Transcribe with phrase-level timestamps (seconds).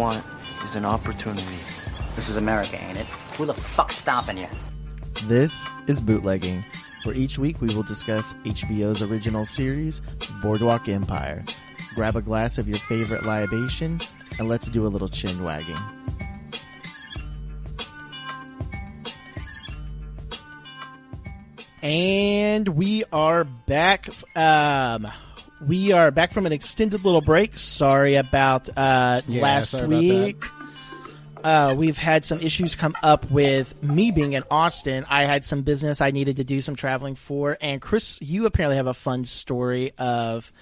[0.00, 0.24] want
[0.64, 1.44] is an opportunity.
[2.16, 3.04] This is America, ain't it?
[3.36, 4.46] Who the fuck's stopping you?
[5.26, 6.64] This is Bootlegging,
[7.04, 10.00] where each week we will discuss HBO's original series,
[10.42, 11.44] Boardwalk Empire.
[11.94, 14.00] Grab a glass of your favorite libation,
[14.38, 15.76] and let's do a little chin wagging.
[21.82, 24.08] And we are back.
[24.34, 25.12] Um,
[25.66, 27.58] we are back from an extended little break.
[27.58, 30.44] Sorry about uh, Yeah, last sorry about week.
[31.42, 35.06] Uh, we've had some issues come up with me being in Austin.
[35.08, 38.76] I had some business I needed to do some traveling for, and Chris, you apparently
[38.76, 40.52] have a fun story of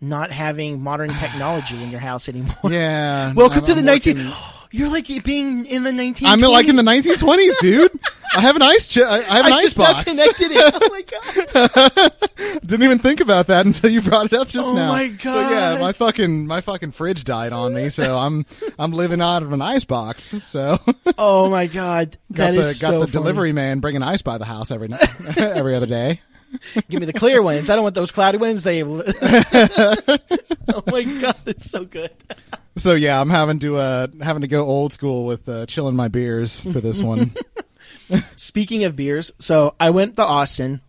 [0.00, 2.54] not having modern technology in your house anymore.
[2.70, 3.32] Yeah.
[3.34, 4.32] Welcome I'm- to the I'm 19.
[4.72, 6.28] You're like being in the 19.
[6.28, 7.90] I'm like in the 1920s, dude.
[8.36, 8.86] I have an ice.
[8.86, 10.04] Ch- I I have an I ice box.
[10.04, 10.74] connected it.
[10.74, 12.60] Oh my god!
[12.64, 14.90] Didn't even think about that until you brought it up just Oh now.
[14.90, 15.22] Oh my god!
[15.22, 18.46] So yeah, my fucking my fucking fridge died on me, so I'm
[18.78, 20.32] I'm living out of an ice box.
[20.44, 20.78] So
[21.18, 22.16] Oh my god!
[22.32, 23.10] got the is got so the funny.
[23.12, 24.88] delivery man bringing ice by the house every
[25.36, 26.20] every other day.
[26.88, 27.70] Give me the clear ones.
[27.70, 28.62] I don't want those cloudy ones.
[28.62, 28.82] They.
[28.84, 29.04] oh
[30.86, 31.36] my god!
[31.46, 32.10] It's so good.
[32.76, 36.08] So yeah, I'm having to uh having to go old school with uh, chilling my
[36.08, 37.34] beers for this one.
[38.36, 40.80] Speaking of beers, so I went to Austin,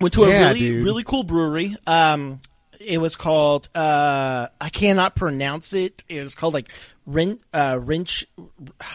[0.00, 0.84] went to a Yeah, really dude.
[0.84, 1.76] really cool brewery.
[1.86, 2.40] Um,
[2.80, 6.02] it was called uh, I cannot pronounce it.
[6.08, 6.70] It was called like
[7.06, 8.26] Ren uh, Wrench,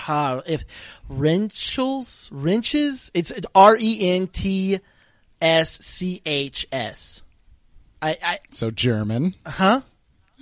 [0.07, 0.63] uh, if
[1.09, 3.11] Wrenchels Wrenches.
[3.13, 4.79] It's R E N T
[5.41, 7.21] S C H S.
[8.01, 9.81] I, I so German, huh?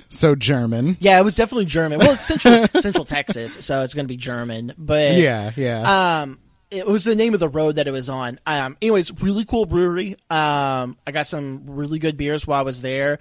[0.10, 0.98] so German.
[1.00, 2.00] Yeah, it was definitely German.
[2.00, 4.74] Well, it's central Central Texas, so it's going to be German.
[4.78, 6.22] But Yeah, yeah.
[6.22, 6.40] um,
[6.72, 8.40] it was the name of the road that it was on.
[8.46, 10.14] Um, anyways, really cool brewery.
[10.30, 13.20] Um, I got some really good beers while I was there.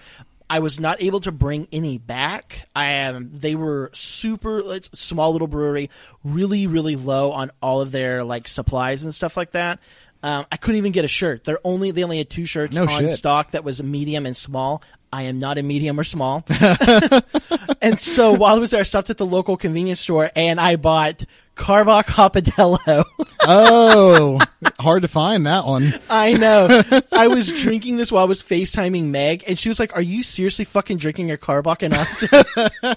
[0.50, 2.68] I was not able to bring any back.
[2.76, 5.88] I um, they were super it's small little brewery,
[6.24, 9.78] really really low on all of their like supplies and stuff like that.
[10.22, 11.44] Um, I couldn't even get a shirt.
[11.44, 13.12] They're only they only had two shirts No on shit.
[13.12, 14.82] stock that was medium and small.
[15.12, 16.44] I am not a medium or small.
[17.82, 20.76] and so while I was there, I stopped at the local convenience store and I
[20.76, 21.24] bought
[21.54, 23.04] Karbach Hopadillo.
[23.40, 24.38] oh,
[24.80, 25.92] hard to find that one.
[26.08, 26.82] I know.
[27.12, 30.22] I was drinking this while I was FaceTiming Meg, and she was like, Are you
[30.22, 32.96] seriously fucking drinking a Karbach in Austin?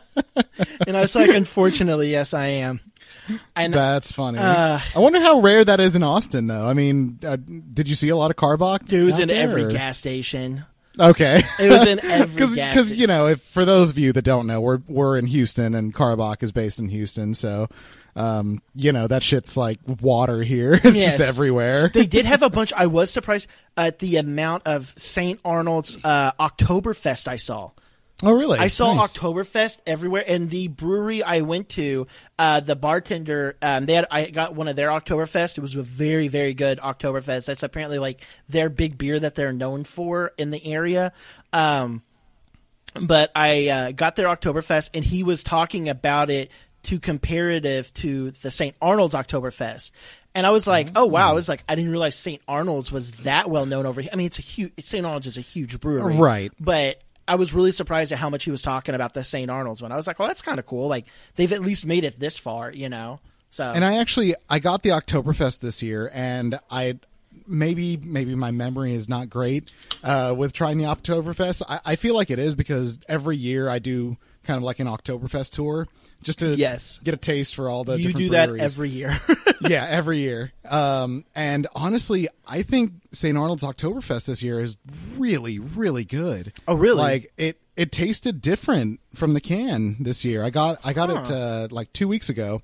[0.87, 2.79] and I was like, Unfortunately, yes, I am.
[3.55, 4.37] And That's funny.
[4.39, 6.65] Uh, I wonder how rare that is in Austin, though.
[6.67, 8.91] I mean, uh, did you see a lot of Karbach?
[8.91, 10.65] it was in there, every or- gas station.
[10.97, 14.13] Okay, It was in every because gas because you know, if for those of you
[14.13, 17.67] that don't know, we're we're in Houston and Karbach is based in Houston, so
[18.15, 20.75] um, you know that shit's like water here.
[20.85, 21.17] It's Yes.
[21.17, 21.89] just everywhere.
[21.93, 22.71] they did have a bunch.
[22.71, 25.37] I was surprised at the amount of St.
[25.43, 27.71] Arnold's uh, Oktoberfest I saw.
[28.23, 28.59] Oh, really?
[28.59, 29.15] I saw Nice.
[29.15, 32.07] Oktoberfest everywhere, and the brewery I went to,
[32.39, 35.57] uh, the bartender, um, they had I got one of their Oktoberfest.
[35.57, 37.45] It was a very, very good Oktoberfest.
[37.45, 41.11] That's apparently like their big beer that they're known for in the area.
[41.53, 42.03] Um,
[42.99, 46.49] but I uh, got their Oktoberfest, and he was talking about it
[46.83, 48.75] to comparative to the St.
[48.81, 49.91] Arnold's Oktoberfest.
[50.33, 51.29] And I was like, oh wow!
[51.29, 52.41] I was like, I didn't realize St.
[52.45, 54.09] Arnold's was that well known over here.
[54.11, 55.05] I mean, it's a huge St.
[55.05, 56.51] Arnold's is a huge brewery, Right.
[56.59, 59.49] But I was really surprised at how much he was talking about the St.
[59.49, 59.91] Arnold's one.
[59.91, 60.87] I was like, well, that's kind of cool.
[60.87, 61.05] Like
[61.35, 63.19] they've at least made it this far, you know.
[63.49, 66.99] So And I actually I got the Oktoberfest this year, and I
[67.47, 69.71] maybe maybe my memory is not great
[70.03, 71.63] uh, with trying the Oktoberfest.
[71.67, 74.87] I, I feel like it is because every year I do kind of like an
[74.87, 75.87] Oktoberfest tour
[76.25, 76.99] just to Yes.
[77.03, 78.63] get a taste for all the you different do that breweries.
[78.63, 79.17] every year.
[79.61, 80.51] yeah, every year.
[80.69, 83.37] Um, and honestly, I think St.
[83.37, 84.75] Arnold's Oktoberfest this year is
[85.15, 86.51] really, really good.
[86.67, 86.97] Oh, really?
[86.97, 90.43] Like it, it tasted different from the can this year.
[90.43, 92.61] I got, I got it uh, like two weeks ago,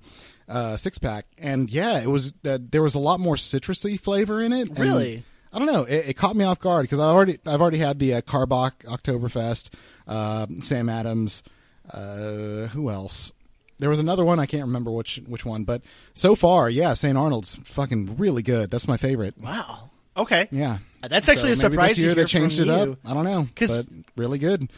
[0.49, 2.33] uh, six pack, and yeah, it was.
[2.43, 4.69] Uh, there was a lot more citrusy flavor in it.
[4.69, 5.23] and Really?
[5.53, 5.83] I don't know.
[5.83, 8.71] It, it caught me off guard because I already, I've already had the uh, Karbach
[8.85, 9.69] Oktoberfest,
[10.07, 11.43] uh, Sam Adams.
[11.89, 13.33] Uh, who else?
[13.81, 15.81] There was another one I can't remember which which one, but
[16.13, 17.17] so far, yeah, St.
[17.17, 18.71] Arnold's fucking really good.
[18.71, 19.35] That's my favorite.
[19.43, 19.89] wow.
[20.15, 20.47] Okay.
[20.51, 22.73] Yeah, That's actually So a surprise This to year hear they changed it you.
[22.73, 22.97] up.
[23.05, 23.85] I don't know, but
[24.17, 24.69] really good.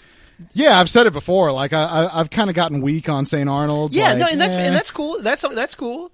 [0.53, 1.51] Yeah, I've said it before.
[1.51, 3.49] Like I, I I've kind of gotten weak on St.
[3.49, 3.95] Arnold's.
[3.95, 4.61] Yeah, like, no, and that's eh.
[4.61, 5.19] and that's cool.
[5.21, 6.11] That's that's cool.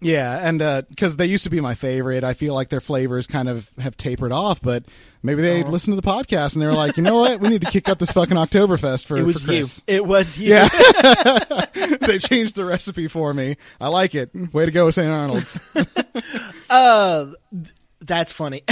[0.00, 0.58] Yeah, and
[0.88, 3.96] because they used to be my favorite, I feel like their flavors kind of have
[3.96, 4.60] tapered off.
[4.60, 4.84] But
[5.22, 5.70] maybe they Uh-huh.
[5.70, 7.88] listened to the podcast and they were like, you know what, we need to kick
[7.88, 9.60] up this fucking Oktoberfest for, It was for you.
[9.60, 9.82] Chris.
[9.86, 10.54] It was you.
[10.54, 10.68] Yeah,
[12.00, 13.56] they changed the recipe for me.
[13.80, 14.30] I like it.
[14.52, 15.08] Way to go, St.
[15.08, 15.60] Arnold's.
[16.68, 17.26] Uh,
[18.00, 18.64] that's funny.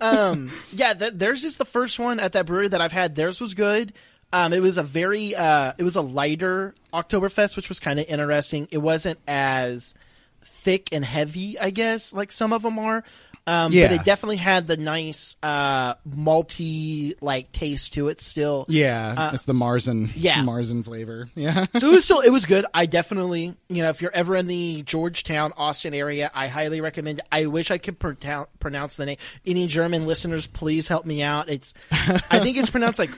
[0.00, 3.14] um, yeah, th- theirs is the first one at that brewery that I've had.
[3.14, 3.92] Theirs was good.
[4.32, 8.06] Um, it was a very, uh, it was a lighter Oktoberfest, which was kind of
[8.06, 8.68] interesting.
[8.70, 9.94] It wasn't as
[10.42, 13.02] thick and heavy, I guess, like some of them are.
[13.46, 13.88] Um, Yeah.
[13.88, 18.66] but it definitely had the nice, uh, malty, like, taste to it still.
[18.68, 20.08] Yeah, it's the Marzen.
[20.10, 20.36] Uh, yeah.
[20.42, 21.28] Marzen flavor.
[21.40, 21.66] Yeah.
[21.78, 22.66] so it was still it was good.
[22.74, 27.22] I definitely you know if you're ever in the Georgetown Austin area, I highly recommend.
[27.32, 29.16] I wish I could pronoun- pronounce the name.
[29.46, 31.48] Any German listeners, please help me out.
[31.48, 33.10] It's I think it's pronounced like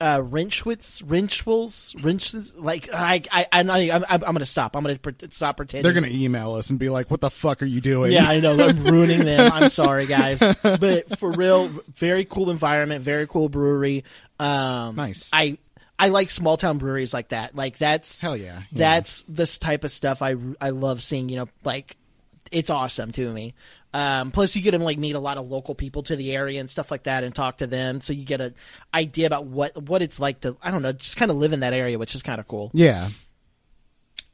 [0.00, 2.52] uh, Rinschwitz, Rinschwils, Rinschwitz.
[2.56, 4.76] Like I I I'm, I'm I'm gonna stop.
[4.76, 5.82] I'm gonna pre- stop pretending.
[5.84, 8.40] They're gonna email us and be like, "What the fuck are you doing?" Yeah, I
[8.40, 8.52] know.
[8.58, 9.45] I'm ruining them.
[9.52, 10.40] I'm sorry, guys.
[10.62, 14.04] But for real, very cool environment, very cool brewery.
[14.38, 15.30] Um, Nice.
[15.32, 15.58] I
[15.98, 17.54] I like small town breweries like that.
[17.54, 18.58] Like that's Hell yeah.
[18.58, 18.62] Yeah.
[18.72, 21.28] That's this type of stuff I I love seeing.
[21.28, 21.96] You know, like
[22.52, 23.54] it's awesome to me.
[23.94, 26.60] Um, plus, you get to like meet a lot of local people to the area
[26.60, 28.02] and stuff like that, and talk to them.
[28.02, 28.54] So you get an
[28.92, 31.60] idea about what what it's like to I don't know, just kind of live in
[31.60, 32.70] that area, which is kind of cool.
[32.74, 33.08] Yeah.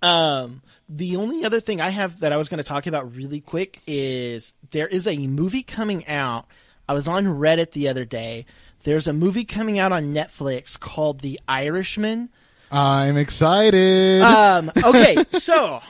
[0.03, 3.41] Um, the only other thing I have that I was going to talk about really
[3.41, 6.47] quick is there is a movie coming out.
[6.89, 8.45] I was on Reddit the other day.
[8.83, 12.31] There's a movie coming out on Netflix called The Irishman.
[12.71, 14.23] I'm excited.
[14.23, 15.81] Um, okay, so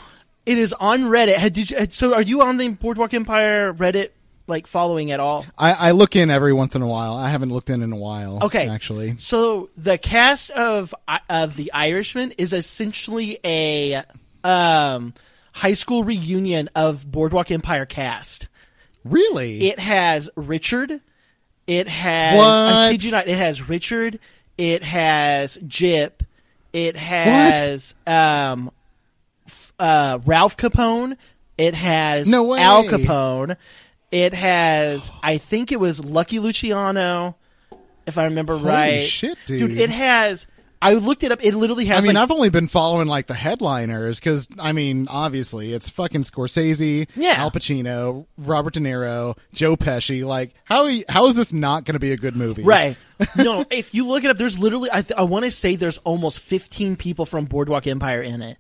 [0.45, 1.53] it is on Reddit.
[1.53, 4.11] Did you, so are you on the Boardwalk Empire Reddit
[4.47, 5.47] like following at all?
[5.59, 7.15] I, I look in every once in a while.
[7.15, 8.41] I haven't looked in in a while.
[8.43, 8.69] Okay.
[8.69, 9.17] Actually.
[9.19, 10.95] So the cast of
[11.29, 14.03] of The Irishman is essentially a
[14.45, 15.15] um,
[15.53, 18.49] high school reunion of Boardwalk Empire cast.
[19.05, 19.69] Really?
[19.69, 21.01] It has Richard.
[21.67, 22.47] It has What?
[22.47, 23.29] I kid you not.
[23.29, 24.19] It has Richard.
[24.59, 26.13] It has Gyp.
[26.73, 28.71] It has um,
[29.79, 31.17] uh, Ralph Capone.
[31.59, 32.61] It has No way.
[32.61, 33.57] Al Capone.
[34.13, 37.35] It has I think it was Lucky Luciano,
[38.07, 39.09] if I remember Holy right.
[39.09, 39.73] shit, dude.
[39.77, 40.47] It has.
[40.83, 41.39] I looked it up.
[41.45, 41.99] It literally has.
[41.99, 45.89] I mean, like, I've only been following like the headliners because I mean, obviously, it's
[45.89, 47.35] fucking Scorsese, Yeah.
[47.39, 50.25] Al Pacino, Robert De Niro, Joe Pesci.
[50.25, 52.65] Like, how how is this not going to be a good movie?
[52.65, 52.97] Right.
[53.37, 55.99] no, if you look it up, there's literally I, th- I want to say there's
[55.99, 58.59] almost 15 people from Boardwalk Empire in it.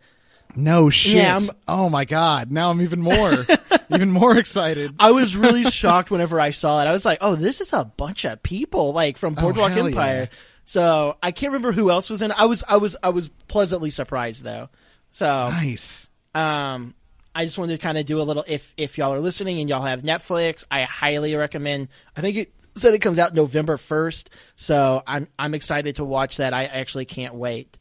[0.55, 1.15] No shit.
[1.15, 2.51] Yeah, oh my god.
[2.53, 3.33] Now I'm even more,
[3.91, 4.95] even more excited.
[4.99, 6.87] I was really shocked whenever I saw it.
[6.87, 10.29] I was like, "Oh, this is a bunch of people like from Boardwalk Oh, Empire."
[10.31, 10.39] yeah.
[10.65, 12.31] So I can't remember who else was in.
[12.31, 12.41] it.
[12.41, 14.69] I was I was I was pleasantly surprised though.
[15.11, 16.09] So Nice.
[16.35, 16.95] um,
[17.35, 18.45] I just wanted to kind of do a little.
[18.47, 21.89] If if y'all are listening and y'all have Netflix, I highly recommend.
[22.17, 26.37] I think it said it comes out November first, so I'm I'm excited to watch
[26.37, 26.55] that.
[26.55, 27.77] I actually can't wait.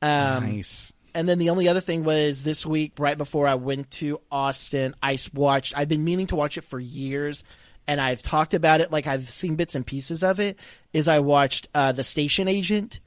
[0.00, 0.92] Um, nice.
[1.14, 4.94] And then the only other thing was this week, right before I went to Austin,
[5.02, 5.76] I watched.
[5.76, 7.44] I've been meaning to watch it for years,
[7.86, 8.90] and I've talked about it.
[8.90, 10.58] Like I've seen bits and pieces of it.
[10.92, 12.98] Is I watched uh, the Station Agent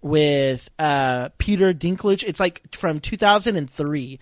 [0.00, 2.22] with uh, Peter Dinklage.
[2.24, 4.20] It's like from 2003.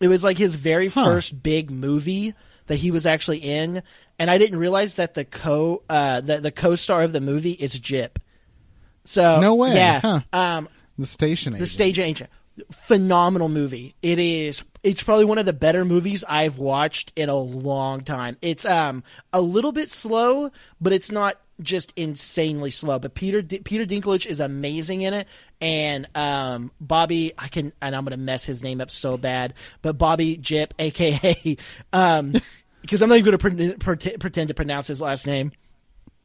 [0.00, 2.34] It was like his very first big movie
[2.66, 3.82] that he was actually in,
[4.18, 7.52] and I didn't realize that the co uh, the the co star of the movie
[7.52, 8.16] is Gyp.
[9.04, 10.00] So No way, yeah.
[10.00, 10.20] huh.
[10.32, 10.68] Um,
[10.98, 11.52] The station.
[11.54, 11.60] Agent.
[11.60, 11.66] The.
[11.66, 12.30] Stage Agent,
[12.70, 13.94] phenomenal movie.
[14.02, 14.62] It is.
[14.82, 18.36] It's probably one of the better movies I've watched in a long time.
[18.42, 22.98] It's um a little bit slow, but it's not just insanely slow.
[22.98, 25.28] But Peter D- Peter Dinklage is amazing in it,
[25.60, 29.98] and um Bobby I can and I'm gonna mess his name up so bad, but
[29.98, 31.56] Bobby Gyp, aka
[31.92, 32.32] um
[32.82, 35.52] because I'm not even gonna pre- pre- pretend to pronounce his last name.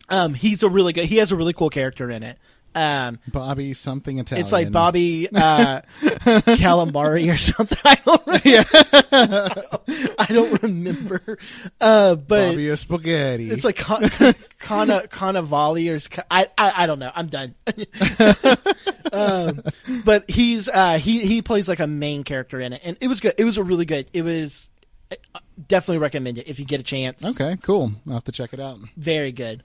[0.10, 1.06] Um, he's a really good.
[1.06, 2.38] He has a really cool character in it.
[2.78, 4.46] Um, Bobby something Italian.
[4.46, 7.78] it's like Bobby uh, Calamari or something.
[7.84, 9.78] I don't, remember.
[10.20, 11.40] I don't remember.
[11.82, 13.50] Uh, but Bobby a spaghetti.
[13.50, 14.12] it's like Con-
[14.60, 16.48] Conna Cannavali or I.
[16.56, 17.12] I don't know.
[17.16, 17.56] I'm done.
[19.12, 19.64] um,
[20.06, 23.22] but he's uh, he he plays like a main character in it, and it was
[23.22, 23.34] good.
[23.40, 24.08] It was a really good.
[24.14, 24.70] It was
[25.12, 27.26] uh, definitely recommend it if you get a chance.
[27.26, 27.92] okay, cool.
[28.08, 28.78] I'll have to check it out.
[28.96, 29.64] Very good.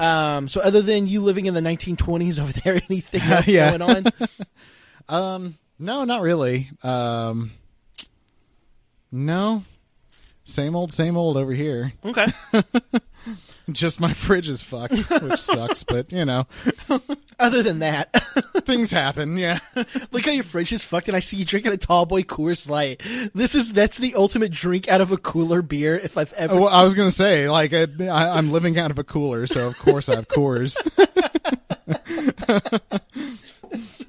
[0.00, 3.76] Um, so other than you living in the 1920s over there, anything else Yeah.
[3.76, 4.06] going on?
[5.08, 6.70] Um, no, not really.
[6.84, 7.50] Um,
[9.10, 9.64] no,
[10.44, 11.92] same old, same old over here.
[12.04, 12.26] Okay.
[13.72, 16.46] Just my fridge is fucked, which sucks, but you know,
[17.40, 18.12] Other than that,
[18.64, 19.38] things happen.
[19.38, 19.58] Yeah.
[20.12, 22.68] look how your fridge is fucked, and I see you drinking a tall boy Coors
[22.68, 23.00] Light.
[23.34, 26.56] This is that's the ultimate drink out of a cooler beer if I've ever.
[26.56, 29.68] Well, I was gonna say, like, I, I, I'm living out of a cooler, so
[29.68, 30.76] of course I have Coors.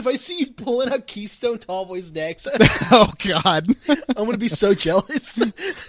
[0.00, 2.48] if I see you pulling out Keystone Tall Boys next,
[2.90, 5.38] oh God, I'm gonna be so jealous.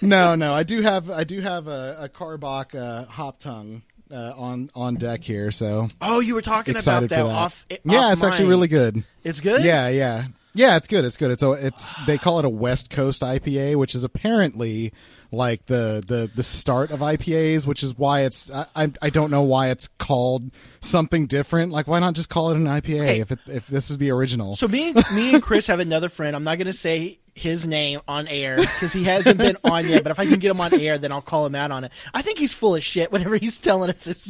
[0.01, 4.34] no, no, I do have, I do have a, a Karbach uh, hop tongue uh,
[4.36, 5.51] on on deck here.
[5.51, 7.36] So Oh, you were talking excited about that, that.
[7.36, 7.65] off.
[7.84, 9.03] yeah, off it's actually really good.
[9.24, 9.63] It's good.
[9.63, 10.77] Yeah, yeah, yeah.
[10.77, 11.05] It's good.
[11.05, 11.31] It's good.
[11.31, 14.93] It's a, it's they call it a West Coast IPA, which is apparently
[15.31, 19.43] like the the the start of IPAs, which is why it's I I, don't know
[19.43, 21.72] why it's called something different.
[21.72, 23.20] Like, why not just call it an IPA Hey.
[23.22, 24.55] if it, if this is the original?
[24.55, 26.36] So me me and Chris have another friend.
[26.36, 30.03] I'm not going to say his name on air because he hasn't been on yet.
[30.03, 31.91] But if I can get him on air, then I'll call him out on it.
[32.13, 34.29] I think he's full of shit whenever he's telling us this.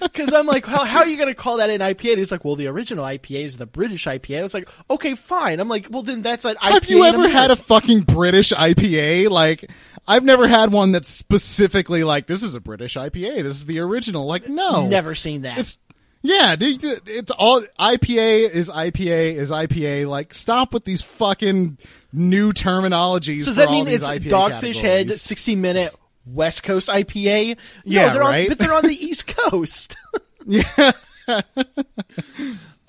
[0.00, 2.10] Because I'm like, how, how are you going to call that an IPA?
[2.10, 4.38] And he's like, well, the original IPA is the British IPA.
[4.38, 5.60] I was like, okay, fine.
[5.60, 6.72] I'm like, well, then that's an IPA.
[6.72, 9.30] Have you ever had a fucking British IPA?
[9.30, 9.70] Like,
[10.06, 13.42] I've never had one that's specifically like this is a British IPA.
[13.42, 14.26] This is the original.
[14.26, 15.58] Like, no, Never seen that.
[15.58, 15.78] It's
[16.22, 16.82] yeah, dude.
[17.06, 20.08] It's all IPA is IPA is IPA.
[20.08, 21.78] Like, stop with these fucking
[22.12, 23.40] new terminologies.
[23.44, 25.94] so does for that all mean these it's IPA Dogfish Head, 60 minute
[26.26, 27.48] West Coast IPA?
[27.56, 28.48] No, Yeah, they're on- right?
[28.48, 29.96] but they're on the East Coast.
[30.46, 30.62] Yeah.
[31.28, 31.42] Uh,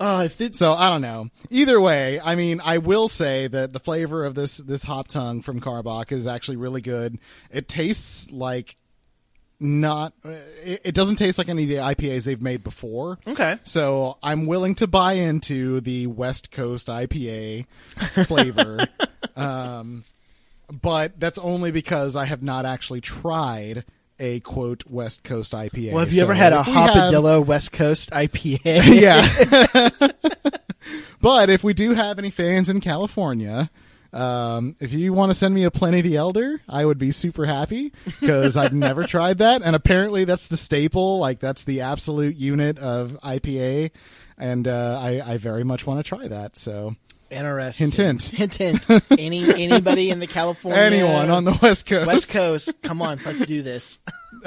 [0.26, 1.28] if it, So I don't know.
[1.50, 5.40] Either way, I mean, I will say that the flavor of this this hop tongue
[5.42, 7.18] from Karbach is actually really good.
[7.50, 8.76] It tastes like
[9.64, 10.12] not.
[10.64, 13.18] It, it doesn't taste like any of the IPAs they've made before.
[13.26, 13.58] Okay.
[13.64, 17.66] So I'm willing to buy into the West Coast IPA
[18.26, 18.86] flavor.
[19.36, 20.04] um,
[20.82, 23.84] but that's only because I have not actually tried
[24.20, 25.90] a quote West Coast IPA.
[25.92, 28.60] well, have you So ever had a have- Hopadillo West Coast IPA?
[29.00, 29.88] yeah.
[31.20, 33.70] but if we do have any fans in California,
[34.14, 37.44] um, if you want to send me a Pliny the Elder, I would be super
[37.46, 41.18] happy because I've never tried that, and apparently that's the staple.
[41.18, 43.90] Like that's the absolute unit of IPA,
[44.38, 46.56] and uh, I, I very much want to try that.
[46.56, 46.94] So
[47.30, 47.90] Interesting.
[47.90, 48.54] Hint, hint.
[48.54, 49.04] Hint, hint.
[49.18, 53.44] Any anybody in the California anyone on the West Coast, West Coast, come on, let's
[53.44, 53.98] do this.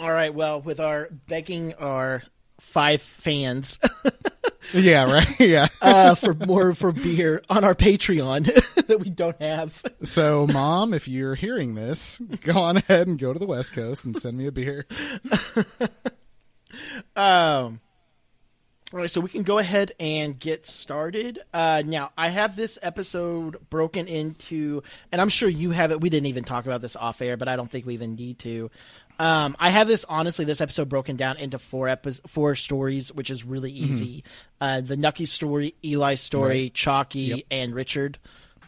[0.00, 0.32] All right.
[0.32, 2.22] Well, with our begging our
[2.60, 3.78] five fans
[4.72, 5.68] yeah, right, yeah.
[5.82, 8.46] uh, for more for beer on our Patreon
[8.86, 9.82] that we don't have.
[10.02, 14.04] So, mom, if you're hearing this, go on ahead and go to the West Coast
[14.04, 14.86] and send me a beer.
[17.16, 17.80] Um.
[18.90, 21.40] All right, so we can go ahead and get started.
[21.52, 26.00] Uh, now, I have this episode broken into, and I'm sure you have it.
[26.00, 28.38] We didn't even talk about this off air, but I don't think we even need
[28.40, 28.70] to.
[29.18, 33.30] Um, I have this honestly, this episode broken down into four epi- four stories, which
[33.30, 34.22] is really easy.
[34.60, 36.74] Uh, the Nucky story, Eli story, Right.
[36.74, 37.40] Chalky, Yep.
[37.50, 38.18] and Richard.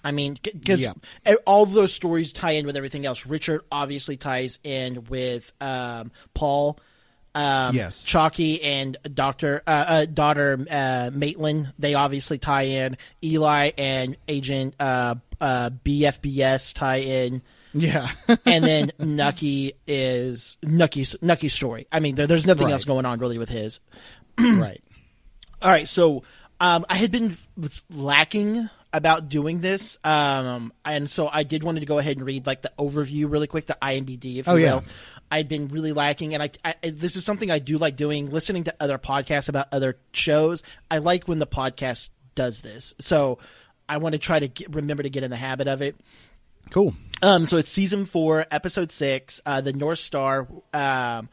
[0.02, 0.97] I mean, because Yep.
[1.47, 3.26] all those stories tie in with everything else.
[3.26, 6.78] Richard obviously ties in with um, Paul.
[7.35, 8.04] Um, Yes.
[8.04, 11.73] Chalky and Doctor uh, uh, daughter uh, Maitland.
[11.78, 12.97] They obviously tie in.
[13.23, 17.42] Eli and Agent uh, uh, BFBS tie in.
[17.73, 18.11] Yeah.
[18.47, 21.87] and then Nucky is Nucky's Nucky's story.
[21.93, 22.73] I mean, there, there's nothing Right.
[22.73, 23.81] else going on really with his.
[24.39, 24.83] right.
[25.62, 26.23] All right, so
[26.59, 27.37] um, I had been
[27.91, 32.47] lacking about doing this, um, and so I did wanted to go ahead and read
[32.47, 34.75] like the overview really quick, the IMBD, if you Oh, yeah.
[34.77, 34.85] will.
[35.31, 38.65] I'd been really lacking, and I, I this is something I do like doing, listening
[38.65, 40.62] to other podcasts about other shows.
[40.91, 43.39] I like when the podcast does this, so
[43.89, 45.95] I want to try to get, remember to get in the habit of it.
[46.71, 46.95] Cool.
[47.23, 49.41] Um, so it's season four, episode six.
[49.45, 50.49] Uh, the North Star.
[50.73, 51.29] Um,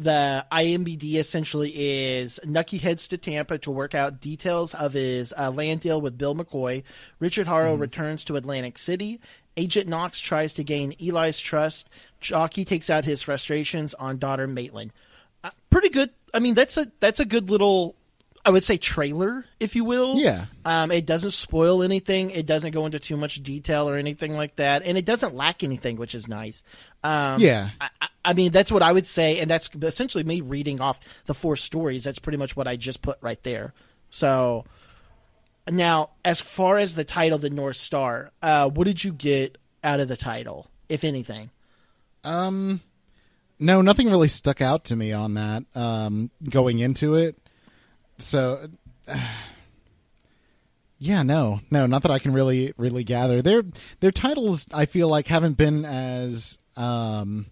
[0.00, 5.50] the IMBD essentially is Nucky heads to Tampa to work out details of his uh,
[5.50, 6.84] land deal with Bill McCoy.
[7.18, 9.20] Richard Harrow returns to Atlantic City.
[9.58, 11.90] Agent Knox tries to gain Eli's trust.
[12.18, 14.92] Chalky takes out his frustrations on daughter Maitland.
[15.44, 16.08] Uh, pretty good.
[16.32, 17.94] I mean, that's a that's a good little,
[18.44, 20.16] I would say, trailer, if you will.
[20.16, 20.46] Yeah.
[20.64, 22.30] Um, it doesn't spoil anything.
[22.30, 25.62] It doesn't go into too much detail or anything like that, and it doesn't lack
[25.62, 26.62] anything, which is nice.
[27.04, 27.70] Um, Yeah.
[27.80, 27.88] I,
[28.24, 31.56] I- mean, that's what I would say, and that's essentially me reading off the four
[31.56, 32.04] stories.
[32.04, 33.74] That's pretty much what I just put right there.
[34.10, 34.64] So,
[35.70, 40.00] now as far as the title, the North Star, uh, what did you get out
[40.00, 41.50] of the title, if anything?
[42.24, 42.80] Um,
[43.58, 45.64] no, nothing really stuck out to me on that.
[45.74, 47.36] Um, going into it,
[48.20, 48.68] so
[50.98, 53.42] yeah, no, no, not that I can really really gather.
[53.42, 53.62] Their
[54.00, 57.46] their titles, I feel like, haven't been as um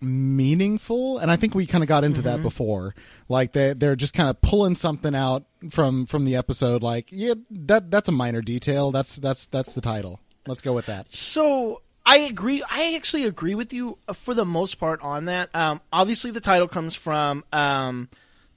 [0.00, 2.94] meaningful and i think we kind of got into that before
[3.28, 7.34] like they they're just kind of pulling something out from from the episode like yeah
[7.50, 11.82] that that's a minor detail that's that's that's the title let's go with that So
[12.06, 12.62] I agree.
[12.70, 15.54] I actually agree with you uh, for the most part on that.
[15.54, 18.08] Um, obviously, the title comes from um,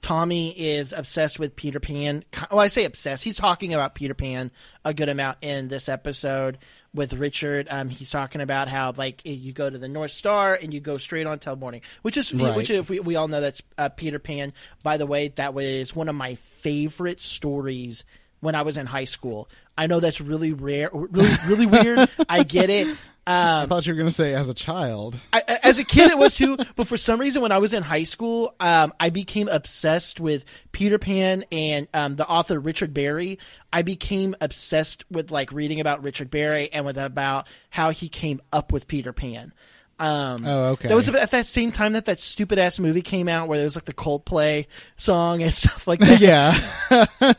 [0.02, 2.24] Tommy is obsessed with Peter Pan.
[2.50, 3.22] Well, I say obsessed.
[3.24, 4.50] He's talking about Peter Pan
[4.84, 6.58] a good amount in this episode
[6.92, 7.68] with Richard.
[7.70, 10.98] Um, he's talking about how like you go to the North Star and you go
[10.98, 12.56] straight on till morning, which is Right.
[12.56, 14.52] which if we, we all know that's uh, Peter Pan.
[14.82, 18.04] By the way, that was one of my favorite stories
[18.40, 19.48] when I was in high school.
[19.78, 22.08] I know that's really rare, really really weird.
[22.28, 22.94] I get it.
[23.26, 25.20] I thought you were going to say as a child.
[25.32, 26.56] I, I- as a kid, it was too.
[26.76, 30.44] But for some reason, when I was in high school, um, I became obsessed with
[30.72, 33.38] Peter Pan and um, the author Richard Barrie.
[33.72, 38.40] I became obsessed with like reading about Richard Barrie and with about how he came
[38.52, 39.52] up with Peter Pan.
[39.98, 40.88] Um, Oh, okay.
[40.88, 43.64] That was at that same time that that stupid ass movie came out, where there
[43.66, 46.20] was like the Coldplay song and stuff like that.
[46.20, 46.58] yeah,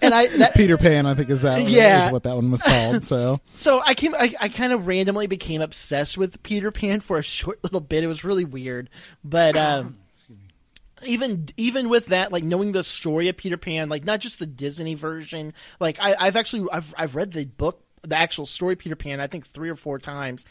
[0.01, 2.05] and I that, Peter Pan, I think is that Yeah.
[2.07, 3.05] is what that one was called.
[3.05, 7.17] So So I came, I, I kind of randomly became obsessed with Peter Pan for
[7.17, 8.03] a short little bit.
[8.03, 8.89] It was really weird,
[9.25, 9.97] but um,
[11.05, 14.45] even even with that, like knowing the story of Peter Pan, like not just the
[14.45, 18.79] Disney version, like I, I've actually I've I've read the book, the actual story of
[18.79, 20.45] Peter Pan, I think three or four times.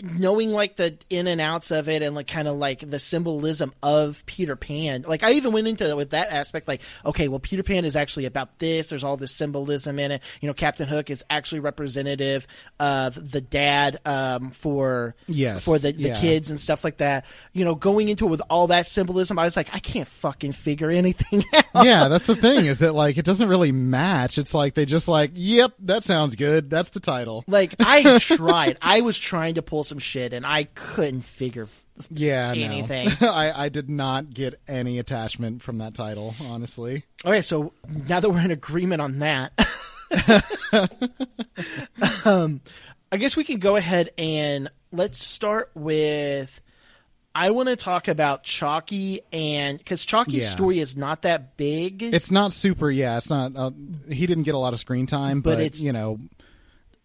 [0.00, 3.72] Knowing like the in and outs of it and like kind of like the symbolism
[3.82, 7.64] of Peter Pan, like I even went into with that aspect, like okay, well Peter
[7.64, 8.90] Pan is actually about this.
[8.90, 10.22] There's all this symbolism in it.
[10.40, 12.46] You know, Captain Hook is actually representative
[12.78, 16.20] of the dad um, for Yes, for the, the yeah.
[16.20, 17.24] kids and stuff like that.
[17.52, 20.52] You know, going into it with all that symbolism, I was like, I can't fucking
[20.52, 21.84] figure anything out.
[21.84, 24.38] yeah, that's the thing is that like it doesn't really match.
[24.38, 26.70] It's like they just like, yep, that sounds good.
[26.70, 27.44] That's the title.
[27.48, 31.66] Like I tried, I was trying to pull some shit, and I couldn't figure.
[32.10, 32.60] Yeah, no.
[32.62, 33.08] Anything.
[33.20, 37.04] I I did not get any attachment from that title, honestly.
[37.24, 37.72] Okay, so
[38.08, 39.52] now that we're in agreement on that,
[42.24, 42.60] um,
[43.10, 46.60] I guess we can go ahead and let's start with.
[47.34, 50.48] I want to talk about Chalky and because Chalky's Yeah.
[50.48, 52.02] story is not that big.
[52.02, 52.90] It's not super.
[52.90, 53.52] Yeah, it's not.
[53.54, 53.70] Uh,
[54.10, 56.18] he didn't get a lot of screen time, But but, it's- you know,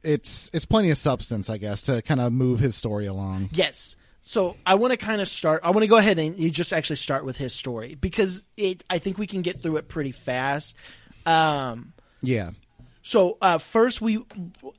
[0.04, 3.50] it's it's plenty of substance, I guess, to kind of move his story along.
[3.54, 3.96] Yes.
[4.22, 5.62] So I want to kind of start.
[5.64, 8.84] I want to go ahead and you just actually start with his story because it.
[8.90, 10.76] I think we can get through it pretty fast.
[11.26, 12.52] Um, Yeah,
[13.02, 14.24] so uh, first we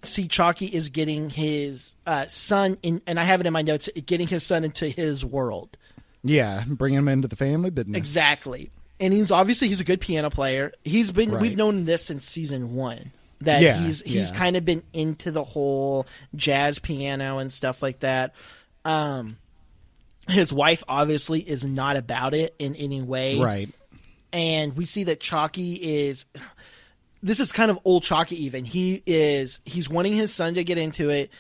[0.03, 3.89] see Chalky is getting his uh, son in, and I have it in my notes,
[4.07, 5.77] getting his son into his world.
[6.23, 7.97] yeah, bringing him into the family business.
[7.99, 8.71] Exactly.
[9.01, 10.73] And he's obviously he's a good piano player.
[10.85, 11.43] He's been Right.
[11.43, 13.13] we've known this since season one.
[13.45, 14.37] That Yeah, he's he's yeah.
[14.37, 18.35] kind of been into the whole jazz piano and stuff like that.
[18.85, 19.37] Um
[20.29, 23.39] his wife obviously is not about it in any way.
[23.39, 23.69] Right.
[24.33, 26.25] And we see that Chalky is
[27.23, 28.65] this is kind of old Chalky even.
[28.65, 31.31] He is he's wanting his son to get into it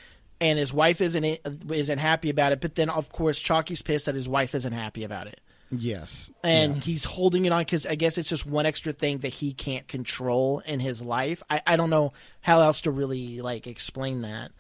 [0.40, 1.24] and his wife isn't
[1.70, 5.04] isn't happy about it, but then of course Chalky's pissed that his wife isn't happy
[5.04, 5.40] about it
[5.80, 6.30] Yes.
[6.42, 6.80] and Yeah.
[6.82, 9.86] he's holding it on because I guess it's just one extra thing that he can't
[9.88, 11.42] control in his life.
[11.50, 14.50] I, I don't know how else to really like explain that.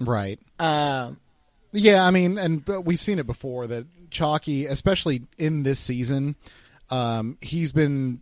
[0.00, 0.38] right.
[0.58, 1.18] Um,
[1.72, 6.36] Yeah, I mean, and but we've seen it before that Chalky, especially in this season,
[6.90, 8.20] um, he's been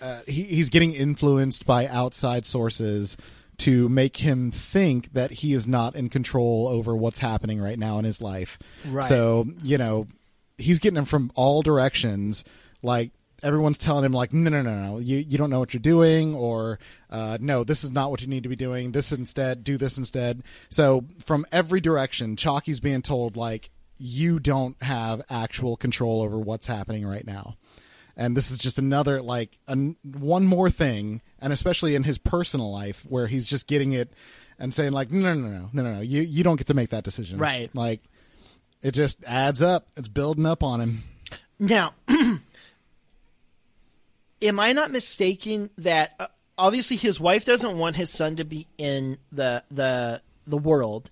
[0.00, 3.16] uh, he, he's getting influenced by outside sources
[3.58, 7.98] to make him think that he is not in control over what's happening right now
[8.00, 8.58] in his life.
[8.88, 9.04] Right.
[9.04, 10.06] So you know,
[10.58, 12.44] he's getting him from all directions.
[12.82, 13.12] Like
[13.42, 16.34] everyone's telling him, like, no, no, no, no, you you don't know what you're doing,
[16.34, 16.78] or
[17.10, 18.92] uh, no, this is not what you need to be doing.
[18.92, 20.42] This instead, do this instead.
[20.68, 26.66] So from every direction, Chalky's being told like, you don't have actual control over what's
[26.66, 27.56] happening right now
[28.16, 32.72] and this is just another like an, one more thing and especially in his personal
[32.72, 34.12] life where he's just getting it
[34.58, 36.90] and saying like no no no no no no you you don't get to make
[36.90, 37.70] that decision Right.
[37.74, 38.02] like
[38.84, 41.02] it just adds up it's building up on him
[41.58, 42.40] now, am
[44.42, 46.26] I not mistaken that uh,
[46.58, 51.10] obviously his wife doesn't want his son to be in the the the world?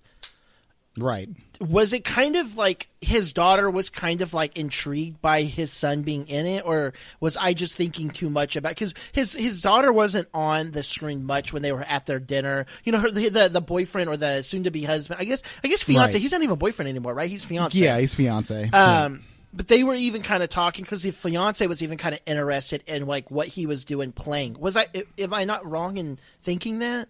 [0.97, 1.29] Right.
[1.59, 6.01] Was it kind of like his daughter was kind of like intrigued by his son
[6.01, 9.91] being in it or was i just thinking too much about because his his daughter
[9.91, 12.65] wasn't on the screen much when they were at their dinner.
[12.83, 15.81] You know her the the, the boyfriend or the soon-to-be husband i guess i guess
[15.83, 16.21] fiance Right.
[16.21, 17.29] he's not even boyfriend anymore right?
[17.29, 17.77] He's fiance.
[17.77, 18.69] Yeah he's fiance.
[18.71, 19.23] Um
[19.55, 22.83] but they were even kind of talking because the fiance was even kind of interested
[22.87, 24.57] in like what he was doing playing.
[24.59, 27.07] Was i am i not wrong in thinking that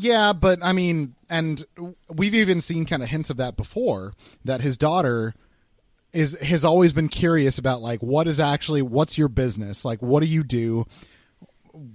[0.00, 1.64] Yeah, but I mean, and
[2.08, 4.12] we've even seen kind of hints of that before.
[4.44, 5.34] That his daughter
[6.12, 10.20] is has always been curious about like what is actually what's your business, like what
[10.20, 10.86] do you do,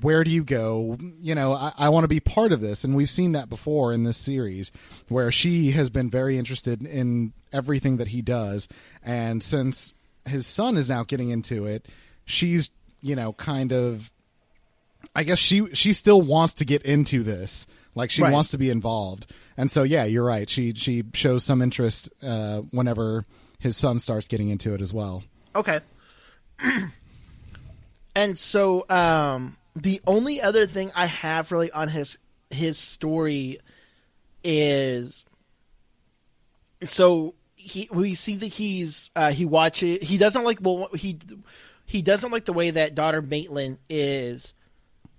[0.02, 0.98] where do you go?
[1.00, 3.94] You know, I, I want to be part of this, and we've seen that before
[3.94, 4.74] in this series,
[5.08, 8.68] where she has been very interested in everything that he does,
[9.02, 9.94] and since
[10.26, 11.88] his son is now getting into it,
[12.26, 12.70] she's
[13.02, 14.12] you know kind of
[15.16, 17.66] I guess she she still wants to get into this.
[17.96, 18.32] Like she Right.
[18.34, 19.32] wants to be involved.
[19.58, 20.50] And so yeah, you're right.
[20.50, 23.26] She she shows some interest uh whenever
[23.60, 25.24] his son starts getting into it as well.
[25.56, 25.80] Okay.
[28.16, 32.18] and so um the only other thing I have really on his
[32.50, 33.60] his story
[34.44, 35.26] is
[36.86, 41.18] so he we see that he's uh he watches he doesn't like well he
[41.86, 44.54] he doesn't like the way that daughter Maitland is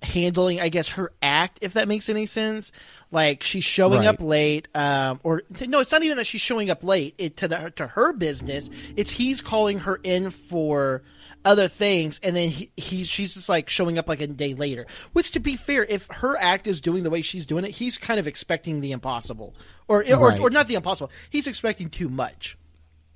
[0.03, 2.73] handling i guess her act if that makes any sense
[3.11, 4.09] like she's showing Right.
[4.09, 7.49] up late um or no it's not even that she's showing up late it, to
[7.49, 11.03] the to her business it's he's calling her in for
[11.47, 14.87] other things and then he, he she's just like showing up like a day later
[15.15, 17.97] which to be fair if her act is doing the way she's doing it he's
[17.97, 19.55] kind of expecting the impossible
[19.89, 22.59] or or, or not the impossible he's expecting too much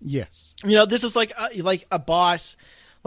[0.00, 0.54] Yes.
[0.64, 2.56] you know, this is like a, like a boss.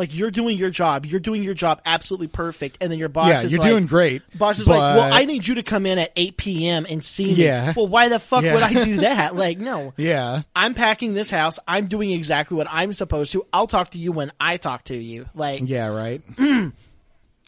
[0.01, 3.27] Like you're doing your job, you're doing your job absolutely perfect, and then your boss
[3.27, 5.53] is like Yeah, is you're like, doing great, Boss is like, well, I need you
[5.55, 6.87] to come in at 8 p.m.
[6.89, 7.33] and see me.
[7.33, 7.73] Yeah.
[7.75, 8.55] Well, why the fuck Yeah.
[8.55, 9.35] would I do that?
[9.35, 10.41] Like, no, Yeah.
[10.55, 11.59] I'm packing this house.
[11.67, 13.45] I'm doing exactly what I'm supposed to.
[13.53, 15.27] I'll talk to you when I talk to you.
[15.35, 16.21] Like, Yeah, right.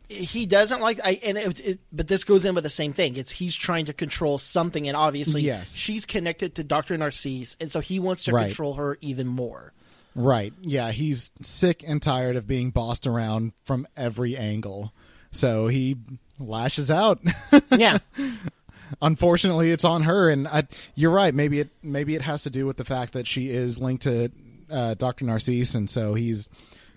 [0.09, 3.17] he doesn't like I and it, it, but this goes in with the same thing.
[3.17, 5.75] It's he's trying to control something, and obviously, Yes.
[5.75, 8.47] she's connected to Doctor Narcisse, and so he wants to Right.
[8.47, 9.73] control her even more.
[10.15, 10.53] Right.
[10.61, 14.93] Yeah, he's sick and tired of being bossed around from every angle.
[15.31, 15.97] So he
[16.39, 17.19] lashes out.
[17.71, 17.97] Yeah.
[19.01, 22.67] Unfortunately, it's on her and I, you're right, maybe it maybe it has to do
[22.67, 24.31] with the fact that she is linked to
[24.69, 25.25] uh, Dr.
[25.25, 26.49] Narcisse and so he's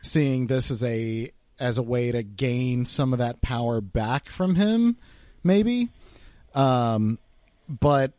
[0.02, 4.57] seeing this as a as a way to gain some of that power back from
[4.57, 4.98] him
[5.42, 5.88] maybe.
[6.55, 7.18] Um
[7.68, 8.12] but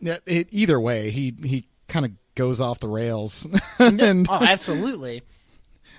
[0.00, 3.46] it, either way, he he kind of goes off the rails
[3.80, 5.22] oh, and oh, absolutely.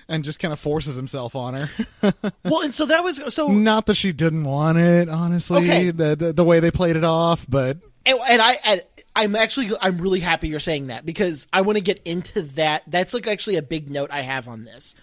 [0.08, 1.70] and just kind of forces himself on her.
[2.44, 5.90] Well, and so that was so, Not that she didn't want it, honestly, Okay.
[5.90, 8.82] the, the the way they played it off, but and, and I, and
[9.16, 12.84] I'm actually, I'm really happy you're saying that because I want to get into that.
[12.86, 14.94] That's like actually a big note I have on this.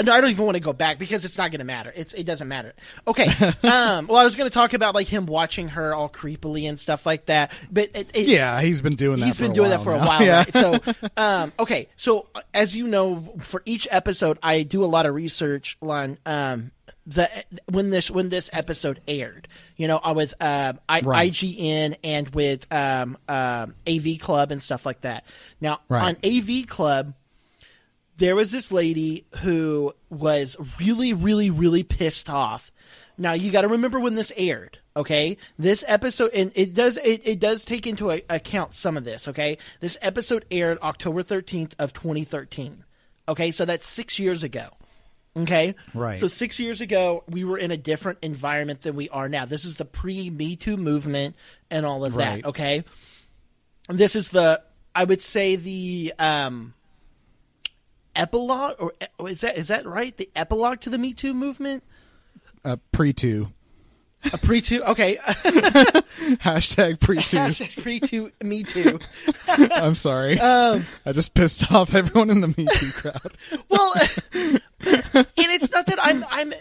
[0.00, 1.92] And I don't even want to go back because it's not going to matter.
[1.94, 2.72] It's it doesn't matter.
[3.06, 3.26] Okay.
[3.62, 4.06] um.
[4.06, 7.04] Well, I was going to talk about like him watching her all creepily and stuff
[7.06, 9.26] like that, but it, it, yeah, he's been doing that.
[9.26, 10.02] he's been doing that for now.
[10.02, 10.22] a while.
[10.22, 10.38] yeah.
[10.38, 10.52] Right?
[10.54, 10.78] So,
[11.16, 11.88] um, okay.
[11.96, 16.18] So, uh, as you know, for each episode, I do a lot of research on
[16.24, 16.70] um,
[17.06, 17.28] the
[17.70, 19.48] when this when this episode aired.
[19.76, 21.30] You know, uh, with um, I, Right.
[21.32, 25.24] IGN and with um, um, AV Club and stuff like that.
[25.60, 26.02] Now, Right.
[26.02, 27.14] on AV Club,
[28.20, 32.70] there was this lady who was really, really, really pissed off.
[33.18, 35.36] Now you got to remember when this aired, okay?
[35.58, 39.26] This episode, and it does it, it does take into a, account some of this,
[39.28, 39.58] okay?
[39.80, 42.84] This episode aired October thirteenth of twenty thirteen,
[43.26, 43.50] okay?
[43.50, 44.68] So that's six years ago,
[45.36, 45.74] okay?
[45.94, 46.18] Right.
[46.18, 49.44] So six years ago, we were in a different environment than we are now.
[49.44, 51.36] This is the pre Me Too movement
[51.70, 52.42] and all of Right.
[52.42, 52.84] that, okay?
[53.88, 54.62] This is the
[54.94, 56.74] I would say the um
[58.14, 58.92] epilogue or
[59.28, 60.16] is that is that right?
[60.16, 61.82] The epilogue to the Me Too movement?
[62.64, 63.52] Uh, pre two.
[64.32, 65.16] A pre Too okay.
[66.42, 67.38] Hashtag pre two.
[67.38, 68.98] Hashtag pre Too Me Too.
[69.48, 70.38] I'm sorry.
[70.38, 73.36] Um, I just pissed off everyone in the Me Too crowd.
[73.68, 73.94] Well,
[74.32, 74.60] and
[75.36, 76.52] it's not that I'm I'm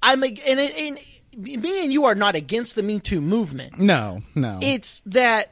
[0.00, 0.98] I'm and, and
[1.36, 3.78] me and you are not against the Me Too movement.
[3.78, 4.60] No, no.
[4.62, 5.50] It's that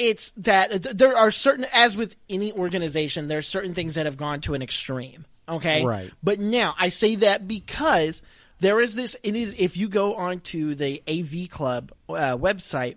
[0.00, 4.06] it's that th- there are certain as with any organization there are certain things that
[4.06, 6.10] have gone to an extreme okay Right.
[6.22, 8.22] but now i say that because
[8.60, 12.96] there is this it is if you go onto the av club uh, website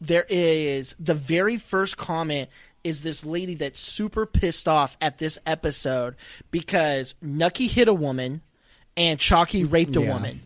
[0.00, 2.50] there is the very first comment
[2.84, 6.14] is this lady that's super pissed off at this episode
[6.50, 8.42] because nucky hit a woman
[8.96, 10.12] and chalky raped a Yeah.
[10.12, 10.42] woman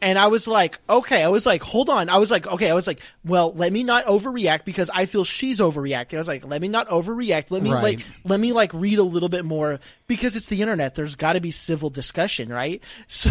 [0.00, 2.08] and I was like, okay, I was like, hold on.
[2.08, 5.24] I was like, okay, I was like, well, let me not overreact because I feel
[5.24, 6.14] she's overreacting.
[6.14, 7.50] I was like, let me not overreact.
[7.50, 7.82] Let me Right.
[7.82, 10.94] like, let me like read a little bit more because it's the internet.
[10.94, 12.82] There's got to be civil discussion, right?
[13.08, 13.30] So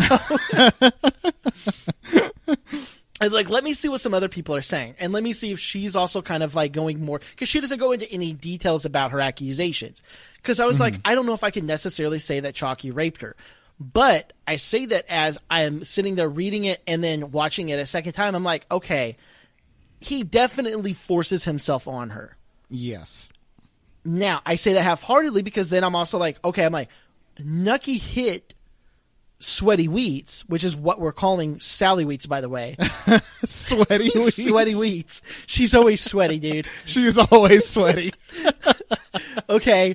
[3.20, 5.34] I was like, let me see what some other people are saying, and let me
[5.34, 8.32] see if she's also kind of like going more because she doesn't go into any
[8.32, 10.04] details about her accusations.
[10.36, 10.84] Because I was mm-hmm.
[10.84, 13.36] like, I don't know if I can necessarily say that Chalky raped her,
[13.80, 17.86] but I say that as I'm sitting there reading it and then watching it a
[17.86, 19.18] second time, I'm like, okay,
[20.00, 22.38] he definitely forces himself on her.
[22.70, 23.32] yes.
[24.06, 26.88] Now I say that half-heartedly because then I'm also like, okay, I'm like,
[27.44, 28.54] Nucky hit
[29.40, 32.78] Sweaty Wheats, which is what we're calling Sally Wheats, by the way.
[33.46, 34.48] Sweaty Wheats.
[34.48, 35.22] sweaty Wheats.
[35.46, 36.68] She's always sweaty, dude.
[36.86, 38.14] She was always sweaty.
[39.50, 39.94] Okay.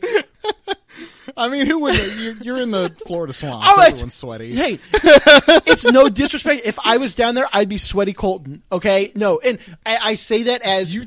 [1.36, 1.94] I mean, who would?
[2.18, 3.66] You're, you're in the Florida swamp.
[3.66, 3.90] All right.
[3.92, 4.54] Everyone's sweaty.
[4.54, 6.62] Hey, it's no disrespect.
[6.64, 8.62] If I was down there, I'd be sweaty Colton.
[8.70, 11.04] Okay, no, and I, I say that as you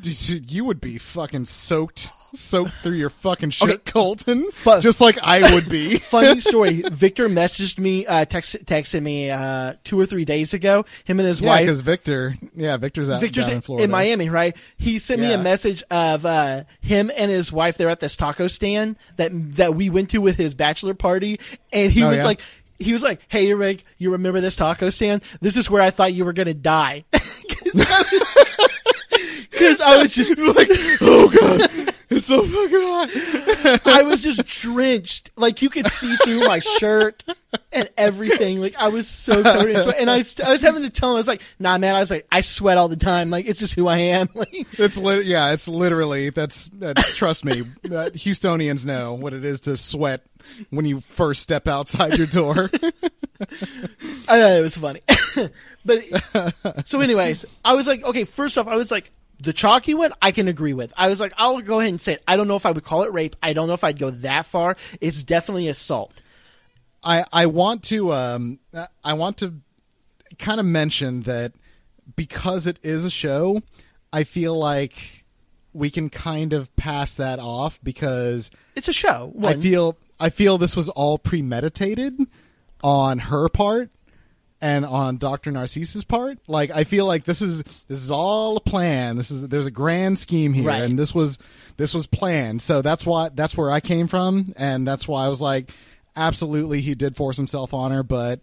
[0.48, 3.92] you would be fucking soaked soaked through your fucking shit, Okay.
[3.92, 4.50] Colton.
[4.52, 5.98] Fu- just like I would be.
[6.00, 6.82] funny story.
[6.82, 10.86] Victor messaged me, uh, text, texted me uh, two or three days ago.
[11.06, 11.62] Him and his yeah, wife.
[11.62, 13.84] because Victor, yeah, Victor's out Victor's down in Florida.
[13.86, 14.56] in, Miami, right?
[14.78, 17.78] He sent me a message of uh, him and his wife.
[17.78, 21.40] They're at this taco stand that that we went to with his bachelor party,
[21.74, 22.24] and he Oh, was yeah?
[22.26, 22.42] like.
[22.78, 25.22] He was like, "Hey, Rick, you remember this taco stand?
[25.40, 27.06] This is where I thought you were gonna die."
[29.56, 30.68] Because I, was just like,
[31.02, 33.88] Oh god, it's so fucking hot.
[33.88, 35.32] I was just drenched.
[35.36, 37.24] Like you could see through my shirt
[37.72, 38.60] and everything.
[38.62, 39.96] Like I was so covered in sweat.
[40.00, 42.00] And I, was- I was having to tell him, I was like, nah, man, I
[42.00, 43.30] was like, I sweat all the time.
[43.30, 44.30] Like it's just who I am.
[44.36, 45.26] Like, It's lit.
[45.26, 46.70] Yeah, it's literally that's.
[46.80, 50.22] that trust me, that Houstonians know what it is to sweat
[50.70, 52.70] when you first step outside your door.
[53.42, 55.02] I thought it was funny.
[55.86, 56.04] but
[56.88, 60.32] so anyways, I was like, okay, first off, I was like, the chalky one, I
[60.32, 60.94] can agree with.
[60.98, 62.24] I was like, I'll go ahead and say it.
[62.28, 63.36] I don't know if I would call it rape.
[63.44, 64.78] I don't know if I'd go that far.
[65.02, 66.22] It's definitely assault.
[67.04, 68.60] I I want to um
[69.04, 69.56] I want to
[70.40, 71.54] kind of mention that
[72.16, 73.62] because it is a show,
[74.12, 75.26] I feel like
[75.74, 79.34] we can kind of pass that off because It's a show.
[79.44, 82.20] I feel I feel this was all premeditated
[82.84, 83.92] on her part
[84.62, 85.52] and on Dr.
[85.52, 86.38] Narcisse's part.
[86.48, 89.18] Like I feel like this is this is all a plan.
[89.18, 90.82] This is there's a grand scheme here Right.
[90.84, 91.38] and this was
[91.78, 92.62] this was planned.
[92.62, 95.72] So that's why that's where I came from and that's why I was like
[96.16, 98.40] absolutely he did force himself on her, but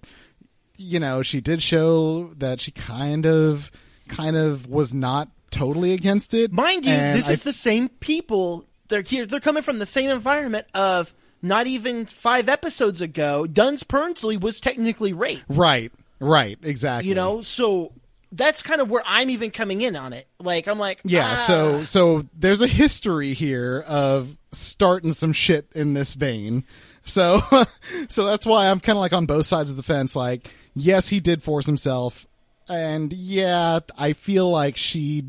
[0.76, 3.70] you know, she did show that she kind of
[4.08, 6.52] kind of was not totally against it.
[6.52, 8.66] Mind you, this I is the same people.
[8.88, 9.24] They're here.
[9.26, 13.46] They're coming from the same environment of not even five episodes ago.
[13.46, 15.44] Duns Purnsley was technically raped.
[15.48, 17.08] Right, right, exactly.
[17.08, 17.92] You know, so
[18.32, 20.26] that's kind of where I'm even coming in on it.
[20.40, 21.44] Like I'm like, Yeah, ah.
[21.46, 26.64] so so there's a history here of starting some shit in this vein.
[27.04, 27.40] So
[28.08, 31.08] so that's why I'm kind of like on both sides of the fence like yes,
[31.08, 32.26] he did force himself
[32.68, 35.24] and yeah, I feel like she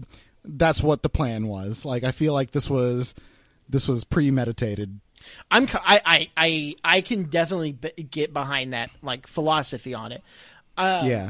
[0.45, 1.86] that's what the plan was.
[1.86, 3.13] Like I feel like this was
[3.67, 4.99] this was premeditated.
[5.51, 10.23] I'm I I I, I can definitely b- get behind that like philosophy on it.
[10.77, 11.29] Uh, yeah.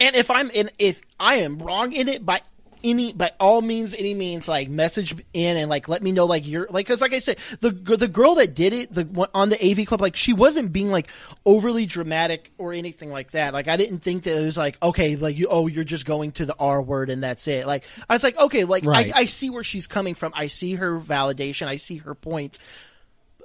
[0.00, 2.40] And if I'm in, if I am wrong in it by
[2.84, 6.46] any, by all means, any means, like message in and like let me know, like
[6.46, 9.58] you're like, cause like I said, the the girl that did it, the on the
[9.68, 11.08] AV club, like she wasn't being like
[11.44, 13.54] overly dramatic or anything like that.
[13.54, 16.32] Like I didn't think that it was like okay, like you, oh, you're just going
[16.32, 17.66] to the R word and that's it.
[17.66, 19.10] Like I was like, okay, like Right.
[19.14, 20.32] I, I see where she's coming from.
[20.36, 21.66] I see her validation.
[21.66, 22.60] I see her points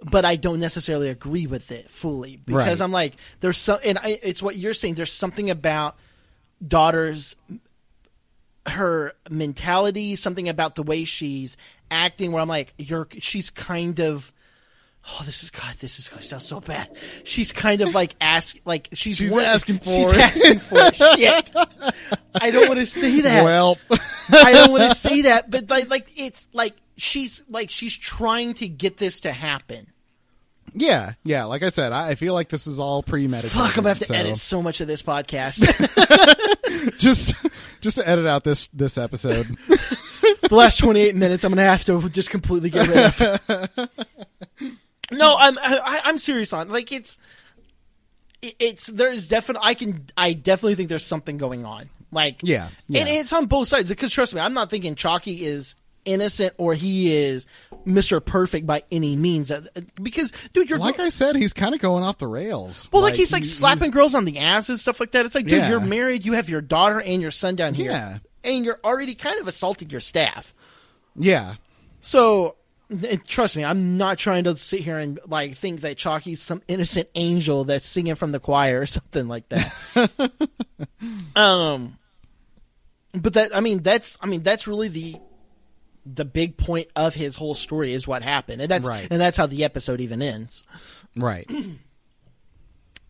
[0.01, 2.81] but I don't necessarily agree with it fully because Right.
[2.81, 4.95] I'm like, there's some, and I, it's what you're saying.
[4.95, 5.97] There's something about
[6.65, 7.35] daughters,
[8.67, 11.57] her mentality, something about the way she's
[11.91, 14.33] acting, where I'm like, you're, she's kind of.
[15.11, 15.73] Oh, this is God.
[15.79, 16.89] This is going to sound so bad.
[17.23, 20.17] She's kind of like ask, like she's She's one- asking for She's it.
[20.19, 20.75] asking for.
[20.93, 21.49] Shit.
[22.41, 23.43] I don't want to say that.
[23.45, 23.77] Well,
[24.29, 28.53] I don't want to say that, but like, like it's like she's like she's trying
[28.55, 29.87] to get this to happen.
[30.73, 33.51] Yeah, yeah, like I said, I I feel like this is all premeditated.
[33.57, 35.59] Fuck, I'm gonna have to so edit so much of this podcast.
[36.97, 37.35] Just
[37.81, 39.47] just to edit out this this episode.
[39.67, 43.89] the last 28 minutes, I'm gonna have to just completely get rid of.
[45.11, 47.17] no, I'm I, I'm serious on like it's
[48.41, 51.89] it's there's definitely I can I definitely think there's something going on.
[52.11, 53.01] Like Yeah, yeah.
[53.01, 55.75] and it's on both sides because trust me, I'm not thinking Chalky is
[56.11, 57.47] innocent or he is
[57.85, 58.23] Mr.
[58.23, 59.51] Perfect by any means.
[59.51, 59.61] Uh,
[60.01, 62.89] Because dude, you're like I said, he's kind of going off the rails.
[62.91, 65.25] Well, like, he's like he- slapping he's- girls on the ass and stuff like that.
[65.25, 65.69] It's like, dude, Yeah.
[65.69, 68.17] you're married, you have your daughter and your son down here, Yeah.
[68.43, 70.53] and you're already kind of assaulting your staff.
[71.15, 71.55] Yeah,
[72.01, 72.55] So,
[73.27, 77.07] trust me, I'm not trying to sit here and like think that Chalky's some innocent
[77.15, 79.73] angel that's singing from the choir or something like that.
[81.35, 81.97] um,
[83.13, 85.15] but that I mean, that's I mean, that's really the
[86.11, 89.07] the big point of his whole story is what happened, and that's Right.
[89.09, 90.63] and that's how the episode even ends.
[91.15, 91.49] right.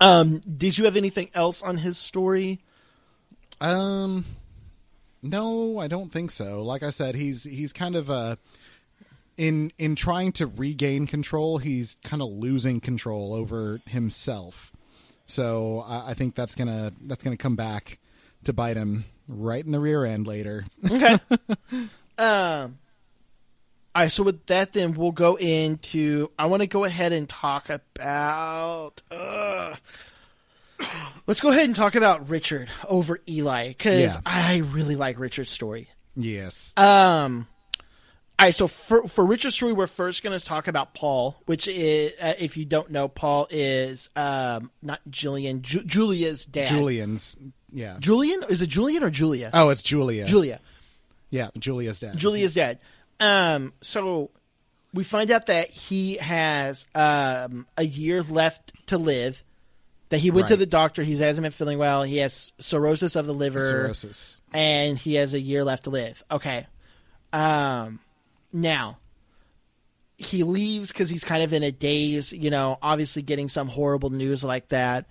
[0.02, 2.62] Um, did you have anything else on his story?
[3.60, 4.24] Um,
[5.22, 6.64] no, I don't think so.
[6.64, 8.38] Like I said, he's he's kind of uh
[9.36, 11.58] in in trying to regain control.
[11.58, 14.72] He's kind of losing control over himself.
[15.26, 18.00] So I, I think that's gonna that's gonna come back
[18.46, 20.64] to bite him right in the rear end later.
[20.90, 21.20] Okay.
[22.18, 22.78] um,
[24.00, 26.32] All right, so with that, then we'll go into.
[26.40, 29.02] I want to go ahead and talk about.
[29.12, 29.76] Uh,
[31.28, 34.22] let's go ahead and talk about Richard over Eli because Yeah.
[34.26, 35.90] I really like Richard's story.
[36.16, 36.72] Yes.
[36.78, 37.46] Um.
[38.40, 41.68] All right, so for for Richard's story, we're first going to talk about Paul, which
[41.68, 46.70] is, uh, if you don't know, Paul is um not Julian, Ju- Julia's dad.
[46.70, 47.36] Julian's.
[47.74, 47.98] Yeah.
[48.00, 49.50] Julian is it Julian or Julia?
[49.54, 50.24] Oh, it's Julia.
[50.26, 50.62] Julia.
[51.32, 52.16] Yeah, Julia's dad.
[52.18, 52.80] Julia's dad.
[53.20, 54.30] Um, so
[54.94, 59.44] we find out that he has um, a year left to live.
[60.10, 61.04] That he went to the doctor.
[61.04, 62.02] He hasn't been feeling well.
[62.02, 64.42] He has cirrhosis of the liver, Cirrhosis.
[64.52, 66.24] and he has a year left to live.
[66.32, 66.66] Okay.
[67.32, 68.00] Um,
[68.52, 68.98] now
[70.18, 72.34] he leaves because he's kind of in a daze.
[72.34, 75.06] You know, obviously getting some horrible news like that.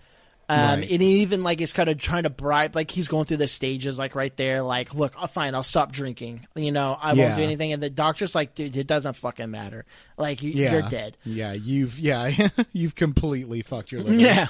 [0.50, 0.90] Um, Right.
[0.90, 3.48] and he even like is kind of trying to bribe, like he's going through the
[3.48, 6.46] stages, like right there, like, look, i fine, I'll stop drinking.
[6.56, 7.74] You know, I won't do anything.
[7.74, 9.84] And the doctor's like, dude, it doesn't fucking matter.
[10.16, 10.72] Like, you, Yeah.
[10.72, 11.16] you're dead.
[11.24, 14.16] Yeah, you've yeah, you've completely fucked your liver.
[14.16, 14.46] Yeah.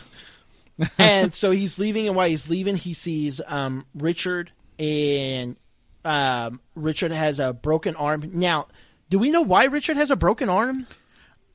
[0.98, 5.56] and so he's leaving, and while he's leaving, he sees um, Richard, and
[6.04, 8.30] um, Richard has a broken arm.
[8.34, 8.68] Now,
[9.10, 10.86] do we know why Richard has a broken arm?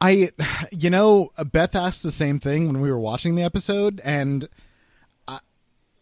[0.04, 0.32] I,
[0.72, 4.48] you know, Beth asked the same thing when we were watching the episode, and
[5.28, 5.40] I,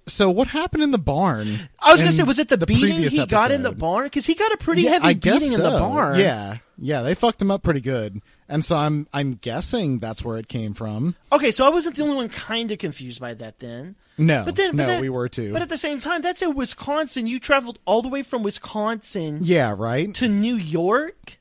[0.08, 1.70] so what happened in the barn?
[1.80, 4.06] I was gonna say, was it the, beating he previous got in the barn?
[4.06, 6.20] Because he got a pretty Yeah, heavy I beating in the barn.
[6.20, 10.38] Yeah, yeah, they fucked him up pretty good, and so I'm I'm guessing that's where
[10.40, 11.16] it came from.
[11.32, 13.96] Okay, so I wasn't the only one kind of confused by that then.
[14.18, 15.54] No, But then, no, but that- we were too.
[15.54, 17.28] But at the same time, that's in Wisconsin.
[17.28, 20.14] You traveled all the way from Wisconsin yeah, right.
[20.16, 21.38] to New York.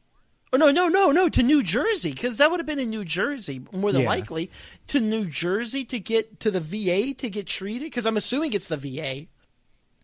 [0.53, 3.05] Or no, no, no, no, to New Jersey, because that would have been in New
[3.05, 4.09] Jersey, more than Yeah.
[4.09, 4.51] likely.
[4.89, 8.67] To New Jersey to get to the VA to get treated, because I'm assuming it's
[8.69, 9.27] the VA.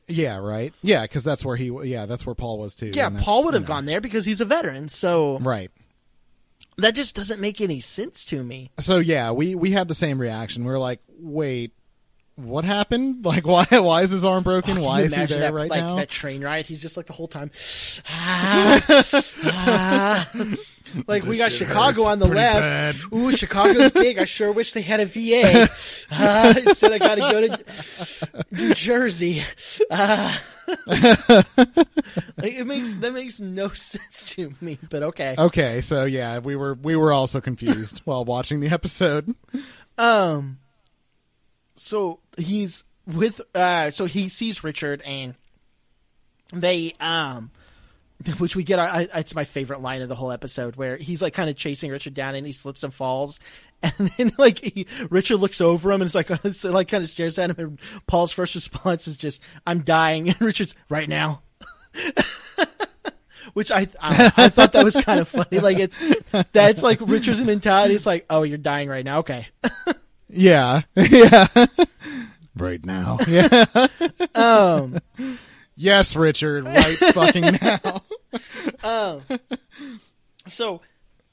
[0.08, 0.72] Yeah, right.
[0.82, 1.72] Yeah, because that's where he.
[1.84, 2.92] Yeah, that's where Paul was too.
[2.94, 4.88] Yeah, Paul would have you know, gone there because he's a veteran.
[4.88, 5.72] So Right.
[6.78, 8.70] that just doesn't make any sense to me.
[8.78, 10.64] So yeah, we we had the same reaction.
[10.64, 11.72] We were like, wait.
[12.36, 13.16] What happened?
[13.26, 13.66] Like, why?
[13.70, 14.74] Why is his arm broken?
[14.74, 15.96] Can why is he there that, right like, now?
[15.96, 17.50] That train ride, he's just like the whole time.
[18.08, 18.84] Ah,
[19.44, 20.30] ah.
[21.08, 22.60] like we got Chicago on the left.
[22.60, 23.12] bad.
[23.12, 24.18] Ooh, Chicago's big.
[24.18, 25.68] I sure wish they had a VA.
[26.12, 29.42] Ah, instead, I got to go to New Jersey.
[29.90, 30.42] Ah.
[30.86, 34.78] like, it makes that makes no sense to me.
[34.88, 35.34] But okay.
[35.36, 39.34] Okay, so yeah, we were we were also confused while watching the episode.
[39.98, 40.58] Um.
[41.76, 43.40] So he's with.
[43.54, 43.90] Uh.
[43.90, 45.34] So he sees Richard, and
[46.52, 47.50] they um.
[48.38, 48.78] Which we get.
[48.78, 51.90] I, it's my favorite line of the whole episode, where he's like kind of chasing
[51.90, 53.38] Richard down, and he slips and falls,
[53.82, 57.10] and then like he, Richard looks over him and it's like it's like kind of
[57.10, 61.42] stares at him, and Paul's first response is just, "I'm dying," and Richard's right now.
[63.52, 65.60] Which I, I I thought that was kind of funny.
[65.60, 65.96] Like it's
[66.52, 67.94] that's like Richard's mentality.
[67.94, 69.18] It's like, oh, you're dying right now.
[69.20, 69.46] Okay.
[70.28, 71.46] Yeah, yeah.
[72.56, 73.18] right now.
[73.28, 73.64] Yeah.
[74.34, 74.98] Um.
[75.76, 76.64] Yes, Richard.
[76.64, 78.02] Right fucking now.
[78.82, 79.22] Um
[80.48, 80.80] So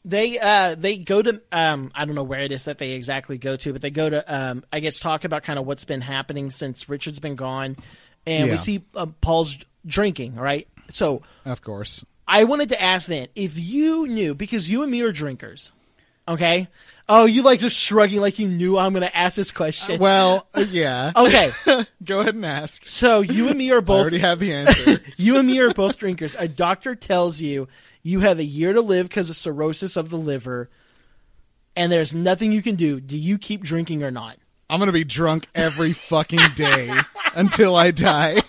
[0.05, 3.37] they uh they go to um I don't know where it is that they exactly
[3.37, 6.01] go to, but they go to um I guess talk about kind of what's been
[6.01, 7.77] happening since Richard's been gone,
[8.25, 10.35] and we see uh, Paul's drinking.
[10.35, 12.05] Right, so Of course.
[12.27, 15.71] I wanted to ask then if you knew because you and me are drinkers,
[16.27, 16.67] okay?
[17.09, 19.99] Oh, you like just shrugging like you knew I'm going to ask this question.
[19.99, 21.11] Well, yeah.
[21.15, 21.51] okay,
[22.03, 22.85] Go ahead and ask.
[22.85, 23.97] so you and me are both.
[23.97, 25.01] I already have the answer.
[25.17, 26.35] you and me are both drinkers.
[26.39, 27.67] A doctor tells you
[28.03, 30.69] you have a year to live because of cirrhosis of the liver,
[31.75, 32.99] and there's nothing you can do.
[33.01, 34.37] Do you keep drinking or not?
[34.69, 36.89] I'm gonna be drunk every fucking day
[37.35, 38.41] until I die.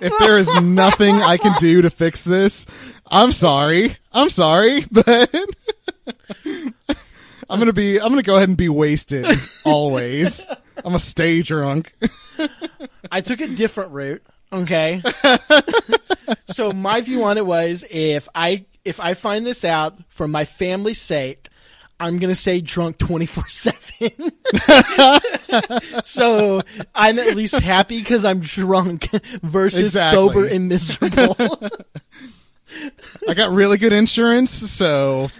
[0.00, 2.64] if there is nothing I can do to fix this,
[3.06, 3.96] I'm sorry.
[4.12, 5.34] I'm sorry, but
[6.46, 8.00] I'm gonna be.
[8.00, 9.26] I'm gonna go ahead and be wasted
[9.64, 10.44] always.
[10.78, 11.92] I'm gonna stay drunk.
[13.10, 14.22] I took a different route.
[14.52, 15.02] Okay.
[16.50, 20.44] so my view on it was if I if I find this out for my
[20.44, 21.48] family's sake,
[22.00, 24.32] I'm gonna stay drunk twenty four seven.
[26.04, 26.60] So
[26.94, 29.08] I'm at least happy because I'm drunk
[29.42, 30.16] versus Exactly.
[30.16, 31.36] sober and miserable.
[33.28, 35.30] I got really good insurance, so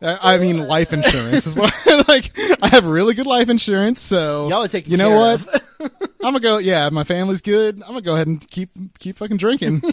[0.00, 2.32] I mean life insurance is what I like.
[2.62, 4.92] I have really good life insurance, so Y'all are taking.
[4.92, 5.64] You know care what?
[6.22, 6.58] I'm gonna go.
[6.58, 7.76] Yeah, my family's good.
[7.82, 9.82] I'm gonna go ahead and keep keep fucking drinking.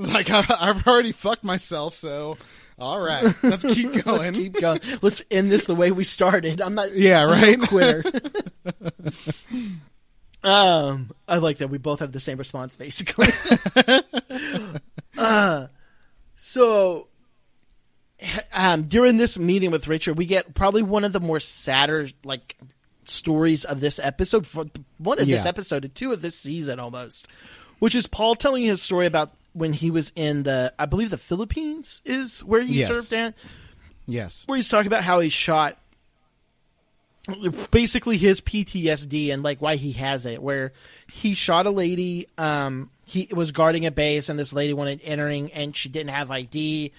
[0.00, 2.38] Like I, I've already fucked myself, so
[2.78, 4.18] all right, let's keep going.
[4.18, 4.78] Let's keep going.
[5.02, 6.60] Let's end this the way we started.
[6.60, 6.92] I'm not.
[6.94, 7.58] Yeah, right?
[7.58, 8.04] no quitter.
[10.44, 13.26] um, I like that we both have the same response, basically.
[18.88, 22.56] During this meeting with Richard, we get probably one of the more sadder like
[23.04, 24.66] stories of this episode, for
[24.98, 27.26] one of this episode, and two of this season almost,
[27.78, 31.18] which is Paul telling his story about when he was in the, I believe the
[31.18, 32.88] Philippines is where he Yes.
[32.88, 33.34] served at,
[34.06, 34.44] Yes.
[34.46, 35.76] where he's talking about how he shot
[37.70, 40.72] basically his PTSD and like why he has it where
[41.12, 45.50] he shot a lady um he was guarding a base and this lady wanted entering
[45.52, 46.92] and she didn't have ID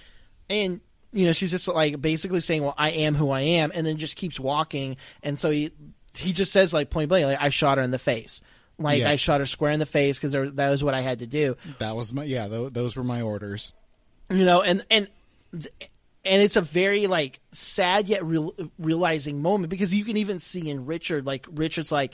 [0.49, 0.82] and
[1.14, 3.97] you know she's just like basically saying well I am who I am and then
[3.97, 5.72] just keeps walking and so he
[6.16, 8.41] he just says like point blank like I shot her in the face
[8.80, 9.10] like Yeah.
[9.12, 11.55] I shot her square in the face because that was what I had to do
[11.78, 12.47] That was my yeah.
[12.47, 13.72] Th- those were my orders.
[14.32, 15.07] you know and and
[15.51, 15.72] th-
[16.26, 20.70] and it's a very like sad yet real, realizing moment because you can even see
[20.70, 22.14] in richard like richard's like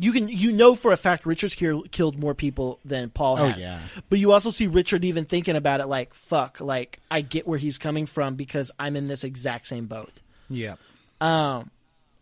[0.00, 3.46] you can you know for a fact richard's kill, killed more people than paul Oh,
[3.48, 3.80] has yeah.
[4.08, 7.58] but you also see richard even thinking about it like fuck like i get where
[7.58, 10.76] he's coming from because i'm in this exact same boat Yeah.
[11.20, 11.70] um,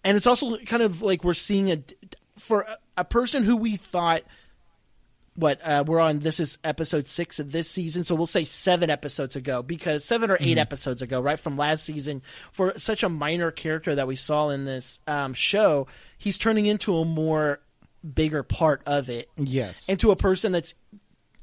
[0.05, 1.83] and it's also kind of like we're seeing a
[2.39, 4.23] for a, a person who we thought
[5.35, 8.89] what uh, we're on this is episode six of this season so we'll say seven
[8.89, 12.23] episodes ago because seven or 8 episodes ago right from last season
[12.53, 16.97] for such a minor character that we saw in this um, show he's turning into
[16.97, 17.61] a more
[18.15, 19.89] bigger part of it Yes.
[19.89, 20.75] and to a person that's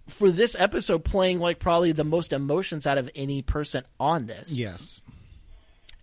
[0.07, 4.57] for this episode playing like probably the most emotions out of any person on this
[4.57, 5.01] yes.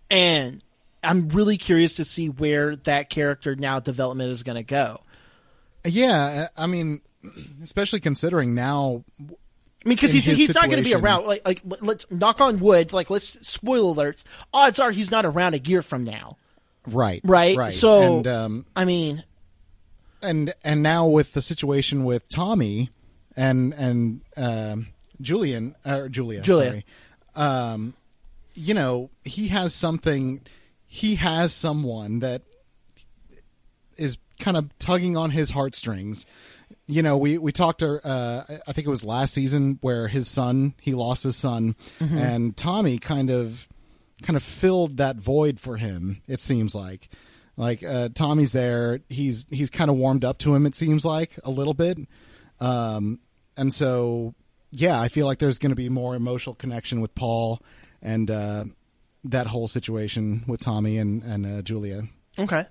[0.09, 0.63] and
[1.03, 5.01] I'm really curious to see where that character now development is going to go.
[5.83, 6.47] Yeah.
[6.55, 7.01] I mean,
[7.63, 9.03] especially considering now.
[9.19, 9.23] I
[9.89, 11.25] mean, because he's he's not going to be around.
[11.25, 12.93] Like like let- let's knock on wood.
[12.93, 14.25] Like let's spoil alerts.
[14.53, 16.37] Odds are he's not around a year from now.
[16.85, 17.21] Right.
[17.23, 17.57] Right.
[17.57, 17.73] Right.
[17.73, 19.23] So and um, I mean,
[20.21, 22.89] and and now with the situation with Tommy
[23.35, 24.87] and and um,
[25.19, 26.69] Julian or Julia, Julia.
[26.69, 26.85] sorry,
[27.35, 27.95] um,
[28.53, 30.41] you know he has something.
[30.85, 32.41] He has someone that
[33.97, 36.25] is kind of tugging on his heartstrings.
[36.87, 37.81] You know, we we talked.
[37.83, 42.57] Uh, I think it was last season where his son he lost his son, and
[42.57, 43.69] Tommy kind of
[44.21, 46.21] kind of filled that void for him.
[46.27, 47.09] It seems like,
[47.57, 49.01] like uh, Tommy's there.
[49.09, 50.65] He's he's kind of warmed up to him.
[50.65, 51.99] It seems like a little bit,
[52.59, 53.19] um,
[53.57, 54.33] and so
[54.71, 57.61] yeah, I feel like there's going to be more emotional connection with Paul
[58.01, 58.65] and uh,
[59.25, 62.03] that whole situation with Tommy and and uh, Julia.
[62.37, 62.65] okay.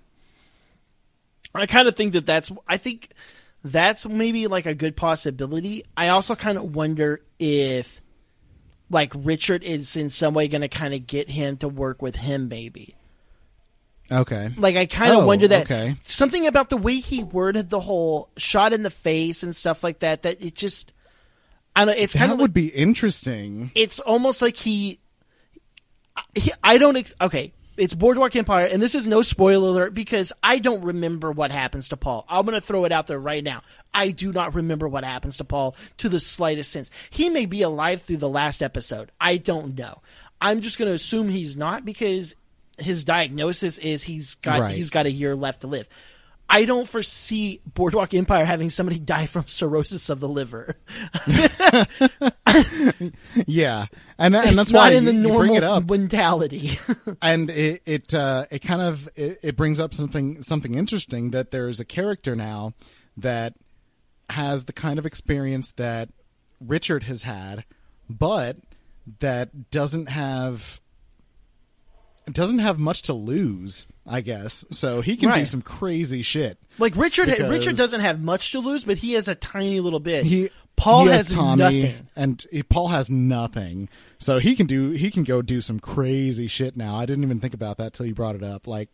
[1.54, 2.52] I kind of think that that's.
[2.68, 3.10] I think
[3.64, 5.84] that's maybe like a good possibility.
[5.96, 8.00] I also kind of wonder if,
[8.88, 12.16] like, Richard is in some way going to kind of get him to work with
[12.16, 12.94] him, maybe.
[14.10, 14.50] Okay.
[14.56, 15.96] Like I kind of Oh, wonder that okay.
[16.04, 20.00] something about the way he worded the whole shot in the face and stuff like
[20.00, 20.22] that.
[20.22, 20.92] That it just,
[21.76, 22.02] I don't know.
[22.02, 23.70] It's kind That of would like, be interesting.
[23.74, 24.98] it's almost like he,
[26.34, 26.52] he.
[26.62, 27.12] I don't.
[27.20, 31.50] Okay, it's Boardwalk Empire, and this is no spoiler alert because I don't remember what
[31.50, 32.24] happens to Paul.
[32.28, 33.62] I'm going to throw it out there right now.
[33.94, 36.90] I do not remember what happens to Paul to the slightest sense.
[37.10, 39.12] He may be alive through the last episode.
[39.20, 40.00] I don't know.
[40.40, 42.34] I'm just going to assume he's not because
[42.80, 44.74] his diagnosis is he's got Right.
[44.74, 45.88] he's got a year left to live.
[46.52, 50.76] I don't foresee Boardwalk Empire having somebody die from cirrhosis of the liver.
[53.46, 53.86] Yeah,
[54.18, 55.88] and and it's that's why in the you normal bring it up.
[55.88, 56.78] mentality.
[57.22, 61.50] and it it uh, it kind of it, it brings up something something interesting that
[61.52, 62.74] there's a character now
[63.16, 63.54] that
[64.30, 66.10] has the kind of experience that
[66.60, 67.64] Richard has had,
[68.08, 68.56] but
[69.20, 70.80] that doesn't have
[72.32, 74.64] doesn't have much to lose, I guess.
[74.70, 76.58] So he can do some crazy shit.
[76.78, 80.24] like Richard, Richard doesn't have much to lose, but he has a tiny little bit.
[80.24, 82.08] He Paul he has, has, Tommy, nothing.
[82.16, 83.88] and he, Paul has nothing.
[84.18, 86.96] So he can do he can go do some crazy shit now.
[86.96, 88.66] I didn't even think about that till you brought it up.
[88.66, 88.88] Like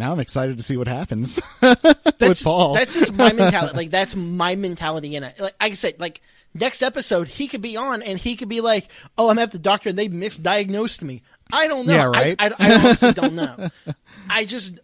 [0.00, 2.74] now I'm excited to see what happens That's, with Paul.
[2.74, 3.76] That's just my mentality.
[3.76, 5.38] Like that's my mentality in it.
[5.38, 6.22] Like I said, like
[6.54, 8.88] next episode he could be on and he could be like,
[9.18, 11.22] "Oh, I'm at the doctor and they misdiagnosed me."
[11.52, 11.94] I don't know.
[11.94, 12.36] Yeah, right?
[12.38, 13.68] I, I, I honestly don't know.
[14.28, 14.80] I just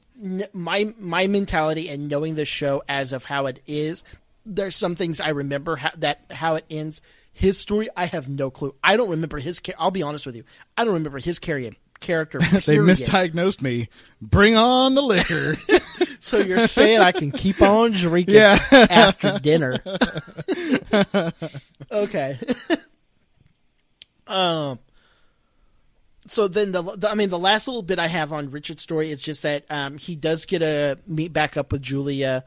[0.53, 4.05] my my mentality and knowing the show as of how it is.
[4.49, 7.01] There's some things I remember how, that how it ends.
[7.33, 8.75] His story, I have no clue.
[8.83, 9.61] I don't remember his.
[9.79, 10.45] I'll be honest with you.
[10.77, 12.39] I don't remember his carry- character.
[12.67, 13.89] they misdiagnosed me.
[14.21, 15.57] Bring on the liquor.
[16.19, 18.59] So you're saying I can keep on drinking Yeah.
[18.91, 19.79] after dinner?
[21.93, 22.39] okay.
[24.27, 24.81] um.
[26.29, 29.13] So then the, the I mean the last little bit I have on Richard's story
[29.13, 32.45] is just that um he does get a meet back up with Julia.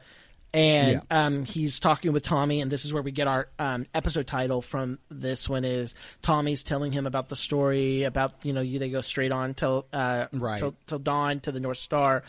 [0.52, 1.24] And Yeah.
[1.26, 4.62] um, he's talking with Tommy, and this is where we get our um, episode title
[4.62, 4.98] from.
[5.10, 9.00] This one is Tommy's telling him about the story about you know you they go
[9.00, 10.58] straight on till uh, Right.
[10.58, 12.22] till, till dawn to the North Star,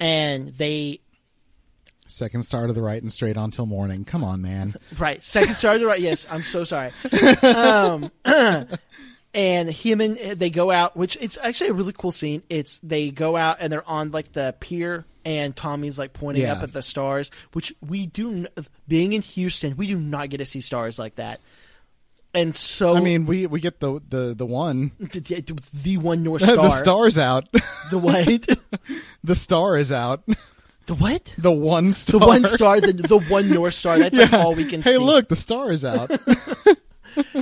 [0.00, 1.00] and they
[2.06, 4.04] Second star to the right and straight on till morning.
[4.04, 4.74] Come on, man.
[4.98, 5.98] Right, second star to the right.
[6.00, 6.90] Yes, I'm so sorry.
[7.42, 8.10] Um,
[9.34, 12.42] and him and eh, they go out, which it's actually a really cool scene.
[12.48, 16.52] It's they go out and they're on like the pier, and Tommy's like pointing Yeah.
[16.54, 18.46] up at the stars, which we do.
[18.88, 21.40] Being in Houston, we do not get to see stars like that.
[22.32, 24.90] And so, I mean, we we get the the the one.
[24.98, 27.48] the, the one North Star, the star's out.
[27.90, 28.48] the what,
[29.24, 30.24] the star is out.
[30.86, 32.18] the what, The one star.
[32.20, 33.98] the one star, the, the one North Star.
[33.98, 34.98] That's like all we can hey, see.
[34.98, 36.10] Hey, look, the star is out.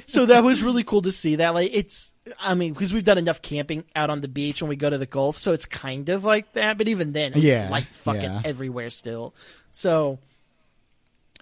[0.06, 3.18] So that was really cool to see that like it's i mean because we've done
[3.18, 6.08] enough camping out on the beach when we go to the gulf so it's kind
[6.08, 8.42] of like that but even then it's Yeah, like fucking yeah.
[8.44, 9.34] everywhere still.
[9.70, 10.18] So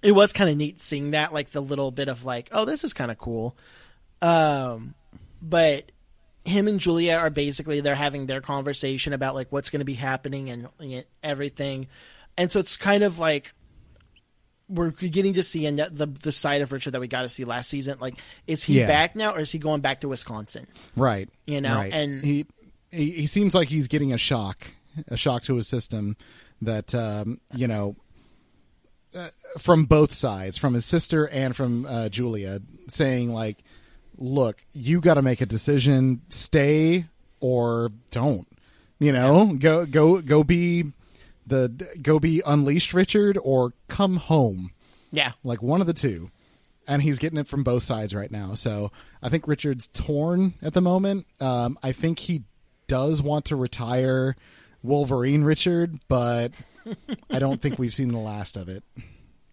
[0.02, 2.84] it was kind of neat seeing that like the little bit of like oh this
[2.84, 3.56] is kind of cool.
[4.22, 4.94] Um
[5.42, 5.92] but
[6.44, 9.94] him and Julia are basically they're having their conversation about like what's going to be
[9.94, 11.86] happening and, and everything,
[12.36, 13.52] and so it's kind of like
[14.70, 17.44] we're getting to see a, the the side of Richard that we got to see
[17.44, 17.98] last season.
[18.00, 18.14] Like,
[18.46, 18.86] is he Yeah.
[18.86, 20.66] back now, or is he going back to Wisconsin?
[20.96, 21.28] right.
[21.46, 21.92] You know, right.
[21.92, 22.46] and- he,
[22.90, 24.68] he he seems like he's getting a shock,
[25.08, 26.16] a shock to his system
[26.62, 27.96] that um, you know
[29.14, 33.58] uh, from both sides, from his sister and from uh, Julia, saying like,
[34.16, 37.06] "Look, you got to make a decision: stay
[37.40, 38.46] or don't."
[38.98, 40.92] You know, go go go be
[41.50, 44.70] the go be unleashed, Richard, or come home.
[45.12, 46.30] Yeah, like one of the two
[46.88, 48.90] and he's getting it from both sides right now so
[49.22, 52.42] i think richard's torn at the moment um, i think he
[52.86, 54.34] does want to retire
[54.82, 56.52] wolverine richard but
[57.30, 58.82] i don't think we've seen the last of it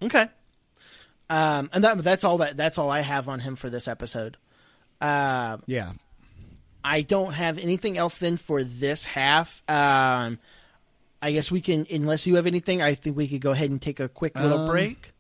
[0.01, 0.29] okay.
[1.29, 4.37] Um, and that that's all that that's all I have on him for this episode.
[5.01, 5.91] Uh, yeah
[6.83, 9.61] I don't have anything else then for this half.
[9.67, 10.39] Um,
[11.21, 13.81] I guess we can, unless you have anything, I think we could go ahead and
[13.81, 15.13] take a quick little Um, break.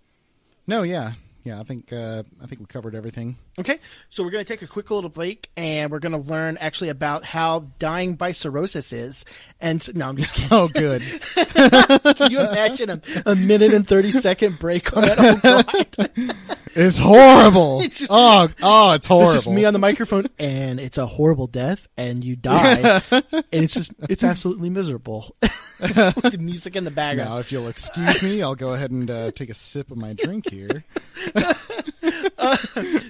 [0.67, 4.45] no yeah yeah i think uh, i think we covered everything Okay, so we're going
[4.45, 8.13] to take a quick little break, and we're going to learn actually about how dying
[8.13, 9.25] by cirrhosis is.
[9.59, 10.49] And no, I'm just kidding.
[10.51, 11.01] oh good
[12.17, 15.41] Can you imagine a, a minute and thirty second break on that?
[15.43, 16.33] Oh
[16.75, 20.79] it's horrible It's just- oh oh it's horrible it's just me on the microphone, and
[20.79, 25.35] it's a horrible death, and you die, and it's just it's absolutely miserable.
[26.23, 27.29] With the music in the background.
[27.29, 30.13] now if you'll excuse me i'll go ahead and uh, take a sip of my
[30.13, 30.83] drink here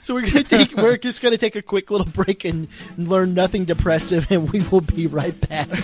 [0.03, 3.65] So we're gonna take we're just gonna take a quick little break and learn nothing
[3.65, 5.68] depressive, and we will be right back.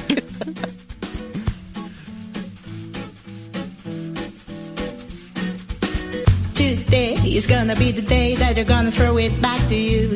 [6.53, 10.13] Today is gonna be the day that you're gonna throw it back to you.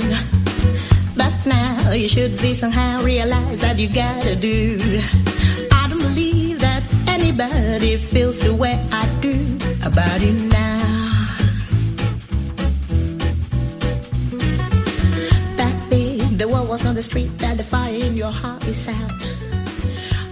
[1.17, 4.77] But now you should be somehow realize that you gotta do.
[7.39, 10.77] Anybody feels the way I do about you now.
[15.57, 18.87] That big, the war was on the street, that the fire in your heart is
[18.87, 19.11] out.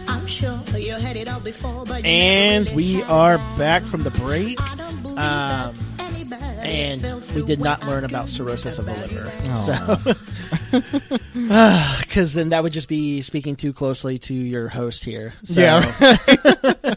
[0.07, 3.37] I'm sure you had it all before, but you And never really we had are
[3.37, 3.57] that.
[3.59, 4.59] back from the break.
[4.61, 7.03] I don't believe Um, anybody and
[7.35, 9.31] we did not learn about cirrhosis of the liver.
[9.45, 9.55] now.
[9.55, 10.15] So,
[11.99, 15.33] because then that would just be speaking too closely to your host here.
[15.43, 15.81] So, Yeah.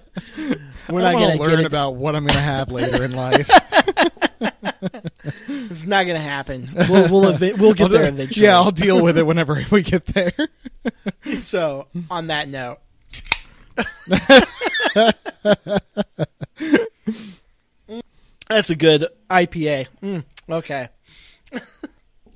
[0.89, 3.49] we're I not going to learn about what I'm going to have later in life.
[5.49, 6.71] it's not going to happen.
[6.89, 8.47] We'll we'll, ev- we'll get there eventually.
[8.47, 10.33] yeah i'll deal with it whenever we get there
[11.43, 12.79] So, on that note.
[18.49, 19.89] That's a good IPA.
[20.03, 20.89] Mm, okay.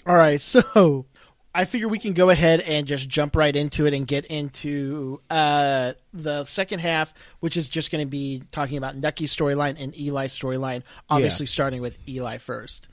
[0.06, 0.40] All right.
[0.40, 1.06] So,
[1.54, 5.20] I figure we can go ahead and just jump right into it and get into
[5.28, 9.94] uh, the second half, which is just going to be talking about Nucky's storyline and
[9.94, 10.82] Eli's storyline.
[11.10, 12.88] Obviously, starting with Eli first.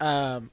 [0.00, 0.50] Um,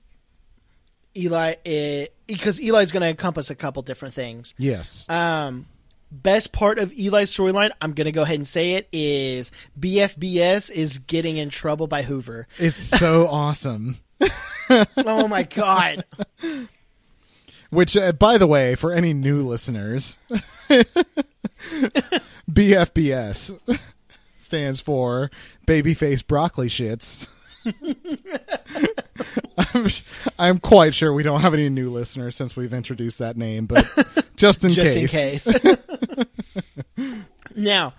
[1.17, 4.53] Eli, eh, because Eli's going to encompass a couple different things.
[4.57, 5.65] yes Um,
[6.11, 10.99] best part of Eli's storyline, I'm gonna go ahead and say it, is BFBS is
[10.99, 12.47] getting in trouble by Hoover.
[12.57, 13.97] It's so awesome.
[14.97, 16.05] Oh my god!
[17.69, 20.17] Which, uh, by the way, for any new listeners,
[22.49, 23.79] BFBS
[24.37, 25.29] stands for
[25.67, 27.27] Babyface Broccoli Shits.
[29.73, 29.87] I'm,
[30.39, 33.85] I'm quite sure we don't have any new listeners since we've introduced that name, but
[34.35, 35.47] just in Just case.
[35.47, 35.77] in case.
[37.55, 37.93] now,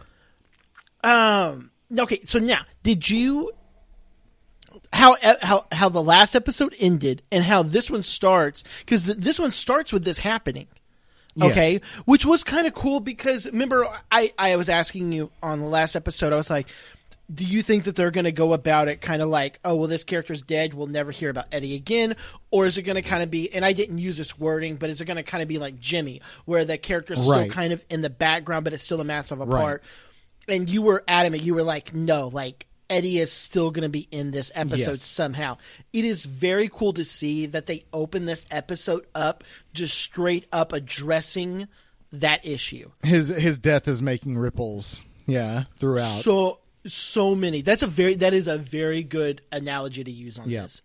[1.04, 3.50] um, Okay, so now did you
[4.92, 9.38] how eh, how how the last episode ended and how this one starts because this
[9.38, 10.66] one starts with this happening.
[11.40, 11.80] Okay, Yes.
[12.06, 15.94] which was kind of cool because remember I I was asking you on the last
[15.94, 16.66] episode I was like
[17.32, 19.86] do you think that they're going to go about it kind of like oh well
[19.86, 22.16] this character's dead we'll never hear about Eddie again
[22.50, 24.90] or is it going to kind of be and I didn't use this wording but
[24.90, 27.84] is it going to kind of be like Jimmy where the character's still kind of
[27.88, 29.46] in the background but it's still a massive Right.
[29.46, 29.84] apart
[30.48, 34.07] and you were adamant you were like no like eddie is still going to be
[34.11, 35.03] in this episode Yes.
[35.03, 35.57] somehow
[35.93, 40.72] it is very cool to see that they open this episode up just straight up
[40.74, 41.68] addressing
[42.12, 45.03] that issue His his death is making ripples.
[45.26, 46.22] Yeah, throughout.
[46.22, 50.49] so so many that's a very that is a very good analogy to use on
[50.51, 50.62] Yeah.
[50.62, 50.82] this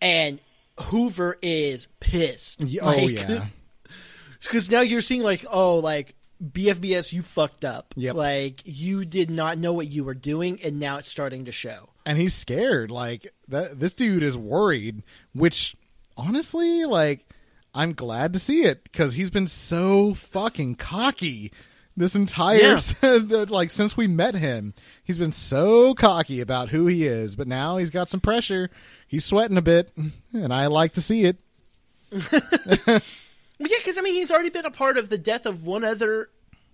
[0.00, 0.40] and
[0.78, 3.46] hoover is pissed oh Like, yeah.
[4.42, 8.14] because now you're seeing like oh like bfbs you fucked up Yep.
[8.14, 11.90] like you did not know what you were doing and now it's starting to show
[12.06, 12.90] and he's scared.
[12.90, 15.02] Like that, this dude is worried.
[15.34, 15.76] Which,
[16.16, 17.26] honestly, like,
[17.74, 21.52] I'm glad to see it because he's been so fucking cocky
[21.96, 22.78] this entire
[23.48, 24.74] like since we met him.
[25.04, 28.70] He's been so cocky about who he is, but now he's got some pressure.
[29.06, 29.92] He's sweating a bit,
[30.32, 31.38] and I like to see it.
[33.60, 35.84] Well, yeah, because I mean, he's already been a part of the death of one
[35.84, 36.30] other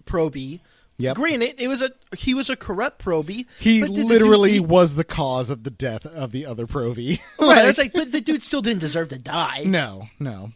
[0.06, 0.60] probie.
[0.98, 3.44] Yeah, Granted, it was a he was a corrupt probie.
[3.58, 7.18] He the dude- literally he- was the cause of the death of the other probie.
[7.38, 7.58] right.
[7.58, 9.64] I was like, but the dude still didn't deserve to die.
[9.66, 10.52] no, no.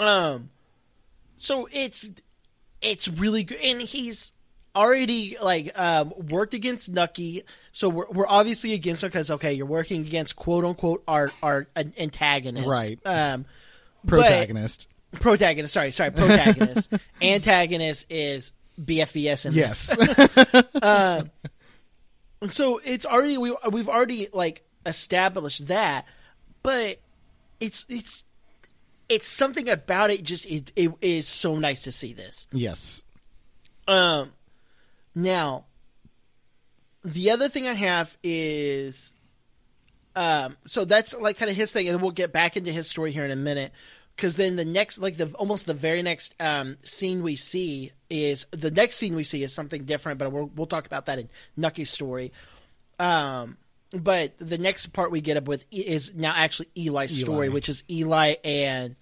[0.00, 0.50] Um,
[1.36, 2.08] so it's
[2.80, 4.32] it's really good, and he's
[4.74, 7.44] already like um worked against Nucky.
[7.70, 11.68] So we're we're obviously against him because okay, you're working against quote unquote our our
[11.76, 12.98] an- antagonist, Right.
[13.04, 13.44] Um,
[14.08, 14.88] Protagonist.
[15.12, 15.74] Protagonist.
[15.74, 16.92] Sorry, sorry, protagonist.
[17.22, 19.94] antagonist is BFBS in this.
[20.82, 21.24] yes.
[22.54, 26.06] so it's already we we've already like established that,
[26.62, 26.98] but
[27.60, 28.24] it's it's
[29.08, 30.22] it's something about it.
[30.22, 32.46] Just it, it is so nice to see this.
[32.52, 33.02] yes.
[33.88, 34.32] Um,
[35.14, 35.64] now
[37.04, 39.12] the other thing I have is,
[40.14, 43.12] um, so that's like kind of his thing, and we'll get back into his story
[43.12, 43.72] here in a minute.
[44.16, 48.46] Because then the next, like the almost the very next um, scene we see is
[48.50, 51.28] the next scene we see is something different, but we'll, we'll talk about that in
[51.56, 52.32] Nucky's story.
[52.98, 53.56] Um,
[53.92, 57.82] but the next part we get up with is now actually Eli's story, which is
[57.90, 58.96] Eli and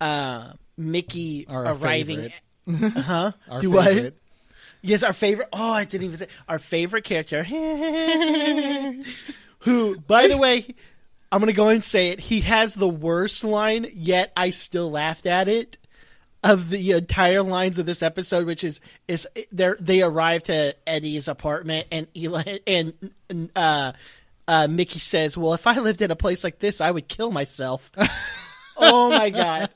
[0.00, 2.32] uh, Mickey Our arriving.
[2.66, 2.92] favorite.
[2.96, 3.32] Huh?
[3.50, 4.14] Our Do what?
[4.82, 5.48] Yes, our favorite.
[5.50, 7.42] Oh, I didn't even say our favorite character.
[9.60, 10.74] Who, by the way,
[11.34, 12.20] I'm gonna go and say it.
[12.20, 15.78] He has the worst line, yet I still laughed at it.
[16.44, 21.26] Of the entire lines of this episode, which is is they they arrive to Eddie's
[21.26, 22.92] apartment and Eli and
[23.56, 23.92] uh,
[24.46, 27.32] uh, Mickey says, "Well, if I lived in a place like this, I would kill
[27.32, 27.90] myself."
[28.76, 29.70] oh my god!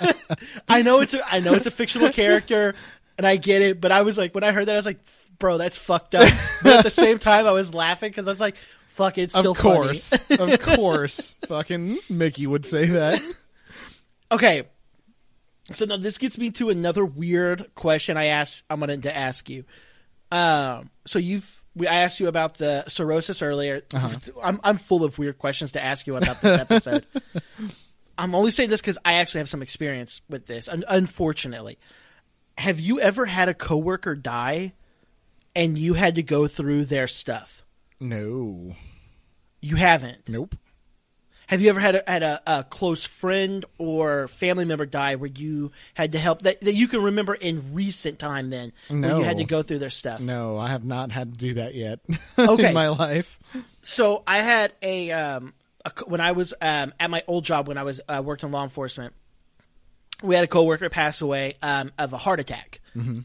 [0.68, 2.74] I know it's a I know it's a fictional character,
[3.18, 3.82] and I get it.
[3.82, 5.00] But I was like, when I heard that, I was like,
[5.38, 6.32] bro, that's fucked up.
[6.62, 8.56] But at the same time, I was laughing because I was like,
[8.96, 10.12] fuck, it's still Of course.
[10.30, 11.36] of course.
[11.46, 13.22] Fucking Mickey would say that.
[14.32, 14.64] Okay,
[15.72, 18.16] so now this gets me to another weird question.
[18.16, 19.64] I asked, I'm going to ask you.
[20.30, 23.82] Um, so you've we I asked you about the cirrhosis earlier.
[24.42, 27.06] I'm I'm full of weird questions to ask you about this episode.
[28.18, 30.68] I'm only saying this because I actually have some experience with this.
[30.72, 31.78] Unfortunately,
[32.56, 34.72] have you ever had a coworker die,
[35.54, 37.62] and you had to go through their stuff?
[38.00, 38.74] No.
[39.60, 40.28] You haven't.
[40.28, 40.54] Nope.
[41.48, 45.30] Have you ever had a, had a, a close friend or family member die where
[45.30, 48.50] you had to help that, that you can remember in recent time?
[48.50, 49.18] Then where No.
[49.18, 50.20] you had to go through their stuff.
[50.20, 52.00] No, I have not had to do that yet
[52.38, 52.68] Okay.
[52.68, 53.38] in my life.
[53.82, 57.78] So I had a, um, a when I was um, at my old job when
[57.78, 59.14] I was uh, worked in law enforcement.
[60.24, 62.80] We had a coworker pass away um, of a heart attack.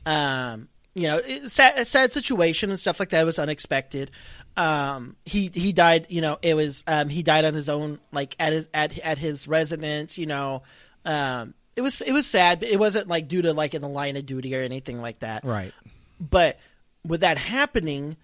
[0.05, 3.22] Um, you know, it, sad, a sad situation and stuff like that.
[3.22, 4.11] It was unexpected.
[4.58, 6.08] Um, he he died.
[6.10, 9.18] You know, it was um, he died on his own, like at his at at
[9.18, 10.18] his residence.
[10.18, 10.64] You know,
[11.06, 13.89] um, it was it was sad, but it wasn't like due to like in the
[13.89, 15.43] line of duty or anything like that.
[15.43, 15.74] Right.
[16.20, 16.60] But
[17.06, 18.18] with that happening,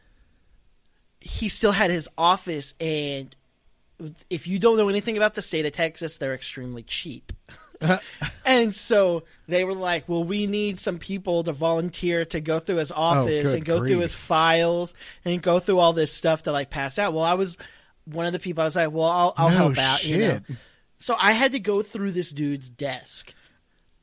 [1.20, 3.36] he still had his office, and
[4.30, 7.34] if you don't know anything about the state of Texas, they're extremely cheap.
[8.46, 12.78] and so they were like, "Well, we need some people to volunteer to go through
[12.78, 14.94] his oh, office good and go through his files
[15.26, 17.58] and go through all this stuff to like pass out." Well, I was
[18.06, 18.62] one of the people.
[18.62, 20.40] I was like, "Well, I'll, I'll No help out." You know?
[21.00, 23.34] So I had to go through this dude's desk,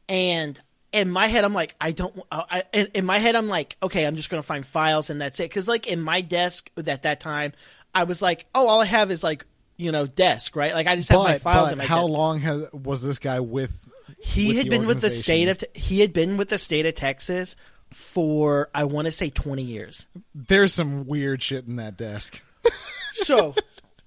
[0.08, 0.60] and
[0.92, 2.16] in my head, I'm like, I don't.
[2.30, 5.40] I, in, in my head, I'm like, okay, I'm just gonna find files and that's
[5.40, 5.50] it.
[5.50, 7.52] Because like in my desk at that time,
[7.92, 9.44] I was like, oh, all I have is like
[9.76, 10.72] you know desk, right?
[10.72, 12.10] Like I just have my files but in my how desk.
[12.10, 13.72] long has, was this guy with?
[14.18, 16.86] He with had the been with the state of he had been with the state
[16.86, 17.56] of Texas
[17.92, 20.06] for I want to say 20 years.
[20.34, 22.42] There's some weird shit in that desk.
[23.16, 23.54] So,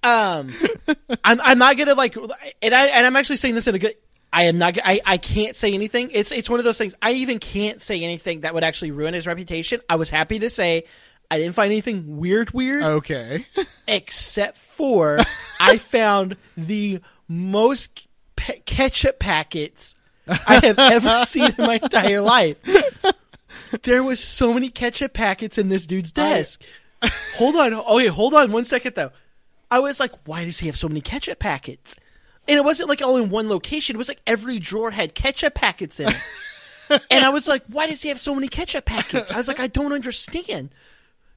[0.02, 0.54] um,
[1.24, 2.14] I'm I'm not gonna like,
[2.60, 3.94] and I and I'm actually saying this in a good.
[4.30, 4.76] I am not.
[4.84, 6.10] I, I can't say anything.
[6.12, 6.94] It's it's one of those things.
[7.00, 9.80] I even can't say anything that would actually ruin his reputation.
[9.88, 10.84] I was happy to say
[11.30, 13.46] I didn't find anything weird, weird, Okay.
[13.88, 15.18] except for
[15.60, 18.06] I found the most
[18.36, 19.94] pe- ketchup packets
[20.26, 22.58] I have ever seen in my entire life.
[23.82, 26.62] There was so many ketchup packets in this dude's desk.
[27.36, 27.74] hold on.
[27.74, 29.10] Oh, wait, hold on one second though.
[29.70, 31.94] I was like, why does he have so many ketchup packets?
[32.46, 33.96] And it wasn't like all in one location.
[33.96, 37.02] It was like every drawer had ketchup packets in it.
[37.10, 39.30] and I was like, why does he have so many ketchup packets?
[39.30, 40.70] I was like, I don't understand.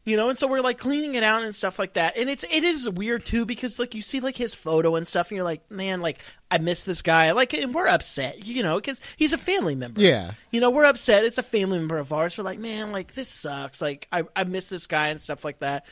[0.04, 2.18] You know, and so we're like cleaning it out and stuff like that.
[2.18, 5.30] And it's it is weird too because like you see like his photo and stuff
[5.30, 6.18] and you're like, man, like
[6.50, 7.32] I miss this guy.
[7.32, 10.02] Like and we're upset, you know, cuz he's a family member.
[10.02, 10.32] Yeah.
[10.50, 11.24] You know, we're upset.
[11.24, 12.36] It's a family member of ours.
[12.36, 13.80] We're like, man, like this sucks.
[13.80, 15.86] Like I I miss this guy and stuff like that.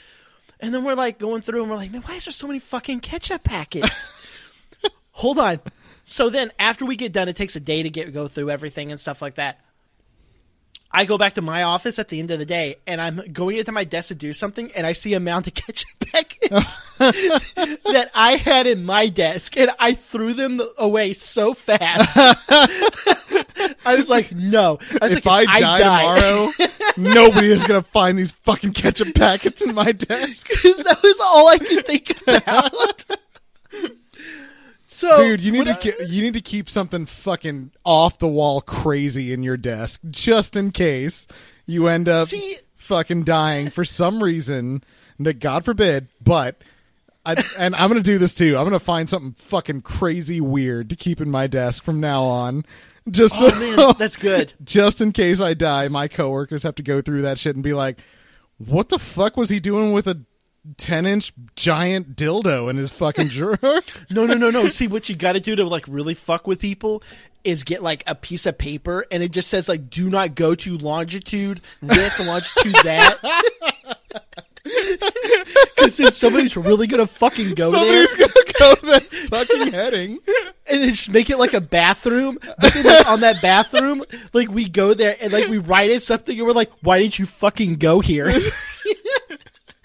[0.60, 2.60] And then we're like going through and we're like, man, why is there so many
[2.60, 4.40] fucking ketchup packets?
[5.12, 5.60] Hold on.
[6.04, 8.90] So then after we get done, it takes a day to get go through everything
[8.90, 9.60] and stuff like that.
[10.92, 13.58] I go back to my office at the end of the day and I'm going
[13.58, 18.10] into my desk to do something and I see a mound of ketchup packets that
[18.16, 22.18] I had in my desk and I threw them away so fast.
[23.86, 24.80] I was like, no.
[25.02, 26.52] I was if like, I die, tomorrow,
[26.98, 30.48] nobody is gonna find these fucking ketchup packets in my desk.
[30.50, 33.06] that was all I could think about.
[35.00, 38.60] So, Dude, you need to ke- you need to keep something fucking off the wall
[38.60, 41.26] crazy in your desk just in case
[41.66, 44.84] you end up See- fucking dying for some reason.
[45.40, 46.58] God forbid, but
[47.26, 48.58] I, and I'm gonna do this too.
[48.58, 52.66] I'm gonna find something fucking crazy weird to keep in my desk from now on.
[53.10, 54.52] Just so, Oh man, that's good.
[54.66, 57.74] just in case I die, my coworkers have to go through that shit and be
[57.74, 58.00] like,
[58.58, 60.20] "What the fuck was he doing with a
[60.78, 63.58] 10 inch giant dildo in his fucking drawer?"
[64.10, 64.70] No, no, no, no.
[64.70, 67.04] See, what you got to do to like really fuck with people
[67.44, 70.56] is get like a piece of paper and it just says like, "Do not go
[70.56, 73.18] to longitude this, longitude that."
[75.76, 80.20] Because somebody's really gonna fucking go Somebody's there gonna go that fucking heading.
[80.68, 82.38] and then just make it like a bathroom.
[82.42, 84.04] But then like, on that bathroom,
[84.34, 87.18] like we go there and like we write it something and we're like, "Why didn't
[87.18, 88.32] you fucking go here?"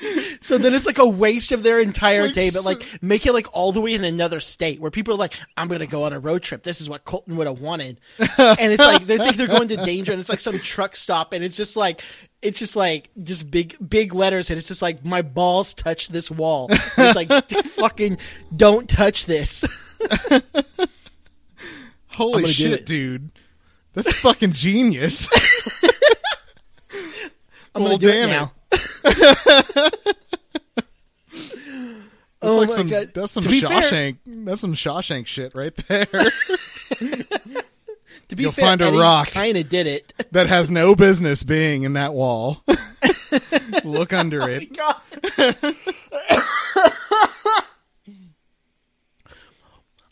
[0.41, 3.33] So then it's like a waste of their entire like day, but like make it
[3.33, 6.13] like all the way in another state where people are like, I'm gonna go on
[6.13, 6.63] a road trip.
[6.63, 7.99] This is what Colton would have wanted.
[8.19, 8.29] and
[8.73, 11.43] it's like they think they're going to danger and it's like some truck stop and
[11.43, 12.03] it's just like
[12.43, 16.31] it's just like just big big letters and it's just like my balls touch this
[16.31, 16.67] wall.
[16.71, 18.19] And it's like fucking
[18.55, 19.65] don't touch this.
[22.09, 23.33] Holy shit, dude.
[23.95, 25.29] That's fucking genius.
[27.75, 28.49] I'm Well, gonna do damn it it.
[32.41, 33.11] That's Oh like some God.
[33.15, 36.07] that's some be fair- Shawshank that's some Shawshank shit right there.
[38.29, 39.29] To be You'll fair, find a Eddie rock.
[39.29, 40.13] Kinda did it.
[40.33, 42.63] that has no business being in that wall.
[43.85, 44.75] Look under oh it.
[44.75, 44.97] God.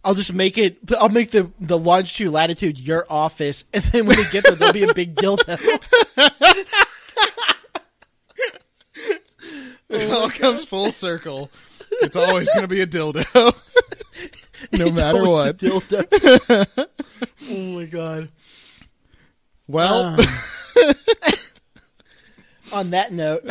[0.05, 0.79] I'll just make it.
[0.99, 4.75] I'll make the the longitude latitude your office, and then when they get there, there'll
[4.75, 5.59] be a big dildo.
[9.93, 11.51] It all comes full circle.
[12.03, 13.25] It's always going to be a dildo.
[14.73, 15.59] no It's matter always a what.
[15.59, 16.89] dildo.
[17.51, 18.31] oh my god.
[19.69, 20.93] Well, Uh.
[22.73, 23.43] On that note,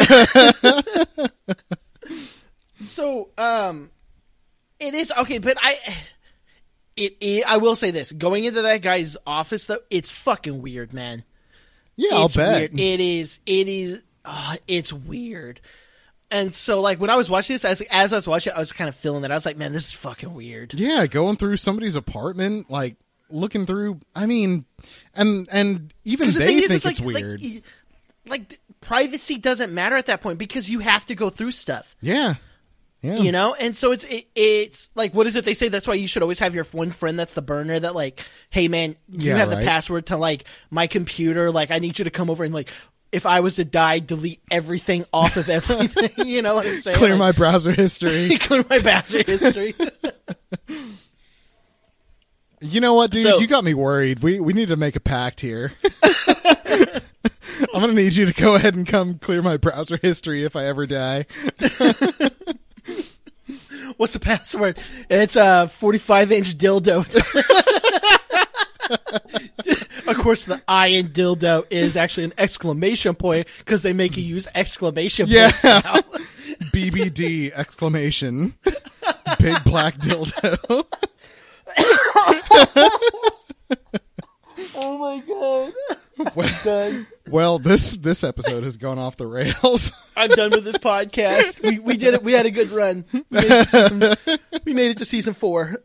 [2.83, 3.91] so um,
[4.79, 5.77] it is okay, but I.
[6.97, 10.91] It, it, I will say this: going into that guy's office, though, it's fucking weird,
[10.93, 11.23] man.
[11.95, 12.71] yeah, I'll it's bet.
[12.71, 12.79] Weird.
[12.79, 13.39] It is.
[13.45, 14.03] It is.
[14.25, 15.61] Uh, it's weird.
[16.31, 18.59] And so, like when I was watching this, as, as I was watching, it, I
[18.59, 19.31] was kind of feeling that.
[19.31, 22.95] I was like, "Man, this is fucking weird." Yeah, going through somebody's apartment, like
[23.29, 23.99] looking through.
[24.15, 24.65] I mean,
[25.13, 27.43] and and even the they is, think it's like, it's weird.
[27.43, 27.63] Like,
[28.25, 32.35] like, privacy doesn't matter at that point because you have to go through stuff, yeah,
[33.01, 33.17] yeah.
[33.17, 33.53] you know.
[33.53, 35.67] And so it's it, it's like, what is it they say?
[35.67, 37.77] That's why you should always have your one friend that's the burner.
[37.77, 41.51] That like, hey man, you Yeah, have the password to like my computer.
[41.51, 42.69] Like, I need you to come over and like.
[43.11, 46.11] If I was to die, delete everything off of everything.
[46.27, 46.97] you know what I'm saying?
[46.97, 48.37] Clear Like, my browser history.
[48.39, 49.73] clear my browser history.
[52.63, 53.23] You know what, dude?
[53.25, 54.21] So- you got me worried.
[54.21, 55.73] We we need to make a pact here.
[57.73, 60.65] I'm gonna need you to go ahead and come clear my browser history if I
[60.65, 61.25] ever die.
[63.97, 64.77] What's the password?
[65.09, 67.03] It's a 45 inch dildo.
[70.07, 74.23] Of course, the I in dildo is actually an exclamation point because they make you
[74.23, 75.51] use exclamation Yeah.
[75.51, 75.81] points now.
[76.71, 78.53] BBD exclamation.
[79.39, 80.85] Big black dildo.
[84.75, 85.73] oh my god.
[86.35, 87.07] well, Done.
[87.27, 89.91] well, this this episode has gone off the rails.
[90.15, 91.61] I'm done with this podcast.
[91.63, 92.23] We we did it.
[92.23, 93.05] We had a good run.
[93.11, 95.77] We made it to season, we made it to season four.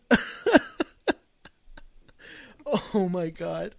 [2.94, 3.74] oh my god.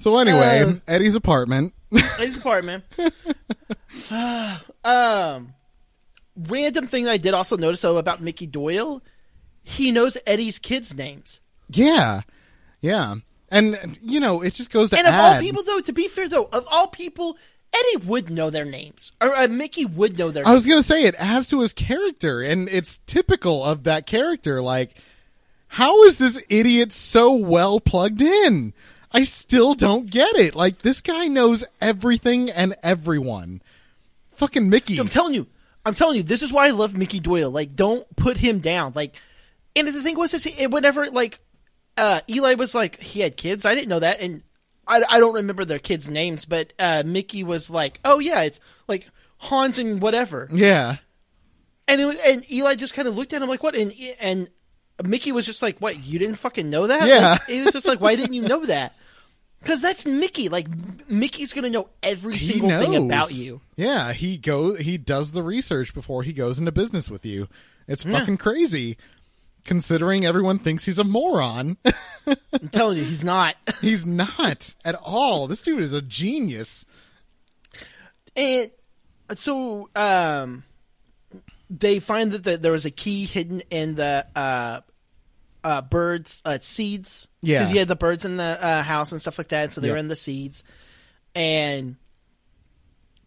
[0.00, 1.74] So anyway, Um, Eddie's apartment.
[2.20, 2.84] Eddie's apartment.
[4.84, 5.54] um,
[6.36, 9.02] random thing I did also notice though about Mickey Doyle,
[9.62, 11.40] he knows Eddie's kids' names.
[11.68, 12.20] yeah,
[12.80, 13.16] yeah,
[13.50, 15.34] and you know it just goes to And of add.
[15.36, 17.36] all people, though, to be fair, though, of all people,
[17.74, 20.44] Eddie would know their names, or uh, Mickey would know their.
[20.46, 20.54] I names.
[20.54, 24.62] was gonna say it adds to his character, and it's typical of that character.
[24.62, 24.94] Like,
[25.66, 28.72] how is this idiot so well plugged in?
[29.12, 30.54] I still don't get it.
[30.54, 33.62] Like, this guy knows everything and everyone.
[34.34, 34.98] Fucking Mickey.
[34.98, 35.46] I'm telling you,
[35.84, 37.50] I'm telling you, this is why I love Mickey Doyle.
[37.50, 38.92] Like, don't put him down.
[38.94, 39.14] Like,
[39.74, 41.40] and the thing was, this whenever like
[41.96, 44.42] uh, Eli was like he had kids, I didn't know that, and
[44.86, 48.60] I, I don't remember their kids' names, but uh, Mickey was like, oh yeah, it's
[48.88, 50.96] like Hans and whatever, yeah,
[51.86, 54.48] and it was, and Eli just kind of looked at him like, what, and and
[55.04, 57.06] Mickey was just like, what, you didn't fucking know that?
[57.06, 57.32] Yeah.
[57.32, 58.94] Like, it was just like, why didn't you know that?
[59.60, 60.48] Because that's Mickey.
[60.48, 60.66] Like
[61.08, 63.60] Mickey's gonna know every he single knows thing about you.
[63.76, 67.48] Yeah, he go he does the research before he goes into business with you.
[67.86, 68.96] It's fucking crazy.
[69.64, 71.76] Considering everyone thinks he's a moron,
[72.26, 73.56] I'm telling you, he's not.
[73.80, 75.46] he's not at all.
[75.46, 76.86] This dude is a genius.
[78.34, 78.70] And
[79.36, 80.64] so um,
[81.68, 84.80] they find that the, there was a key hidden in the uh,
[85.64, 87.28] uh, birds' uh, seeds.
[87.42, 87.58] Yeah.
[87.60, 89.72] because you had the birds in the uh, house and stuff like that.
[89.72, 89.94] So they Yep.
[89.94, 90.62] were in the seeds,
[91.34, 91.96] and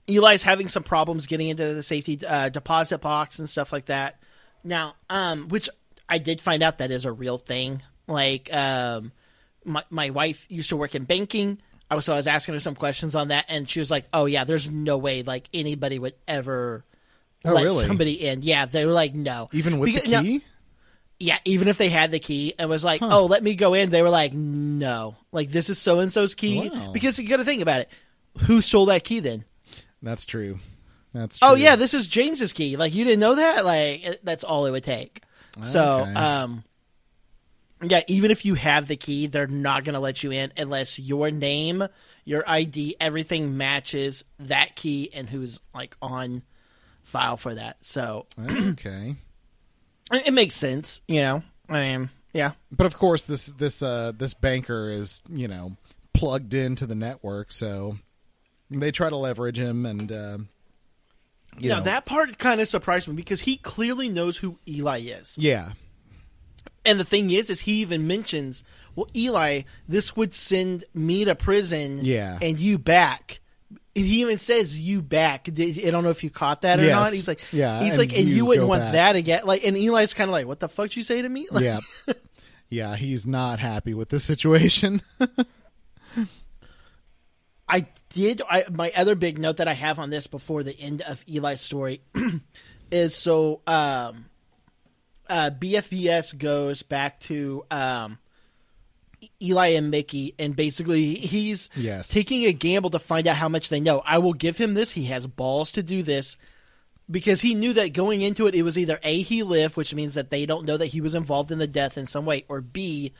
[0.07, 4.21] Eli's having some problems getting into the safety uh, deposit box and stuff like that.
[4.63, 5.69] Now, um, which
[6.09, 7.81] I did find out that is a real thing.
[8.07, 9.11] Like, um,
[9.63, 11.59] my my wife used to work in banking.
[11.89, 14.05] I was so I was asking her some questions on that, and she was like,
[14.13, 16.83] "Oh yeah, there's no way like anybody would ever
[17.45, 17.85] Oh, let really?
[17.85, 20.41] somebody in." Yeah, they were like, "No." Even with Because- the now- key?
[21.21, 23.89] Yeah, even if they had the key and was like, "Oh, let me go in,"
[23.89, 26.91] they were like, "No, like this is so and so's key." Wow.
[26.91, 27.89] Because you got to think about it.
[28.39, 29.45] Who stole that key then?
[30.01, 30.59] That's true.
[31.13, 31.49] That's true.
[31.49, 32.77] Oh yeah, this is James's key.
[32.77, 33.65] Like you didn't know that?
[33.65, 35.21] Like that's all it would take.
[35.63, 36.63] So, um
[37.83, 40.99] yeah, even if you have the key, they're not going to let you in unless
[40.99, 41.83] your name,
[42.25, 46.43] your ID, everything matches that key and who's like on
[47.03, 47.77] file for that.
[47.81, 49.15] So, okay.
[50.11, 51.43] It, makes sense, you know.
[51.69, 52.51] I mean, yeah.
[52.71, 55.77] But of course, this this uh this banker is you know
[56.13, 57.97] plugged into the network, so
[58.69, 60.37] they try to leverage him, and uh,
[61.59, 65.01] you now know, that part kind of surprised me because he clearly knows who Eli
[65.01, 65.35] is.
[65.37, 65.71] yeah,
[66.85, 68.63] And the thing is, is he even mentions,
[68.95, 72.37] well, Eli, this would send me to prison, Yeah.
[72.41, 73.40] and you back.
[73.93, 75.49] And he even says you back.
[75.49, 75.51] I
[75.91, 76.91] don't know if you caught that or Yes.
[76.95, 77.11] not.
[77.13, 78.93] He's like, Yeah, he's and like, and you you wouldn't want back.
[78.93, 79.41] that again.
[79.43, 81.47] Like, and Eli's kind of like, what the fuck you say to me?
[81.51, 81.79] Like, yeah,
[82.69, 82.95] yeah.
[82.95, 85.01] He's not happy with this situation.
[87.67, 88.41] I did.
[88.49, 91.61] I, my other big note that I have on this before the end of Eli's
[91.61, 92.01] story
[92.91, 94.25] is so um,
[95.29, 98.17] uh, BFBS goes back to um,
[99.41, 102.07] Eli and Mickey, and basically he's Yes.
[102.09, 104.01] taking a gamble to find out how much they know.
[104.05, 104.91] I will give him this.
[104.91, 106.37] He has balls to do this
[107.09, 110.13] because he knew that going into it, it was either A, he lived, which means
[110.13, 112.61] that they don't know that he was involved in the death in some way, or
[112.61, 113.11] B,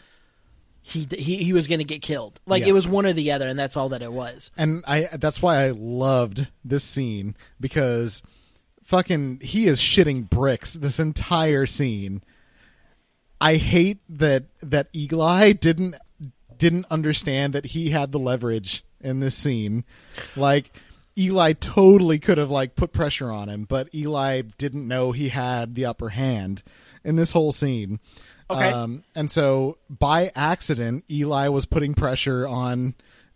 [0.83, 2.39] he he, he was going to get killed.
[2.45, 2.69] Like Yeah.
[2.69, 4.49] it was one or the other, and that's all that it was.
[4.57, 8.23] and I that's why I loved this scene because
[8.83, 12.23] fucking he is shitting bricks this entire scene.
[13.39, 15.95] I hate that that Eagle Eye didn't
[16.61, 19.83] didn't understand that he had the leverage in this scene.
[20.35, 20.71] Like
[21.17, 25.73] Eli totally could have like put pressure on him, but Eli didn't know he had
[25.73, 26.61] the upper hand
[27.03, 27.99] in this whole scene.
[28.47, 28.69] Okay.
[28.71, 32.93] Um, and so by accident, Eli was putting pressure on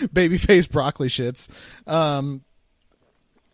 [0.00, 1.46] babyface broccoli shits.
[1.86, 2.42] Um,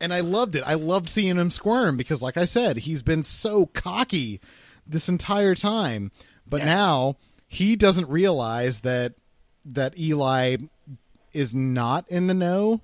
[0.00, 0.62] and I loved it.
[0.64, 4.40] I loved seeing him squirm because, like I said, he's been so cocky
[4.86, 6.12] this entire time.
[6.46, 6.66] But Yes.
[6.66, 7.16] now
[7.52, 9.12] he doesn't realize that
[9.66, 10.56] that Eli
[11.34, 12.80] is not in the know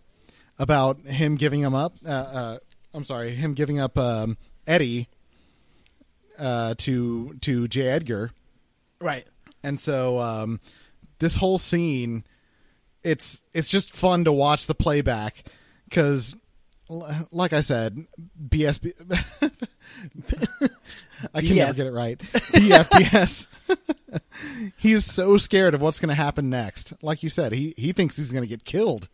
[0.58, 1.94] about him giving him up.
[2.06, 2.58] Uh, uh,
[2.92, 5.08] I'm sorry, him giving up um, Eddie
[6.38, 7.88] uh, to to J.
[7.88, 8.30] Edgar,
[9.00, 9.26] Right.
[9.62, 10.60] and so um,
[11.18, 12.24] this whole scene,
[13.02, 15.42] it's it's just fun to watch the playback
[15.88, 16.36] because,
[16.88, 18.06] like I said,
[18.48, 18.92] BSB.
[21.34, 22.18] I can never get it right.
[22.18, 23.46] BFBS.
[24.76, 26.92] he is so scared of what's going to happen next.
[27.02, 29.08] Like you said, he he thinks he's going to get killed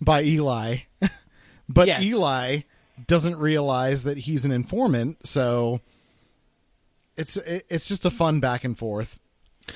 [0.00, 0.78] by Eli,
[1.68, 2.02] but Yes.
[2.02, 2.60] Eli
[3.06, 5.26] doesn't realize that he's an informant.
[5.26, 5.80] So
[7.16, 9.18] it's it, it's just a fun back and forth.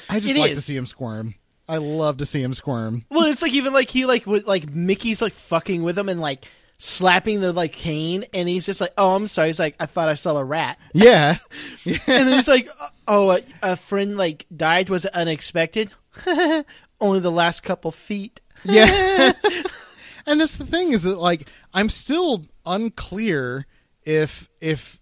[0.08, 0.58] I just It like is.
[0.58, 1.34] to see him squirm.
[1.68, 3.04] I love to see him squirm.
[3.10, 6.20] Well, it's like even like he like with like Mickey's like fucking with him and
[6.20, 6.46] like
[6.78, 10.08] slapping the like cane, and he's just like, "Oh, I'm sorry." He's like, "I thought
[10.08, 11.38] I saw a rat," Yeah,
[11.84, 12.68] and then he's like,
[13.06, 14.88] "Oh, a, a friend like died.
[14.88, 15.90] Was it unexpected?
[17.00, 19.32] Only the last couple feet." yeah.
[20.26, 23.66] and that's the thing is that like I'm still unclear
[24.02, 25.00] if if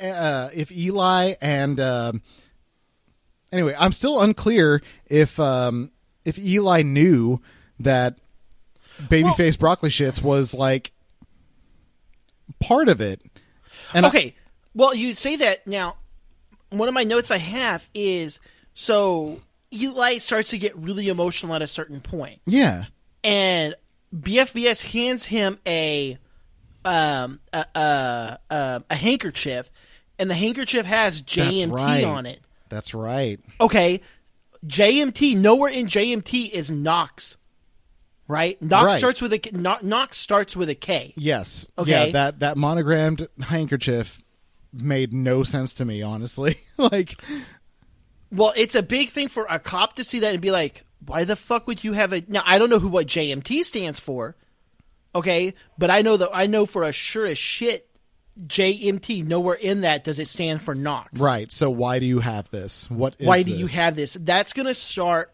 [0.00, 2.22] uh, if Eli and um
[3.50, 5.92] anyway, I'm still unclear if um
[6.24, 7.40] if Eli knew
[7.78, 8.18] that
[9.08, 10.92] babyface broccoli shits was like
[12.60, 13.20] part of it.
[13.94, 14.34] And I- okay.
[14.74, 15.96] Well, you say that now.
[16.70, 18.38] One of my notes I have is
[18.72, 19.42] so
[19.72, 22.40] Eli starts to get really emotional at a certain point.
[22.46, 22.84] yeah.
[23.22, 23.74] and
[24.14, 26.18] BFBS hands him a
[26.84, 29.70] um a a, a, a handkerchief,
[30.18, 32.04] and the handkerchief has JMT right.
[32.04, 32.40] on it.
[32.68, 33.38] That's right.
[33.60, 34.00] Okay,
[34.66, 35.36] JMT.
[35.36, 37.36] Nowhere in JMT is Knox.
[38.28, 38.98] Right, Knox Right.
[38.98, 41.12] starts with a Knox starts with a K.
[41.16, 41.68] Yes.
[41.76, 41.90] Okay.
[42.06, 44.18] Yeah, that that monogrammed handkerchief
[44.72, 46.56] made no sense to me, honestly.
[46.78, 47.20] like
[48.30, 51.24] Well, it's a big thing for a cop to see that and be like, "Why
[51.24, 54.36] the fuck would you have a?" Now I don't know who what JMT stands for,
[55.14, 57.86] okay, but I know that I know for a sure as shit,
[58.46, 59.26] JMT.
[59.26, 61.20] Nowhere in that does it stand for Knox.
[61.20, 61.50] right.
[61.52, 62.88] So why do you have this?
[62.90, 64.14] What is Why do you have this?
[64.18, 65.31] That's going to start.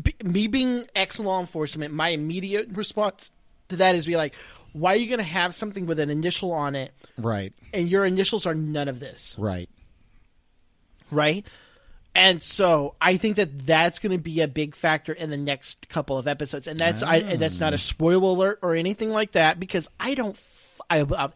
[0.00, 3.30] B- me being ex law enforcement, my immediate response
[3.68, 4.34] to that is be like,
[4.72, 7.52] "Why are you going to have something with an initial on it, Right.
[7.72, 9.68] and your initials are none of this?" Right.
[11.10, 11.46] right?
[12.14, 15.88] And so I think that that's going to be a big factor in the next
[15.88, 17.80] couple of episodes, and that's I that's not a mm.
[17.80, 20.34] spoiler alert or anything like that because I don't.
[20.34, 21.30] F- I, I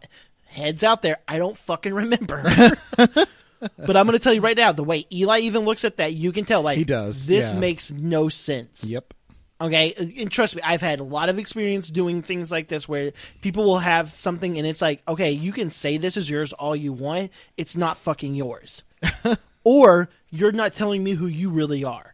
[0.46, 2.42] heads out there, I don't fucking remember.
[3.76, 6.14] but I'm going to tell you right now, the way Eli even looks at that,
[6.14, 7.58] you can tell like He does, This yeah.
[7.58, 8.84] makes no sense.
[8.84, 9.14] Yep.
[9.60, 13.12] Okay, and trust me, I've had a lot of experience doing things like this where
[13.42, 16.74] people will have something and it's like, okay, you can say this is yours all
[16.74, 18.82] you want, it's not fucking yours.
[19.64, 22.12] or you're not telling me who you really are.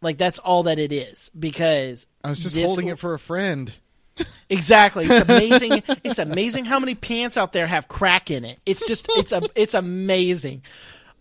[0.00, 3.72] Like that's all that it is because I was just holding it for a friend.
[4.48, 5.06] Exactly.
[5.08, 5.82] It's amazing.
[6.04, 8.58] it's amazing how many pants out there have crack in it.
[8.66, 10.62] It's just it's a it's amazing.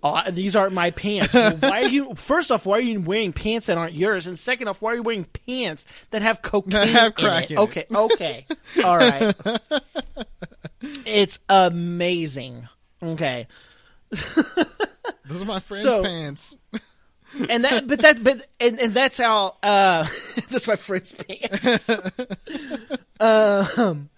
[0.02, 1.34] Uh, these aren't my pants.
[1.34, 2.16] Well, why are you?
[2.16, 4.28] First off, why are you wearing pants that aren't yours?
[4.28, 7.64] And second off, why are you wearing pants that have cocaine have crack in in
[7.64, 7.70] it?
[7.70, 7.70] it.
[7.70, 8.46] Okay, okay,
[8.84, 9.36] all right.
[11.06, 12.68] It's amazing.
[13.04, 13.48] Okay,
[14.10, 16.58] Those are my friend's So- pants.
[17.50, 19.58] And that, but that, but and, and that's how.
[19.62, 20.08] Uh,
[20.50, 21.90] that's my friend's pants.
[23.20, 24.10] um.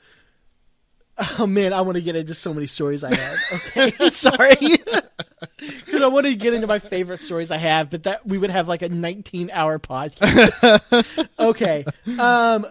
[1.39, 3.38] Oh man, I want to get into so many stories I have.
[3.53, 8.26] Okay, sorry, because I want to get into my favorite stories I have, but that
[8.26, 11.26] we would have like a 19-hour podcast.
[11.38, 11.86] okay,
[12.18, 12.66] um,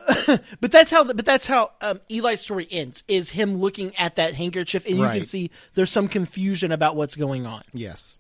[0.60, 1.04] but that's how.
[1.04, 3.04] But that's how um, Eli's story ends.
[3.06, 7.14] Is him looking at that handkerchief, and you can see there's some confusion about what's
[7.14, 7.62] going on.
[7.72, 8.19] Yes.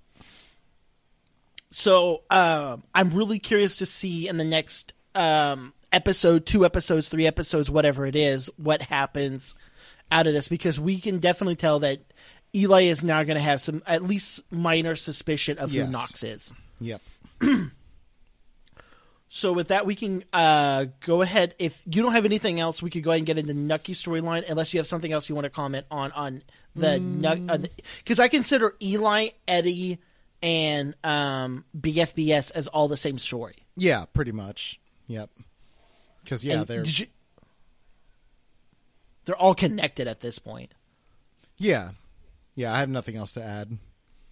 [1.72, 7.26] So um, I'm really curious to see in the next um, episode, two episodes, three
[7.26, 9.54] episodes, whatever it is, what happens
[10.12, 12.00] out of this because we can definitely tell that
[12.52, 15.86] Eli is now going to have some at least minor suspicion of Yes.
[15.86, 16.52] who Knox is.
[16.80, 17.00] Yep.
[19.32, 21.54] So with that, we can uh, go ahead.
[21.60, 24.42] If you don't have anything else, we could go ahead and get into Nucky storyline.
[24.50, 26.42] Unless you have something else you want to comment on on
[26.74, 30.00] the because I consider Eli, Eddie,
[30.42, 33.56] and um, BFBS as all the same story.
[33.76, 34.80] Yeah, pretty much.
[35.06, 35.30] Yep.
[36.22, 37.06] Because yeah, And they're you-
[39.24, 40.72] they're all connected at this point.
[41.56, 41.90] yeah,
[42.54, 42.72] yeah.
[42.74, 43.78] I have nothing else to add.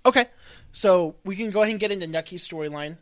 [0.06, 0.26] Okay,
[0.72, 2.96] so we can go ahead and get into Nucky's storyline.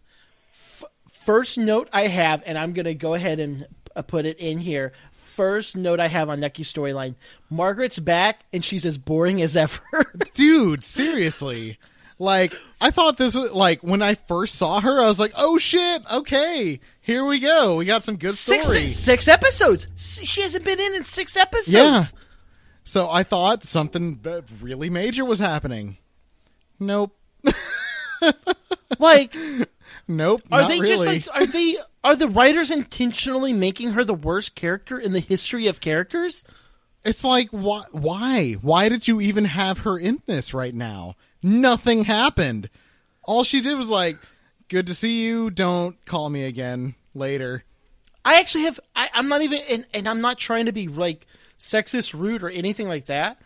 [0.52, 4.38] F- first note I have, and I'm going to go ahead and uh, put it
[4.38, 4.92] in here.
[5.12, 7.14] First note I have on Nucky's storyline:
[7.50, 9.80] Margaret's back, and she's as boring as ever.
[10.34, 11.78] Dude, seriously.
[12.18, 15.58] Like I thought this was like when I first saw her, I was like, "Oh
[15.58, 17.76] shit, okay, here we go.
[17.76, 19.86] We got some good story." Six, six episodes.
[19.96, 21.72] She hasn't been in in six episodes.
[21.74, 22.04] Yeah.
[22.84, 25.98] So I thought something that really major was happening.
[26.78, 27.16] Nope.
[28.98, 29.36] Like,
[30.08, 30.42] Nope.
[30.52, 30.86] are they really.
[30.86, 35.20] just like, are they, are the writers intentionally making her the worst character in the
[35.20, 36.44] history of characters?
[37.04, 38.54] It's like why why?
[38.54, 41.14] Why did you even have her in this right now?
[41.46, 42.68] Nothing happened.
[43.22, 44.18] All she did was like,
[44.68, 45.48] "Good to see you.
[45.50, 47.62] Don't call me again later."
[48.24, 48.80] I actually have.
[48.96, 51.24] I, I'm not even, and, and I'm not trying to be like
[51.58, 53.40] sexist, rude, or anything like that.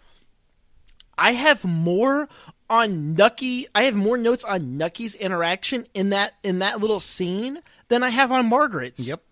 [1.19, 2.31] I have more
[2.71, 3.67] on Nucky.
[3.75, 8.09] I have more notes on Nucky's interaction in that in that little scene than I
[8.09, 9.07] have on Margaret's.
[9.07, 9.23] Yep.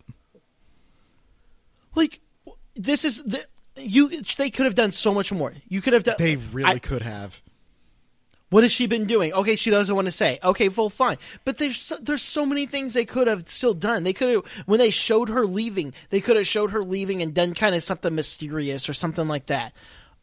[1.95, 2.21] Like
[2.77, 3.43] this is the
[3.77, 4.21] you.
[4.37, 5.55] They could have done so much more.
[5.69, 6.16] You could have done.
[6.19, 7.41] They really I- could have.
[8.51, 9.33] What has she been doing?
[9.33, 10.39] Okay, she doesn't want to say.
[10.43, 11.19] Okay, well, fine.
[11.45, 14.05] But there's so, there's so many things they could have still done.
[14.05, 15.93] They could have when they showed her leaving.
[16.11, 19.47] They could have showed her leaving and done kind of something mysterious or something like
[19.47, 19.73] that.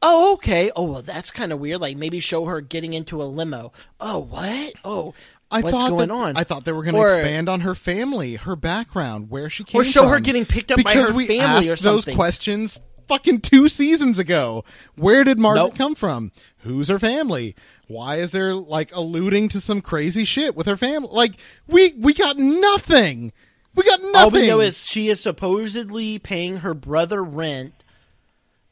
[0.01, 0.71] Oh, okay.
[0.75, 1.81] Oh, well, that's kind of weird.
[1.81, 3.71] Like maybe show her getting into a limo.
[3.99, 4.73] Oh, what?
[4.83, 5.13] Oh,
[5.51, 6.37] I what's thought going that, on?
[6.37, 9.81] I thought they were going to expand on her family, her background, where she came
[9.81, 9.81] from.
[9.81, 12.13] Or show her getting picked up by because her we family asked or something.
[12.13, 14.63] those questions fucking two seasons ago.
[14.95, 15.75] Where did Margaret Nope.
[15.75, 16.31] come from?
[16.59, 17.55] Who's her family?
[17.87, 21.09] Why is there like alluding to some crazy shit with her family?
[21.11, 21.33] Like
[21.67, 23.31] we we got nothing.
[23.75, 24.15] We got nothing.
[24.15, 27.83] All we know is she is supposedly paying her brother rent,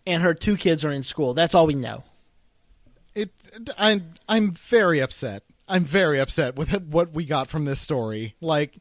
[0.07, 1.33] and her two kids are in school.
[1.33, 2.03] That's all we know.
[3.13, 3.31] it
[3.77, 5.43] I'm I'm very upset.
[5.67, 8.35] I'm very upset with what we got from this story.
[8.41, 8.77] Like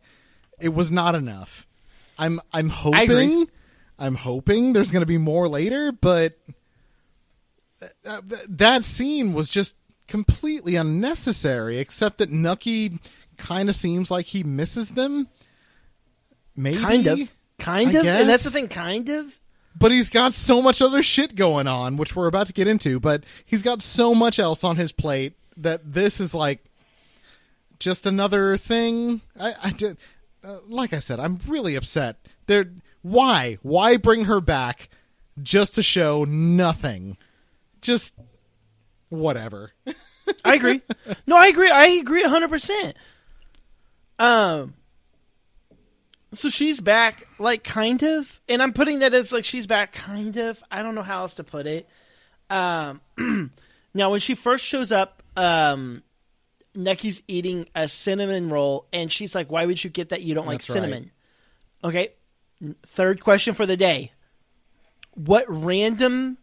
[0.60, 1.66] it was not enough.
[2.18, 3.50] I'm I'm hoping
[4.02, 6.36] I'm hoping there's going to be more later, but
[8.04, 9.76] uh, th- that scene was just
[10.08, 12.98] completely unnecessary except that Nucky
[13.36, 15.28] kind of seems like he misses them.
[16.56, 17.32] Maybe Kind of.
[17.58, 18.06] Kind I of.
[18.06, 19.38] And that's the thing, kind of.
[19.78, 22.98] but he's got so much other shit going on, which we're about to get into.
[22.98, 26.64] But he's got so much else on his plate that this is like
[27.78, 29.20] just another thing.
[29.38, 29.96] I, I did,
[30.42, 32.16] uh, like I said, I'm really upset.
[32.46, 32.72] There,
[33.02, 34.88] why, why bring her back
[35.42, 37.16] just to show nothing?
[37.80, 38.14] Just
[39.08, 39.72] whatever.
[40.44, 40.80] I agree.
[41.26, 41.70] no, I agree.
[41.70, 42.94] I agree 100%.
[44.18, 44.74] Um,
[46.34, 48.40] so she's back, like, kind of.
[48.48, 50.62] And I'm putting that as, like, she's back, kind of.
[50.70, 51.88] I don't know how else to put it.
[52.48, 53.00] Um,
[53.94, 56.02] now, when she first shows up, um,
[56.74, 60.22] Nucky's eating a cinnamon roll, and she's like, Why would you get that?
[60.22, 60.74] You don't like That's right.
[60.82, 61.10] cinnamon.
[61.84, 62.12] Okay.
[62.84, 64.12] Third question for the day.
[65.14, 66.38] What random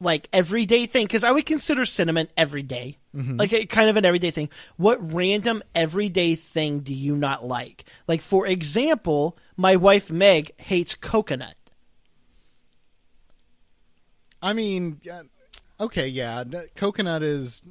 [0.00, 3.36] like everyday thing because I would consider cinnamon everyday, mm-hmm.
[3.38, 4.50] like a, kind of an everyday thing.
[4.76, 7.84] What random everyday thing do you not like?
[8.06, 11.54] Like for example, my wife Meg hates coconut.
[14.42, 15.00] I mean,
[15.80, 16.44] okay, yeah,
[16.74, 17.62] coconut is.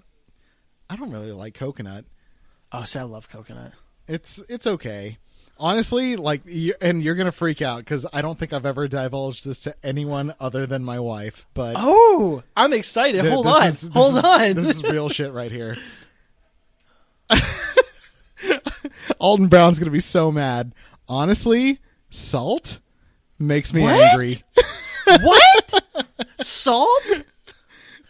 [0.90, 2.06] I don't really like coconut.
[2.72, 3.74] Oh, so I love coconut.
[4.08, 5.20] It's it's okay.
[5.58, 6.42] Honestly, like,
[6.82, 10.34] and you're gonna freak out because I don't think I've ever divulged this to anyone
[10.40, 11.48] other than my wife.
[11.54, 13.22] But Oh, I'm excited.
[13.22, 14.54] th- Hold on, is- hold is- on.
[14.54, 15.78] This is real shit right here.
[19.20, 20.74] Alton Brown's gonna be so mad.
[21.08, 21.80] Honestly,
[22.10, 22.80] salt
[23.40, 24.02] makes me What?
[24.12, 24.44] angry.
[25.22, 25.84] what?
[26.40, 26.90] Salt?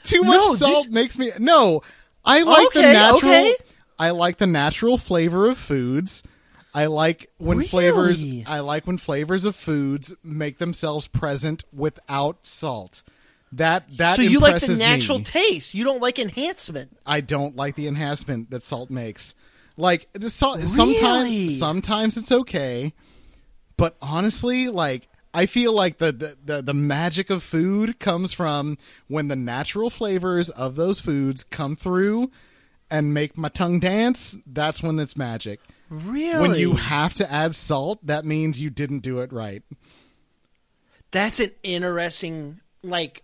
[0.03, 1.81] Too much No, salt this- makes me no.
[2.23, 3.17] I like the natural.
[3.31, 3.55] okay.
[3.99, 6.23] I like the natural flavor of foods.
[6.75, 8.23] I like when flavors.
[8.47, 13.01] I like when flavors of foods make themselves present without salt.
[13.53, 15.23] That that so you like the natural me.
[15.23, 15.73] taste?
[15.73, 16.97] You don't like enhancement?
[17.05, 19.33] I don't like the enhancement that salt makes.
[19.77, 20.59] Like the salt.
[20.67, 21.49] Sometimes, Really?
[21.51, 22.93] sometimes it's okay,
[23.77, 28.77] but honestly, like I feel like the, the the the magic of food comes from
[29.07, 32.31] when the natural flavors of those foods come through
[32.91, 34.35] and make my tongue dance.
[34.45, 35.61] That's when it's magic.
[35.89, 36.41] Really?
[36.41, 39.63] When you have to add salt, that means you didn't do it right.
[41.11, 43.23] That's an interesting like.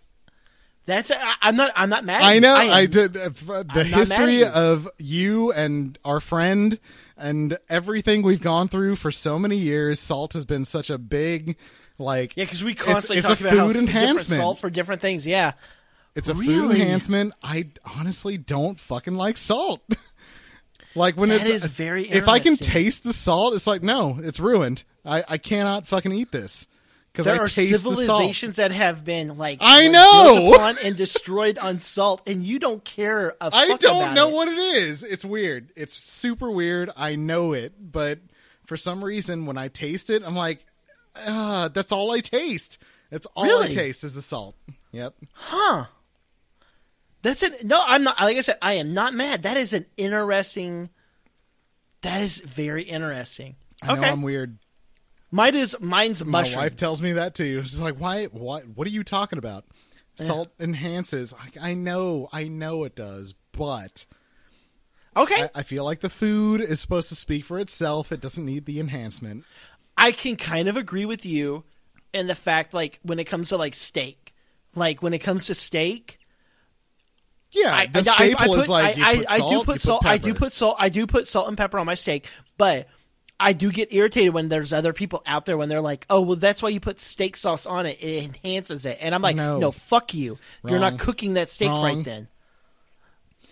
[0.84, 2.22] That's I, I'm not I'm not mad.
[2.22, 2.56] at I know.
[2.56, 6.78] am- I, did uh, the I'm not mad at history of you and our friend
[7.16, 10.00] and everything we've gone through for so many years.
[10.00, 11.56] Salt has been such a big,
[11.98, 14.40] like, Yeah, because we constantly it's, talk a about food enhancement.
[14.40, 15.24] salt for different things.
[15.24, 15.52] Yeah,
[16.16, 17.32] it's a food enhancement.
[17.44, 19.82] I honestly don't fucking like salt.
[20.94, 24.40] like when That it's very If I can taste the salt, it's like no, it's
[24.40, 24.82] ruined.
[25.04, 26.66] I I cannot fucking eat this
[27.12, 27.98] because There I are taste the salt.
[27.98, 30.34] civilizations that have been like I know!
[30.34, 33.34] built upon and destroyed on salt, and you don't care.
[33.40, 34.34] A I don't know it.
[34.34, 35.02] what it is.
[35.02, 35.70] It's weird.
[35.76, 36.90] It's super weird.
[36.96, 38.20] I know it, but
[38.64, 40.64] for some reason, when I taste it, I'm like,
[41.26, 42.78] ah, that's all I taste.
[43.10, 44.56] That's all I taste is the salt.
[44.92, 45.14] Yep.
[47.22, 47.64] That's it.
[47.64, 48.18] No, I'm not.
[48.20, 49.44] Like I said, I am not mad.
[49.44, 50.90] That is an interesting.
[52.02, 53.56] That is very interesting.
[53.80, 54.58] I okay, know I'm weird.
[55.30, 56.56] mine is mine's My mushrooms.
[56.56, 57.62] wife tells me that too.
[57.62, 58.26] She's like, "Why?
[58.26, 58.66] What?
[58.66, 59.64] What are you talking about?
[60.16, 64.04] Salt enhances." Like, I know, I know it does, but
[65.16, 68.10] Okay, I, I feel like the food is supposed to speak for itself.
[68.12, 69.44] It doesn't need the enhancement.
[69.96, 71.64] I can kind of agree with you
[72.12, 74.34] in the fact, like when it comes to like steak,
[74.74, 76.18] like when it comes to steak,
[77.52, 79.52] Yeah, I, the I- I- staple I put, is like you I, put I, salt,
[79.52, 80.06] I do put salt.
[80.06, 80.76] I do put salt.
[80.78, 82.26] I do put salt and pepper on my steak,
[82.56, 82.88] but
[83.38, 86.36] I do get irritated when there's other people out there when they're like, "Oh, well,
[86.36, 87.98] that's why you put steak sauce on it.
[88.02, 89.58] It enhances it." And I'm like, No.
[89.58, 90.38] "No, fuck you.
[90.66, 91.84] You're not cooking that steak Wrong.
[91.96, 92.28] right then."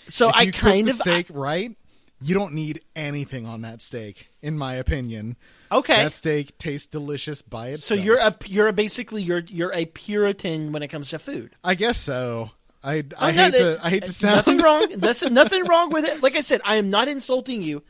[0.09, 1.77] So if I you kind cook of the steak right.
[2.23, 5.37] You don't need anything on that steak, in my opinion.
[5.73, 7.99] Okay, that steak tastes delicious by itself.
[7.99, 11.57] So you're a you're a basically you're you're a Puritan when it comes to food.
[11.65, 12.51] I guess so.
[12.82, 14.86] I I oh, hate not- to I hate to sound nothing wrong.
[14.97, 16.23] That's nothing wrong with it.
[16.23, 17.82] Like I said, I am not insulting you.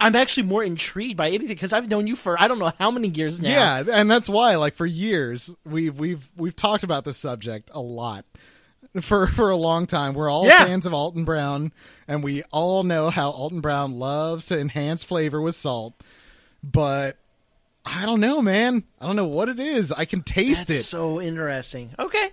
[0.00, 2.90] I'm actually more intrigued by anything because I've known you for I don't know how
[2.90, 3.48] many years now.
[3.48, 7.80] Yeah, and that's why, like for years, we've we've we've talked about this subject a
[7.80, 8.24] lot
[9.00, 10.14] for for a long time.
[10.14, 10.64] We're all Yeah.
[10.66, 11.72] fans of Alton Brown,
[12.08, 15.94] and we all know how Alton Brown loves to enhance flavor with salt.
[16.62, 17.16] But
[17.86, 18.82] I don't know, man.
[19.00, 19.92] I don't know what it is.
[19.92, 20.84] I can taste That's it.
[20.84, 21.94] so interesting.
[21.98, 22.30] Okay.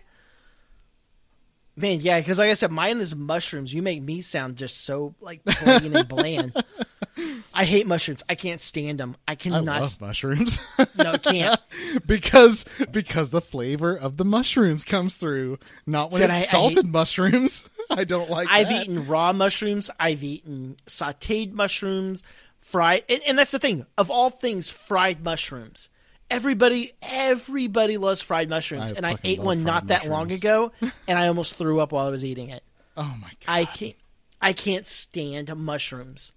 [1.76, 3.73] Man, yeah, because like I said, mine is mushrooms.
[3.73, 6.53] You make me sound just so like plain and bland.
[7.53, 8.23] I hate mushrooms.
[8.30, 9.15] I can't stand them.
[9.27, 9.65] I I cannot.
[9.65, 10.60] love mushrooms
[10.98, 11.60] no, can't.
[12.06, 15.60] because because the flavor of the mushrooms comes through.
[15.85, 17.69] Not when Said it's I- I salted hate- mushrooms.
[17.89, 18.48] I don't like.
[18.49, 18.84] I've that.
[18.84, 19.89] eaten raw mushrooms.
[19.99, 22.23] I've eaten sautéed mushrooms,
[22.60, 23.85] fried, and, and that's the thing.
[23.98, 25.89] Of all things, fried mushrooms.
[26.32, 31.20] Everybody, everybody loves fried mushrooms, I and I ate one not that long ago, and
[31.20, 32.64] I almost threw up while I was eating it.
[32.95, 33.48] Oh my god!
[33.48, 33.95] I can't.
[34.41, 36.32] I can't stand mushrooms.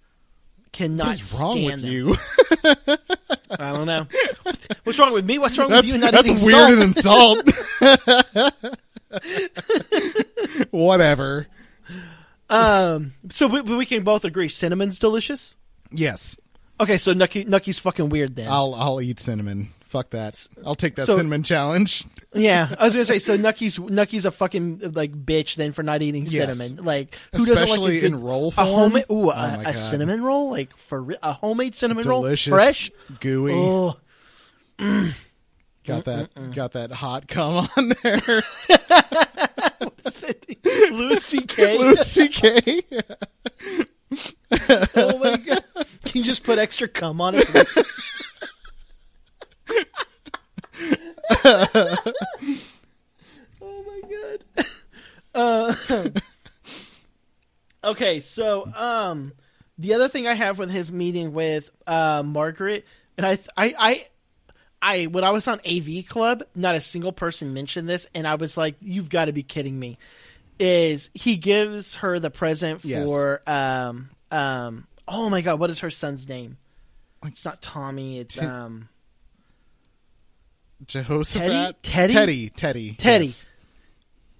[0.71, 1.91] Cannot what is wrong stand with them.
[1.91, 2.15] you?
[3.59, 4.07] I don't know.
[4.83, 5.37] What's wrong with me?
[5.39, 7.45] What's wrong That's with you not that's weirder salt?
[7.45, 8.77] than salt.
[10.71, 11.47] Whatever.
[12.49, 13.13] Um.
[13.29, 15.55] So we, we can both agree cinnamon's delicious.
[15.91, 16.37] Yes,
[16.79, 18.47] Okay, so Nucky, Nucky's fucking weird then.
[18.51, 19.69] I'll I'll eat cinnamon.
[19.95, 20.47] Fuck that.
[20.65, 22.03] I'll take that So- cinnamon challenge.
[22.37, 23.37] Yeah, I was gonna say so.
[23.37, 26.57] Nucky's Nucky's a fucking like bitch then for not eating Yes.
[26.57, 26.83] cinnamon.
[26.83, 28.67] Like who doesn't like Especially a good, in roll a form.
[28.67, 32.91] homemade ooh Oh a, a cinnamon roll like for a homemade cinnamon Delicious, roll fresh.
[33.21, 33.53] gooey.
[33.55, 33.95] Oh,
[35.85, 38.19] got that got that hot cum on there.
[40.91, 41.77] Louis C.K.
[41.77, 42.81] Louis C.K.
[44.97, 45.63] Oh my god!
[46.03, 47.47] Can you just put extra cum on it?
[51.45, 52.13] oh
[53.61, 54.65] my god!
[55.35, 55.75] Uh,
[57.83, 59.33] okay, so um,
[59.77, 62.85] the other thing I have with his meeting with uh, Margaret,
[63.17, 64.07] and I, I, I,
[64.81, 68.35] I, when I was on AV Club, not a single person mentioned this, and I
[68.35, 69.97] was like, "You've got to be kidding me!"
[70.57, 73.05] Is he gives her the present Yes.
[73.05, 76.55] for um um oh my god what is her son's name
[77.25, 78.87] it's not tommy it's um
[80.85, 81.81] Jehoshaphat.
[81.83, 82.13] Teddy?
[82.13, 82.49] Teddy.
[82.49, 82.93] Teddy.
[82.93, 83.25] Teddy.
[83.25, 83.45] yes.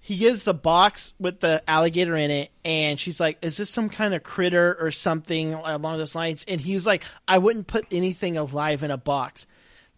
[0.00, 3.88] he gives the box with the alligator in it and she's like is this some
[3.88, 8.36] kind of critter or something along those lines and he's like i wouldn't put anything
[8.36, 9.46] alive in a box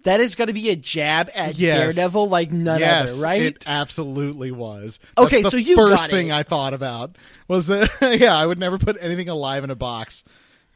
[0.04, 1.94] that is going to be a jab at Yes.
[1.94, 5.00] daredevil like none yes, other right It absolutely was.
[5.18, 6.30] Okay, That's the so you first got thing.
[6.30, 7.16] I thought about
[7.48, 7.90] was that
[8.20, 10.22] yeah, I would never put anything alive in a box.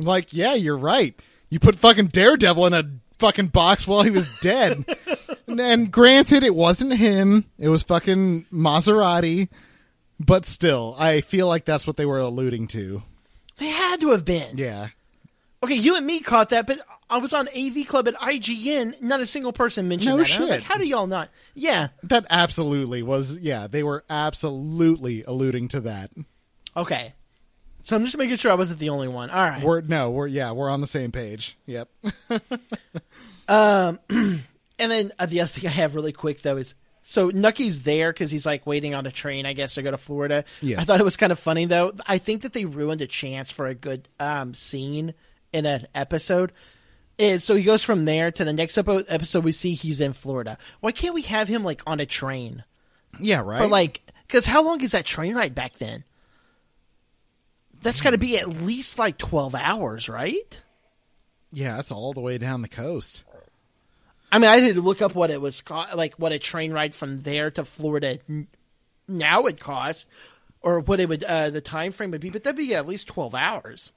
[0.00, 1.14] I'm like, yeah, you're right.
[1.50, 4.84] You put fucking Daredevil in a fucking box while he was dead.
[5.60, 7.44] and, granted, it wasn't him.
[7.58, 9.48] It was fucking Maserati.
[10.20, 13.02] But still, I feel like that's what they were alluding to.
[13.58, 14.88] they had to have been Yeah.
[15.62, 16.80] okay you and me caught that but
[17.10, 20.48] i was on av club at ign not a single person mentioned No that was
[20.50, 25.80] like how do y'all not yeah That absolutely was yeah, they were absolutely alluding to
[25.82, 26.10] that.
[26.76, 27.12] okay
[27.82, 30.26] so i'm just making sure i wasn't the only one all right We're no, we're
[30.28, 31.56] yeah, we're on the same page.
[31.66, 31.88] Yep.
[33.48, 33.98] Um,
[34.82, 38.12] And then uh, the other thing I have really quick though is so Nucky's there
[38.12, 40.44] because he's like waiting on a train, I guess, to go to Florida.
[40.60, 40.80] Yes.
[40.80, 41.92] I thought it was kind of funny though.
[42.06, 45.14] I think that they ruined a chance for a good um, scene
[45.52, 46.52] in an episode.
[47.18, 49.44] is so he goes from there to the next epo- episode.
[49.44, 50.58] We see he's in Florida.
[50.80, 52.64] Why can't we have him like on a train
[53.18, 53.58] Yeah, right.
[53.58, 54.00] for like?
[54.26, 56.04] Because how long is that train ride back then?
[57.82, 60.60] That's got to be at least like twelve hours, right?
[61.54, 63.24] yeah, that's all the way down the coast.
[64.32, 66.72] I mean, I had to look up what it was co- like, what a train
[66.72, 68.18] ride from there to Florida
[69.06, 70.08] now would cost,
[70.62, 72.30] or what it would uh, the time frame would be.
[72.30, 73.92] But that'd be at least twelve hours.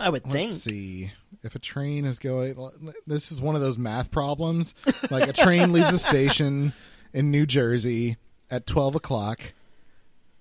[0.00, 0.48] I would think.
[0.48, 1.12] Let's see
[1.42, 2.94] if a train is going.
[3.06, 4.74] This is one of those math problems.
[5.10, 6.72] Like a train leaves a station
[7.12, 8.16] in New Jersey
[8.50, 9.52] at twelve o'clock,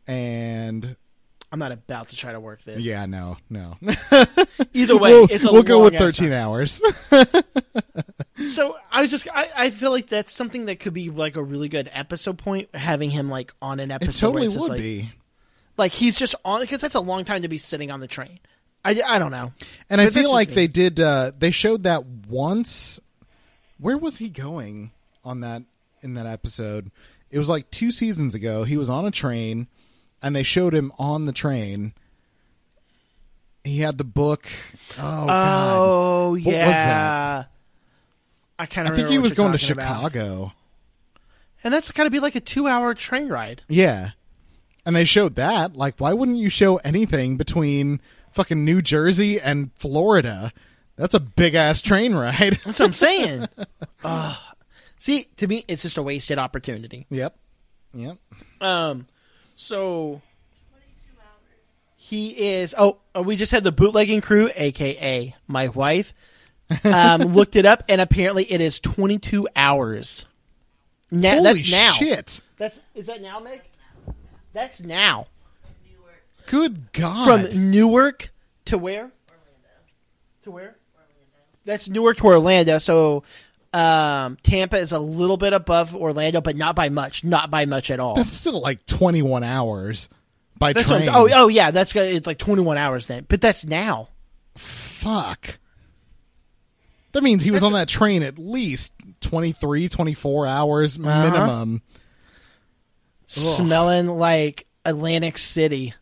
[0.08, 0.96] and
[1.52, 2.84] I'm not about to try to work this.
[2.84, 3.78] yeah, no, no.
[4.74, 6.40] Either way, we'll it's a we'll go with thirteen time.
[6.40, 6.80] hours.
[8.50, 11.44] So I was just, I, I feel like that's something that could be like a
[11.44, 14.10] really good episode point, having him like on an episode.
[14.10, 15.12] it totally would like, be.
[15.76, 18.40] Like he's just on because that's a long time to be sitting on the train.
[18.86, 19.52] I, I don't know.
[19.90, 20.56] And I But this feel like me.
[20.56, 21.00] they did.
[21.00, 23.00] Uh, they showed that once.
[23.80, 24.92] Where was he going
[25.24, 25.64] on that
[26.02, 26.92] in that episode?
[27.30, 28.64] It was like two seasons ago.
[28.64, 29.68] He was on a train,
[30.22, 31.94] and they showed him on the train.
[33.64, 34.48] He had the book.
[34.98, 35.78] Oh, God.
[35.78, 37.44] Oh was yeah.
[38.60, 38.94] I kind of.
[38.94, 40.54] I think he was going to Chicago.
[41.64, 43.62] and that's got to be like a two-hour train ride.
[43.68, 44.12] Yeah,
[44.86, 45.76] and they showed that.
[45.76, 48.02] Like, why wouldn't you show anything between
[48.32, 50.52] fucking New Jersey and Florida?
[50.96, 52.60] That's a big ass train ride.
[52.66, 53.48] That's what I'm saying.
[55.00, 57.06] See, to me, it's just a wasted opportunity.
[57.10, 57.38] yep.
[57.94, 58.18] Yep.
[58.62, 59.08] Um,
[59.56, 60.22] so
[61.96, 62.74] he is.
[62.78, 66.14] Oh, uh, we just had the bootlegging crew, aka my wife,
[66.84, 70.26] um, looked it up, and apparently it is 22 hours.
[71.12, 71.92] Now, Holy that's now.
[71.94, 72.42] shit!
[72.58, 73.62] That's is that now, Meg?
[74.54, 75.28] That's now
[76.48, 77.50] Good God!
[77.50, 78.32] from Newark
[78.66, 79.04] to where?
[79.04, 79.14] Orlando.
[80.44, 80.64] To where?
[80.64, 80.76] Orlando.
[81.66, 82.78] That's Newark to Orlando.
[82.80, 83.24] So.
[83.74, 87.24] Um, Tampa is a little bit above Orlando, but not by much.
[87.26, 88.16] Not by much at all.
[88.16, 90.08] That's still like 21 hours
[90.58, 91.10] by That's what train.
[91.10, 93.26] I'm- oh, oh yeah, that's it's like 21 hours then.
[93.28, 94.08] But that's now.
[94.56, 95.60] fuck.
[97.18, 101.24] That means he was on that train at least 23, 24 hours Uh-huh.
[101.24, 101.82] minimum.
[103.26, 105.96] smelling like Atlantic City.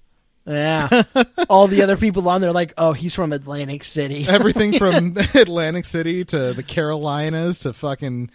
[0.46, 0.90] Yeah.
[1.50, 4.26] All the other people on there are like, oh, he's from Atlantic City.
[4.30, 8.30] Everything from Atlantic City to the Carolinas to fucking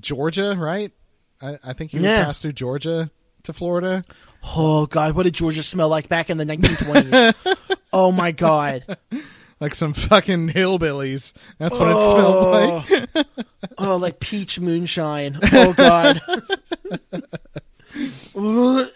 [0.00, 0.92] Georgia, right?
[1.42, 2.24] I, I think he would Yeah.
[2.24, 3.10] pass through Georgia
[3.42, 4.04] to Florida.
[4.56, 5.14] oh, God.
[5.14, 7.56] What did Georgia smell like back in the 1920s?
[7.92, 8.84] oh, my God.
[9.60, 11.32] Like some fucking hillbillies.
[11.58, 12.84] That's what it smelled
[13.14, 13.26] like.
[13.78, 15.38] Oh, like peach moonshine.
[15.52, 16.20] Oh, God.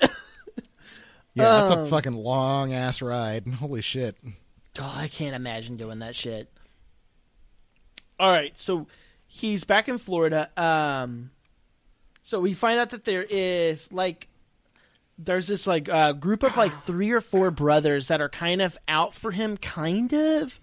[1.36, 3.46] Yeah, that's Um, a fucking long ass ride.
[3.48, 4.16] Holy shit.
[4.74, 6.48] God, I can't imagine doing that shit.
[8.20, 8.86] All right, so
[9.26, 10.48] he's back in Florida.
[10.56, 11.30] Um,
[12.22, 14.28] so we find out that there is like
[15.18, 18.76] there's this like uh, group of like three or four brothers that are kind of
[18.88, 20.58] out for him, kind of,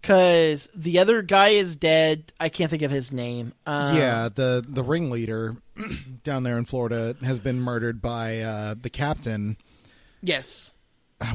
[0.00, 2.32] because the other guy is dead.
[2.38, 3.52] I can't think of his name.
[3.66, 5.56] Um, yeah, the the ringleader
[6.24, 9.56] down there in Florida has been murdered by uh, the captain,
[10.22, 10.70] Yes.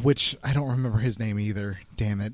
[0.01, 1.79] which I don't remember his name either.
[1.97, 2.33] Damn it,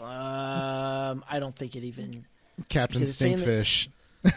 [0.00, 2.24] Um, I don't think it even.
[2.68, 3.88] Captain saying that- Stinkfish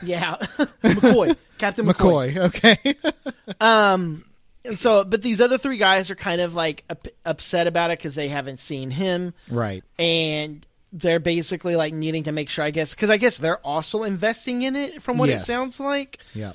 [0.03, 0.35] Yeah,
[0.83, 2.33] McCoy, Captain McCoy.
[2.33, 2.37] McCoy.
[2.47, 2.95] Okay,
[3.61, 4.23] Um,
[4.67, 7.99] and so, but these other three guys are kind of like up, upset about it
[7.99, 9.83] because they haven't seen him, right.
[9.97, 14.03] and they're basically like needing to make sure, I guess, because I guess they're also
[14.03, 15.43] investing in it from what Yes.
[15.43, 16.19] it sounds like.
[16.33, 16.53] Yeah,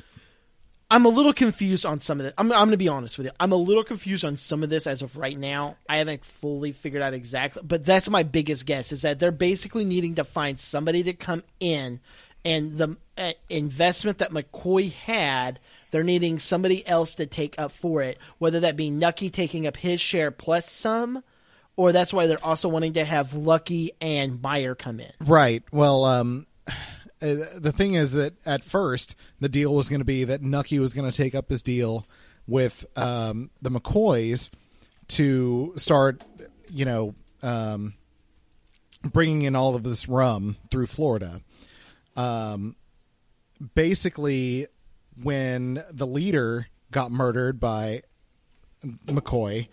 [0.90, 2.34] I'm a little confused on some of it.
[2.36, 3.32] I'm, I'm going to be honest with you.
[3.40, 5.76] I'm a little confused on some of this as of right now.
[5.88, 9.84] I haven't fully figured out exactly, but that's my biggest guess is that they're basically
[9.84, 12.00] needing to find somebody to come in,
[12.44, 15.60] and the uh, investment that McCoy had,
[15.92, 18.18] they're needing somebody else to take up for it.
[18.38, 21.22] Whether that be Nucky taking up his share plus some,
[21.76, 25.12] or that's why they're also wanting to have Lucky and Meyer come in.
[25.20, 25.62] right.
[25.70, 26.72] Well, um, uh,
[27.20, 30.92] the thing is that at first the deal was going to be that Nucky was
[30.92, 32.06] going to take up his deal
[32.46, 34.50] with um, the McCoys
[35.08, 36.24] to start,
[36.70, 37.94] you know, um,
[39.02, 41.40] bringing in all of this rum through Florida.
[42.16, 42.76] Um,
[43.74, 44.68] basically,
[45.20, 48.02] when the leader got murdered by
[49.06, 49.68] McCoy,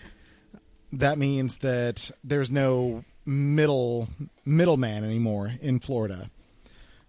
[0.92, 4.08] that means that there's no middle
[4.46, 6.30] middleman anymore in Florida.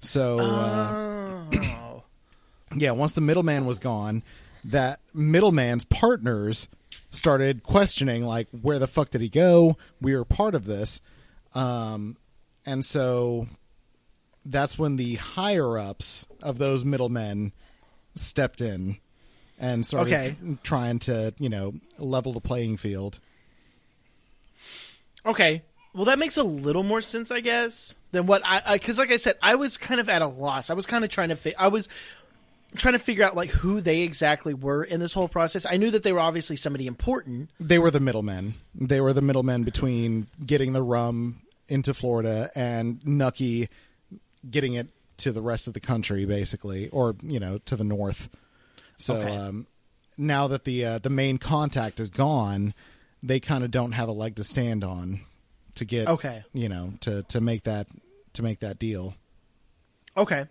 [0.00, 2.02] So uh, Oh.
[2.74, 4.22] yeah, once the middleman was gone,
[4.64, 6.68] that middleman's partners
[7.10, 9.76] started questioning like where the fuck did he go?
[10.00, 11.00] We were part of this.
[11.54, 12.16] Um
[12.66, 13.48] and so
[14.44, 17.52] that's when the higher ups of those middlemen
[18.14, 18.98] stepped in
[19.58, 20.36] and started Okay.
[20.62, 23.18] trying to you know level the playing field.
[25.24, 25.62] Okay.
[25.92, 29.16] Well, that makes a little more sense, I guess, than what I because, like I
[29.16, 30.70] said, I was kind of at a loss.
[30.70, 31.88] I was kind of trying to fi- I was
[32.76, 35.66] trying to figure out like who they exactly were in this whole process.
[35.68, 37.50] I knew that they were obviously somebody important.
[37.58, 38.54] They were the middlemen.
[38.72, 43.68] They were the middlemen between getting the rum into Florida and Nucky
[44.48, 44.88] getting it
[45.20, 48.28] to the rest of the country, basically, or you know, to the north.
[48.98, 49.36] So Okay.
[49.36, 49.66] um,
[50.18, 52.74] now that the uh, the main contact is gone,
[53.22, 55.20] they kind of don't have a leg to stand on
[55.76, 56.42] to get Okay.
[56.52, 57.86] you know to to make that
[58.34, 59.14] to make that deal.
[60.16, 60.46] Okay.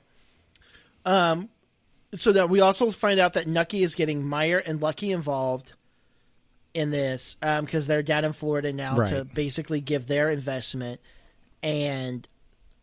[1.05, 1.49] Um,
[2.15, 5.73] so that we also find out that Nucky is getting Meyer and Lucky involved
[6.73, 10.99] in this because they're down in Florida now to basically give their investment,
[11.61, 12.27] and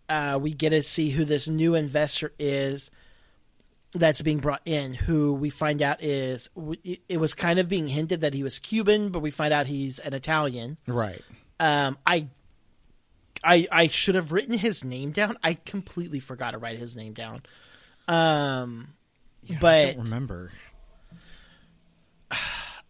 [0.08, 2.90] uh, we get to see who this new investor is
[3.92, 4.94] that's being brought in.
[4.94, 6.50] Who we find out is
[7.08, 9.98] it was kind of being hinted that he was Cuban, but we find out he's
[9.98, 10.76] an Italian.
[10.86, 11.22] Right.
[11.58, 12.28] Um, I,
[13.42, 15.38] I, I should have written his name down.
[15.42, 17.42] I completely forgot to write his name down.
[18.08, 18.94] Um,
[19.50, 20.52] I but don't remember.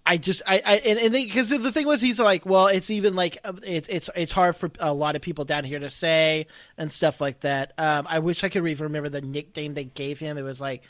[0.06, 3.16] I just I, I and, and because the thing was he's like well it's even
[3.16, 6.46] like uh, it, it's it's hard for a lot of people down here to say
[6.78, 7.72] and stuff like that.
[7.76, 10.38] Um, I wish I could even remember the nickname they gave him.
[10.38, 10.84] It was like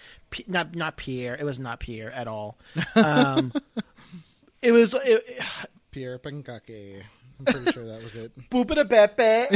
[0.47, 1.35] not not Pierre.
[1.35, 2.59] It was not Pierre at all.
[2.95, 3.53] Um,
[4.63, 5.41] it was it,
[5.91, 7.03] Pierre Pankake.
[7.39, 8.33] I'm pretty sure that was it.
[8.51, 9.47] Boopita Bepe.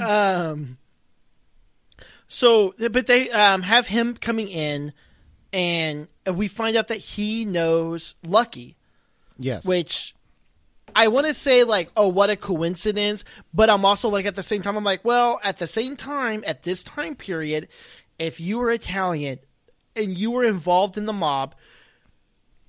[0.00, 0.78] um.
[2.28, 4.92] So, but they um, have him coming in,
[5.52, 8.76] and we find out that he knows Lucky,
[9.38, 9.64] Yes.
[9.66, 10.14] which
[10.94, 13.24] I want to say like, oh, what a coincidence.
[13.54, 16.42] But I'm also like at the same time, I'm like, well, at the same time,
[16.46, 17.68] at this time period,
[18.18, 19.38] if you were Italian
[19.96, 21.54] and you were involved in the mob,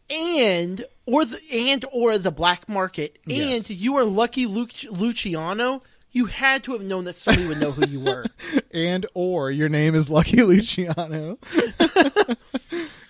[0.09, 3.69] and or the and or the black market, Yes.
[3.69, 7.71] and you were Lucky Luc- Luciano, you had to have known that somebody would know
[7.71, 8.25] who you were.
[8.71, 11.37] and or your name is Lucky Luciano.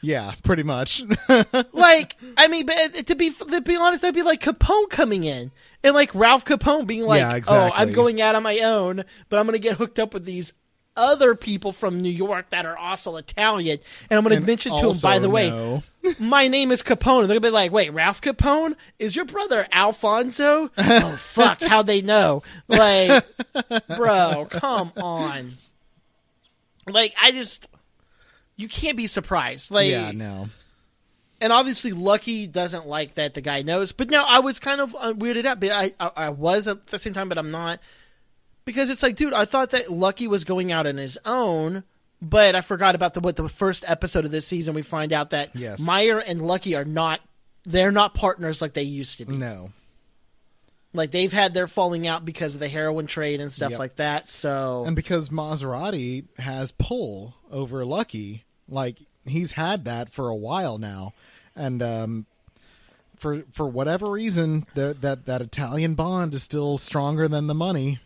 [0.02, 1.04] yeah, pretty much.
[1.74, 5.24] like, I mean, but uh, to be to be honest, that'd be like Capone coming
[5.24, 5.52] in
[5.84, 7.72] and like Ralph Capone being like, Yeah, "Oh.
[7.74, 10.54] I'm going out on my own, but I'm going to get hooked up with these."
[10.98, 14.88] Other people from New York that are also Italian, and I'm going to mention to
[14.90, 14.98] them.
[15.02, 15.82] By the way,
[16.20, 17.22] my name is Capone.
[17.22, 22.02] They're gonna be like, "Wait, Ralph Capone is your brother Alfonso?" oh fuck, how they
[22.02, 22.44] know?
[22.68, 23.26] Like,
[23.96, 25.54] bro, come on.
[26.88, 27.68] Like, I just,
[28.58, 29.72] you can't be surprised.
[29.72, 30.50] Like, yeah, no.
[31.40, 33.94] and obviously Lucky doesn't like that the guy knows.
[33.94, 35.62] But no, I was kind of uh, weirded out.
[35.62, 37.80] But I, I I was at the same time, but I'm not
[38.66, 41.84] because it's like, dude, I thought that Lucky was going out on his own.
[42.24, 44.76] But I forgot about the what the first episode of this season.
[44.76, 45.80] We find out that Yes.
[45.80, 47.20] Meyer and Lucky are not
[47.64, 49.38] they're not partners like they used to be.
[49.38, 49.72] No.
[50.94, 53.80] Like they've had their falling out because of the heroin trade and stuff Yep.
[53.80, 54.30] like that.
[54.30, 60.78] So And because Maserati has pull over Lucky, like he's had that for a while
[60.78, 61.14] now.
[61.56, 62.26] And um
[63.16, 68.00] for for whatever reason, that that Italian bond is still stronger than the money.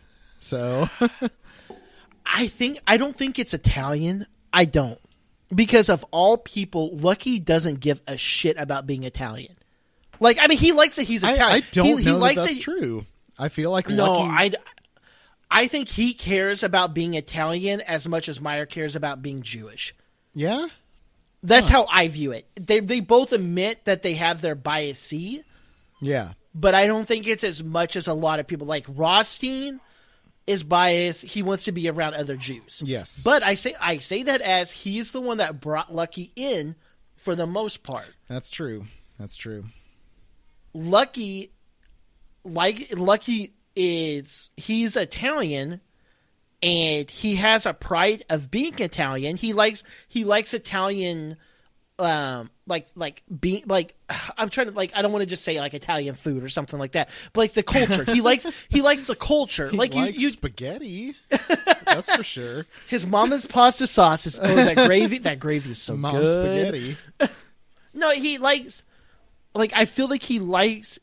[0.46, 0.88] So
[2.26, 4.26] I think I don't think it's Italian.
[4.52, 5.00] I don't.
[5.54, 9.56] Because of all people, Lucky doesn't give a shit about being Italian.
[10.18, 11.06] Like, I mean, he likes it.
[11.06, 11.62] He's I, Italian.
[11.62, 12.62] I don't he, he know that likes that's it.
[12.62, 13.06] true.
[13.38, 14.52] I feel like No, Lucky, I,
[15.50, 19.94] I think he cares about being Italian as much as Meyer cares about being Jewish.
[20.32, 20.68] yeah,
[21.42, 22.48] That's how I view it.
[22.56, 25.12] They they both admit that they have their bias,
[26.00, 28.66] yeah, but I don't think it's as much as a lot of people.
[28.66, 29.80] Like Rothstein
[30.46, 31.24] is biased.
[31.24, 32.82] He wants to be around other Jews.
[32.84, 33.22] Yes.
[33.24, 36.76] but I say I say that as he's the one that brought Lucky in
[37.16, 38.06] for the most part.
[38.28, 38.86] that's true.
[39.18, 39.64] That's true.
[40.74, 41.52] Lucky,
[42.44, 45.80] like Lucky is he's Italian,
[46.62, 49.36] and he has a pride of being Italian.
[49.36, 51.36] He likes he likes Italian,
[51.98, 53.94] um, like like being like
[54.38, 56.78] I'm trying to like I don't want to just say like Italian food or something
[56.78, 58.04] like that, but like the culture.
[58.04, 59.68] he likes he likes the culture.
[59.68, 61.16] He like you, you spaghetti.
[61.86, 62.66] that's for sure.
[62.88, 66.32] his mama's pasta sauce is oh that gravy that gravy is so Mom good.
[66.32, 66.96] spaghetti.
[67.98, 68.82] No, he likes
[69.54, 70.98] like I feel like he likes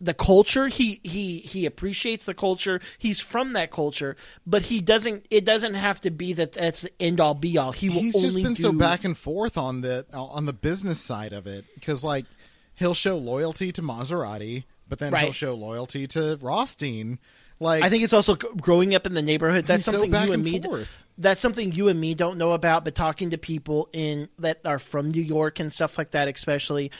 [0.00, 0.68] the culture.
[0.68, 2.80] He he he appreciates the culture.
[2.98, 4.16] He's from that culture,
[4.46, 7.72] but he doesn't it doesn't have to be that that's the end all be all.
[7.72, 11.00] He will He's just been do, so back and forth on the on the business
[11.00, 12.26] side of it because like
[12.74, 17.18] he'll show loyalty to Maserati, but then he'll show loyalty to Rothstein,
[17.60, 19.66] Like I think it's also growing up in the neighborhood.
[19.66, 20.60] That's so something back you and and me.
[20.62, 21.06] forth.
[21.18, 22.84] That's something you and me don't know about.
[22.84, 26.92] But talking to people in that are from New York and stuff like that, especially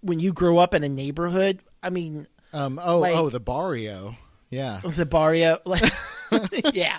[0.00, 1.60] when you grow up in a neighborhood.
[1.82, 2.26] I mean,
[2.56, 4.16] um oh like- oh the barrio.
[4.50, 4.80] Yeah.
[4.84, 5.92] the barrio, like
[6.72, 6.98] yeah,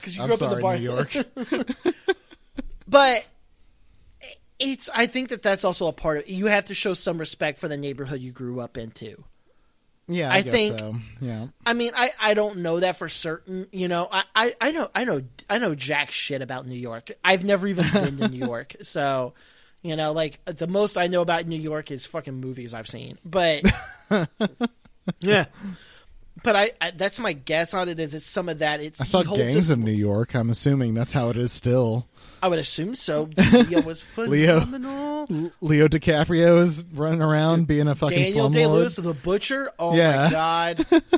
[0.00, 0.76] because you I'm grew up sorry, in the bar.
[0.76, 1.94] New York.
[2.88, 3.24] but
[4.58, 4.90] it's.
[4.92, 6.28] I think that that's also a part of.
[6.28, 9.22] You have to show some respect for the neighborhood you grew up into.
[10.08, 10.94] Yeah, I, I guess think- so.
[11.20, 11.46] Yeah.
[11.64, 13.68] I mean, I, I don't know that for certain.
[13.72, 17.12] You know, I, I, I know I know I know jack shit about New York.
[17.24, 19.32] I've never even been to New York, so
[19.84, 23.18] you know, like the most I know about New York is fucking movies I've seen.
[23.24, 23.62] But
[25.20, 25.44] yeah,
[26.42, 28.00] but I, I that's my guess on it.
[28.00, 28.80] Is it's some of that?
[28.80, 30.34] It's I saw Gangs of New York.
[30.34, 32.06] I'm assuming that's how it is still.
[32.42, 33.30] I would assume so.
[33.52, 34.60] Leo was Leo.
[34.60, 35.52] phenomenal.
[35.62, 38.72] Leo DiCaprio is running around being a fucking Daniel Day slumlord.
[38.72, 39.70] Lewis, the butcher.
[39.78, 40.24] Oh Yeah.
[40.24, 40.86] my god.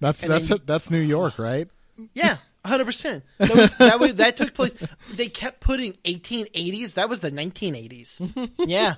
[0.00, 1.68] That's and that's then- that's New York, right?
[2.12, 3.24] Yeah, hundred percent.
[3.38, 4.72] That was that was that took place.
[5.12, 6.94] They kept putting eighteen eighties.
[6.94, 8.20] That was the nineteen eighties.
[8.58, 8.94] Yeah,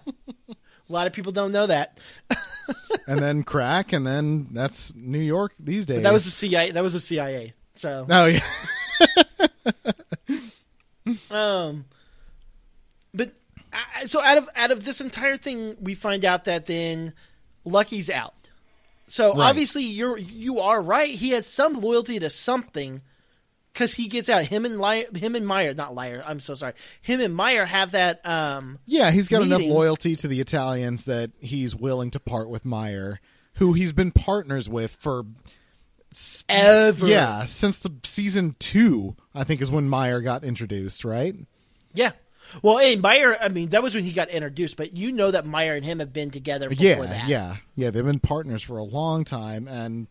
[0.48, 0.54] a
[0.92, 1.98] lot of people don't know that.
[3.06, 6.02] and then crack, and then that's New York these days.
[6.02, 6.70] That was the CIA.
[6.72, 7.54] That was the CIA.
[7.76, 8.40] So, oh yeah,
[11.30, 11.84] um,
[13.12, 13.32] but
[13.72, 17.14] I- so out of out of this entire thing, we find out that then
[17.64, 18.34] Lucky's out.
[19.08, 19.48] So Right.
[19.50, 21.10] obviously you're you are right.
[21.14, 23.02] He has some loyalty to something
[23.74, 24.44] because he gets out.
[24.44, 26.22] Him and Liar, him and Meyer, not Liar.
[26.24, 26.74] I'm so sorry.
[27.02, 28.24] Him and Meyer have that.
[28.24, 29.10] Um, yeah.
[29.10, 33.20] He's got enough loyalty to the Italians that he's willing to part with Meyer,
[33.54, 35.26] who he's been partners with for
[36.48, 37.08] ever.
[37.08, 39.16] yeah since the season two.
[39.34, 41.34] I think is when Meyer got introduced, right?
[41.92, 42.12] Yeah.
[42.62, 45.44] Well, hey, Meyer, I mean, that was when he got introduced, but you know that
[45.44, 47.28] Meyer and him have been together before yeah, that.
[47.28, 47.90] yeah, yeah.
[47.90, 50.06] They've been partners for a long time, and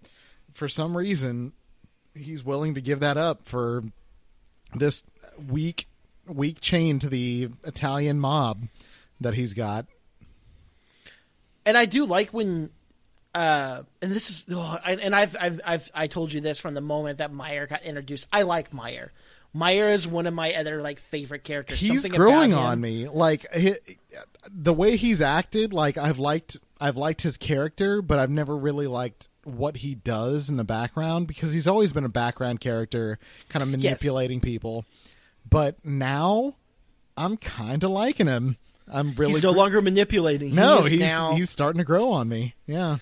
[0.53, 1.53] for some reason,
[2.15, 3.83] he's willing to give that up for
[4.75, 5.03] this
[5.49, 5.87] weak,
[6.27, 8.67] weak chain to the Italian mob
[9.21, 9.85] that he's got.
[11.65, 12.69] And I do like when,
[13.33, 16.81] uh, and this is, oh, and I've, I've, I've, I told you this from the
[16.81, 18.27] moment that Meyer got introduced.
[18.31, 19.11] I like Meyer.
[19.53, 21.79] Meyer is one of my other like favorite characters.
[21.79, 23.07] He's Something growing about on me.
[23.07, 23.77] Like hi
[24.51, 28.87] the way he's acted, like I've liked, I've liked his character, but I've never really
[28.87, 33.19] liked what he does in the background because he's always been a background character,
[33.49, 34.85] kind of manipulating people.
[35.49, 36.55] But now,
[37.17, 38.57] I'm kind of liking him.
[38.91, 40.55] I'm really He's no gr- longer manipulating.
[40.55, 42.55] No, is he's now, he's starting to grow on me.
[42.65, 42.97] Yeah,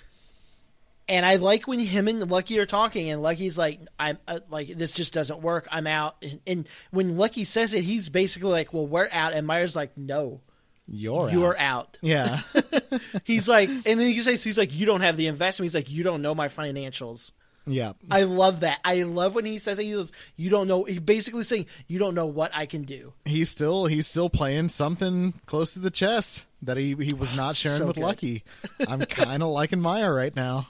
[1.12, 4.70] and I like when him and Lucky are talking, and Lucky's like, "I'm uh, like
[4.70, 5.68] this just doesn't work.
[5.70, 9.46] I'm out." And, and when Lucky says it, he's basically like, "Well, we're out," and
[9.46, 10.40] Meyer's like, "No,
[10.88, 11.60] you're you're out.
[11.60, 12.42] out." Yeah,
[13.26, 15.92] He's like, and then he says, "He's like, you don't have the investment." He's like,
[15.92, 17.34] "You don't know my financials."
[17.68, 17.94] yeah.
[18.10, 18.80] I love that.
[18.84, 19.84] I love when he says it.
[19.84, 23.14] He goes, "You don't know." He basically saying, "You don't know what I can do."
[23.26, 27.56] He's still he's still playing something close to the chest that he he was not
[27.58, 28.04] sharing So with good.
[28.06, 28.44] Lucky.
[28.88, 30.70] I'm kind of liking Meyer right now.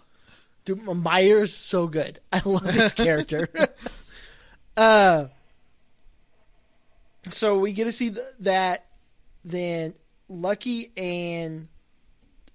[0.65, 2.19] Dude, Meyer's so good.
[2.31, 3.49] I love his character.
[4.77, 5.27] uh,
[7.29, 8.85] so we get to see th- that
[9.43, 9.95] then
[10.29, 11.67] Lucky and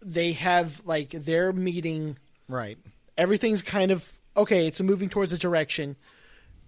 [0.01, 2.16] they have like their meeting.
[2.49, 2.78] Right.
[3.19, 4.66] Everything's kind of okay.
[4.66, 5.97] It's moving towards a direction.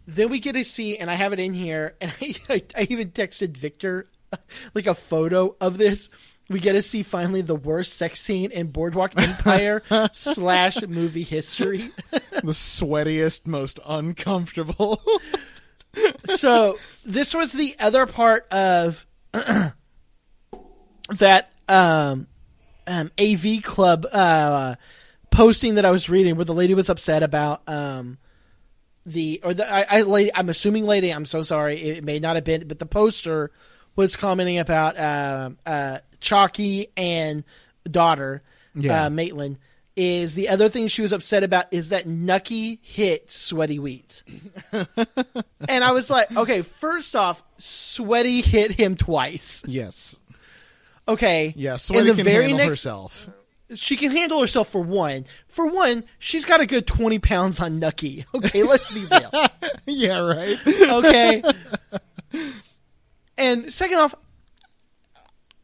[0.07, 2.87] Then we get to see, and I have it in here, and I, I, I
[2.91, 4.09] even texted Victor
[4.75, 6.11] like a photo of this.
[6.49, 11.91] We get to see finally the worst sex scene in Boardwalk Empire slash movie history.
[12.11, 15.03] the sweatiest, most uncomfortable.
[16.37, 19.07] so this was the other part of
[21.11, 22.27] that um,
[22.87, 24.77] um, AV Club uh,
[25.31, 28.19] posting that I was reading, where the lady was upset about um,
[29.05, 31.11] the or the I, I lady, I'm assuming lady.
[31.11, 31.81] I'm so sorry.
[31.81, 33.51] It may not have been, but the poster
[33.99, 37.43] was commenting about uh, uh, Chalky and
[37.91, 38.43] daughter
[38.75, 39.07] Yeah.
[39.07, 39.59] uh, Maitland.
[39.97, 44.23] Is the other thing she was upset about is that Nucky hit Sweaty Weeds.
[44.73, 49.65] and I was like, okay, first off, Sweaty hit him twice.
[49.67, 50.17] yes.
[51.09, 51.53] Okay.
[51.57, 51.79] Yeah.
[51.79, 53.29] Sweaty the can very handle next, herself.
[53.75, 55.25] She can handle herself for one.
[55.49, 58.25] For one, she's got a good 20 pounds on Nucky.
[58.33, 59.31] Okay, let's be real.
[59.87, 60.19] yeah.
[60.21, 60.57] Right.
[60.67, 61.43] Okay.
[63.39, 64.15] and second off,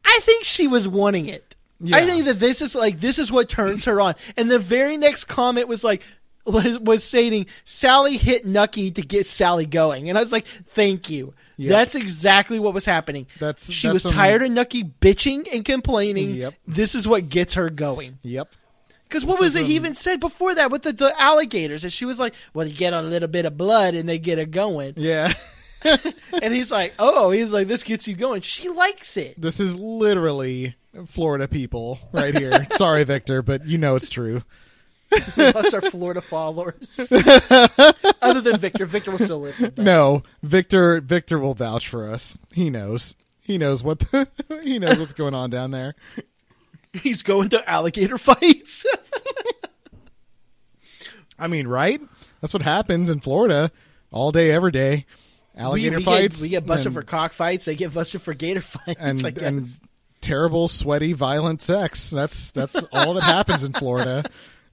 [0.04, 1.54] I think she was wanting it.
[1.92, 4.14] I think that this is like this is what turns her on.
[4.36, 6.02] And the very next comment was like
[6.46, 11.10] was, was stating Sally hit Nucky to get Sally going, and I was like, "Thank
[11.10, 11.70] you." Yep.
[11.70, 13.26] That's exactly what was happening.
[13.38, 16.34] That's- she that's was tired of Nucky bitching and complaining.
[16.34, 16.54] Yep.
[16.66, 18.54] This is what gets her going Yep.
[19.04, 21.84] Because what was it he even said before that with the, the alligators?
[21.84, 24.38] And she was like, "Well, you get a little bit of blood and they get
[24.38, 25.32] it going." Yeah.
[26.42, 29.40] And he's like, "Oh, he's like, this gets you going." She likes it.
[29.40, 30.74] This is literally
[31.06, 32.66] Florida people right here.
[32.72, 34.42] Sorry, Victor, but you know it's true.
[35.10, 36.98] Plus our Florida followers.
[38.20, 39.72] Other than Victor, Victor will still listen.
[39.76, 41.00] but- No, Victor.
[41.00, 42.40] Victor will vouch for us.
[42.52, 43.14] He knows.
[43.42, 44.00] He knows what.
[44.00, 44.26] The,
[44.64, 45.94] he knows what's going on down there.
[46.92, 48.84] He's going to alligator fights.
[51.38, 52.00] I mean, right?
[52.40, 53.70] That's what happens in Florida
[54.10, 55.06] all day, every day.
[55.56, 56.36] Alligator we, we fights.
[56.36, 57.64] Get, we get busted and, for cockfights.
[57.64, 59.00] They get busted for gator fights.
[59.00, 59.66] and and
[60.20, 62.10] terrible, sweaty, violent sex.
[62.10, 64.24] That's that's all that happens in Florida.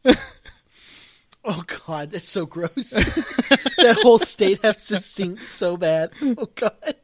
[1.45, 2.71] oh god, that's so gross.
[2.91, 6.11] that whole state has to stink so bad.
[6.21, 6.95] Oh god.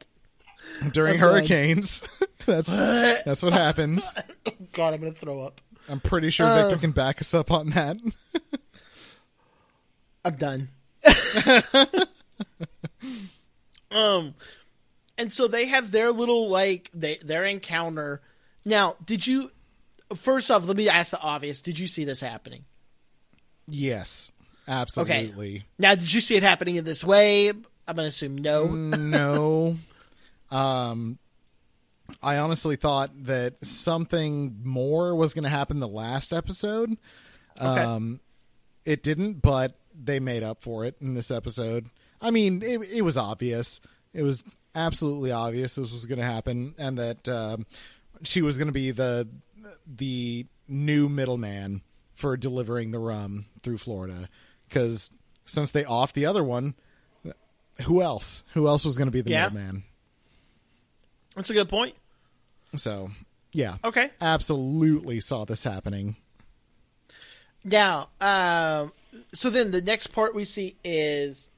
[0.90, 1.32] during Oh, God.
[1.34, 2.06] hurricanes.
[2.46, 4.14] that's that's what happens.
[4.46, 5.60] Oh god, I'm gonna throw up.
[5.88, 6.78] I'm pretty sure Victor oh.
[6.78, 7.96] can back us up on that.
[10.24, 10.68] I'm done.
[13.90, 14.34] Um,
[15.16, 18.20] and so they have their little like they their encounter.
[18.64, 19.50] Now, did you?
[20.16, 22.64] First off, let me ask the obvious: Did you see this happening?
[23.66, 24.32] yes,
[24.66, 25.56] absolutely.
[25.56, 25.64] Okay.
[25.78, 27.48] Now, did you see it happening in this way?
[27.48, 28.66] I'm gonna assume no.
[28.66, 29.76] no.
[30.50, 31.18] Um,
[32.22, 36.96] I honestly thought that something more was going to happen the last episode.
[37.60, 37.66] Okay.
[37.82, 38.20] Um,
[38.84, 41.86] it didn't, but they made up for it in this episode.
[42.20, 43.80] I mean, it, it was obvious.
[44.12, 47.66] It was absolutely obvious this was going to happen, and that um,
[48.22, 49.28] she was going to be the
[49.86, 51.82] the new middleman
[52.14, 54.28] for delivering the rum through Florida.
[54.68, 55.10] Because
[55.44, 56.74] since they offed the other one,
[57.86, 58.42] who else?
[58.54, 59.44] Who else was going to be the Yeah.
[59.48, 59.84] middleman?
[61.36, 61.94] That's a good point.
[62.76, 63.10] So,
[63.52, 64.10] yeah, Okay.
[64.20, 66.16] absolutely saw this happening.
[67.64, 68.92] Now, um,
[69.32, 71.48] so then the next part we see is,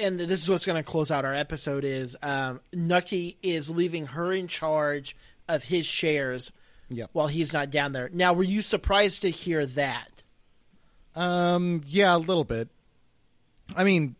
[0.00, 4.06] and this is what's going to close out our episode is um, Nucky is leaving
[4.06, 5.16] her in charge
[5.48, 6.52] of his shares
[6.92, 7.10] Yep.
[7.12, 8.10] while he's not down there.
[8.12, 10.08] Now, were you surprised to hear that?
[11.14, 12.68] Um, yeah, a little bit.
[13.76, 14.16] I mean,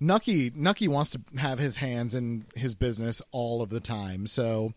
[0.00, 4.26] Nucky Nucky wants to have his hands in his business all of the time.
[4.26, 4.72] So,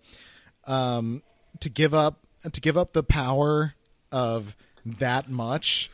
[0.66, 1.24] um,
[1.62, 2.20] to give up
[2.52, 3.74] to give up the power
[4.12, 4.56] of
[4.86, 5.90] that much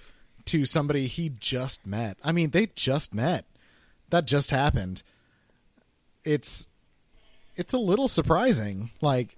[0.45, 2.17] to somebody he just met.
[2.23, 3.45] I mean, they just met.
[4.09, 5.03] That just happened.
[6.23, 6.67] It's
[7.55, 8.91] it's a little surprising.
[9.01, 9.35] Like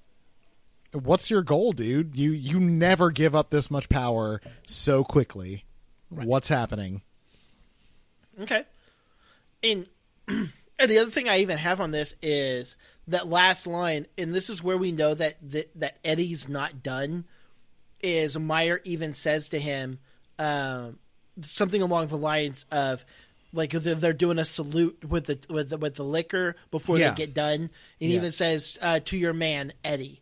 [0.96, 2.16] what's your goal, dude?
[2.16, 5.66] You you never give up this much power so quickly.
[6.10, 7.02] What's happening?
[8.40, 8.64] Okay.
[9.64, 9.88] And
[10.28, 12.76] and the other thing I even have on this is
[13.08, 17.26] that last line, and this is where we know that that, that Eddie's not done.
[18.02, 20.00] Is Meyer even says to him
[20.38, 21.00] um,
[21.42, 23.04] something along the lines of
[23.53, 27.11] like they're, they're doing a salute with the with the, with the liquor before Yeah.
[27.11, 28.17] they get done, and Yeah.
[28.17, 30.22] even says uh, to your man Eddie,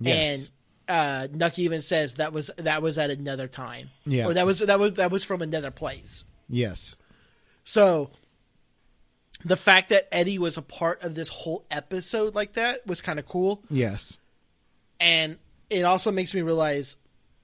[0.00, 0.50] Yes.
[0.88, 4.26] and uh, Nucky even says that was that was at another time, Yeah.
[4.26, 6.24] or that was that was that was from another place.
[6.48, 6.96] Yes.
[7.64, 8.10] So
[9.44, 13.18] the fact that Eddie was a part of this whole episode like that was kind
[13.18, 14.18] of cool, Yes.
[15.00, 15.38] and
[15.70, 16.96] it also makes me realize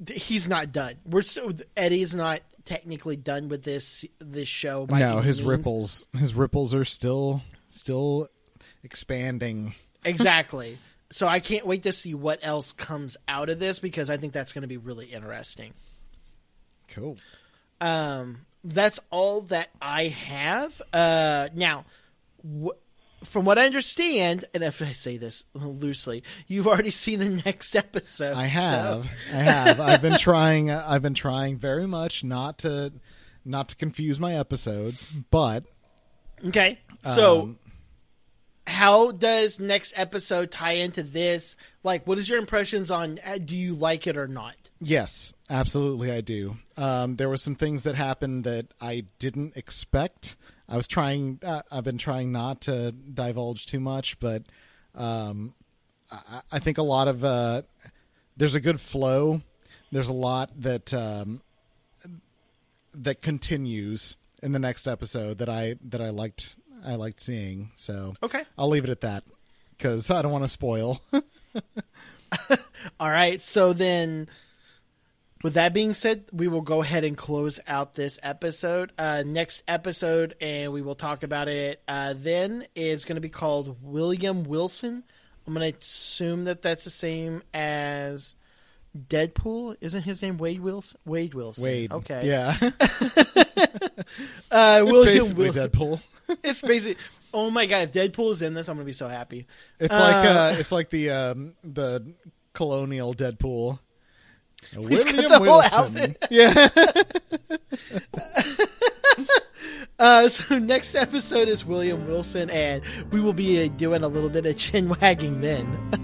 [0.09, 0.97] he's not done.
[1.05, 4.87] We're still Eddie's not technically done with this this show.
[4.87, 5.49] By no, his means.
[5.49, 8.29] ripples his ripples are still still
[8.85, 9.75] expanding.
[10.05, 10.79] exactly.
[11.11, 14.35] So I can't wait to see what else comes out of this because I think
[14.35, 15.73] that's going to be really interesting.
[16.89, 17.17] Cool.
[17.81, 20.81] um, that's all that I have.
[20.93, 21.85] Uh, now,
[22.45, 22.77] wh-
[23.25, 27.75] from what I understand, and if I say this loosely, you've already seen the next
[27.77, 28.37] episode.
[28.37, 29.11] I so- have.
[29.33, 29.81] I have.
[29.81, 32.93] I've been trying I've been trying very much not to
[33.45, 35.65] not to confuse my episodes, but
[36.47, 36.79] okay.
[37.05, 37.59] So, Um,
[38.67, 41.57] how does next episode tie into this?
[41.83, 43.19] Like, what is your impressions on?
[43.25, 44.55] Uh, do you like it or not?
[44.81, 46.57] Yes, absolutely, I do.
[46.77, 50.37] Um, there were some things that happened that I didn't expect.
[50.69, 51.41] I was trying.
[51.43, 54.43] Uh, I've been trying not to divulge too much, but
[54.95, 55.55] um,
[56.13, 57.63] I, I think a lot of uh,
[58.37, 59.41] there's a good flow.
[59.91, 61.41] There's a lot that um,
[62.95, 66.57] that continues in the next episode that I that I liked.
[66.85, 67.71] I liked seeing.
[67.77, 68.45] So Okay.
[68.57, 69.25] I'll leave it at that
[69.77, 71.01] because I don't want to spoil.
[73.01, 73.41] All right.
[73.43, 74.29] So then,
[75.43, 78.93] with that being said, we will go ahead and close out this episode.
[78.99, 83.29] Uh, next episode, and we will talk about it uh, then, is going to be
[83.29, 85.05] called William Wilson.
[85.47, 88.35] I'm going to assume that that's the same as
[88.97, 90.99] Deadpool isn't his name Wade Wilson?
[91.05, 91.65] Wade Wilson.
[91.65, 91.93] Wade.
[91.93, 92.27] Okay.
[92.27, 92.57] Yeah.
[94.51, 96.01] Uh, it's William basically Wil- Deadpool.
[96.45, 97.03] It's basically.
[97.33, 97.85] Oh my god!
[97.85, 99.47] If Deadpool is in this, I'm gonna be so happy.
[99.79, 102.13] It's like uh, it's like the um, the
[102.53, 103.79] colonial Deadpool.
[104.77, 105.47] William Wilson.
[105.47, 106.17] Whole outfit.
[106.31, 106.69] Yeah.
[109.99, 112.83] uh, so next episode is William Wilson, and
[113.13, 115.67] we will be uh, doing a little bit of chin wagging then.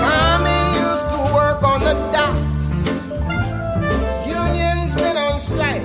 [0.00, 2.68] Tommy used to work on the docks.
[4.26, 5.82] Union's been on strike.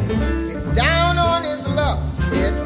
[0.56, 2.00] It's down on his luck.
[2.32, 2.66] It's.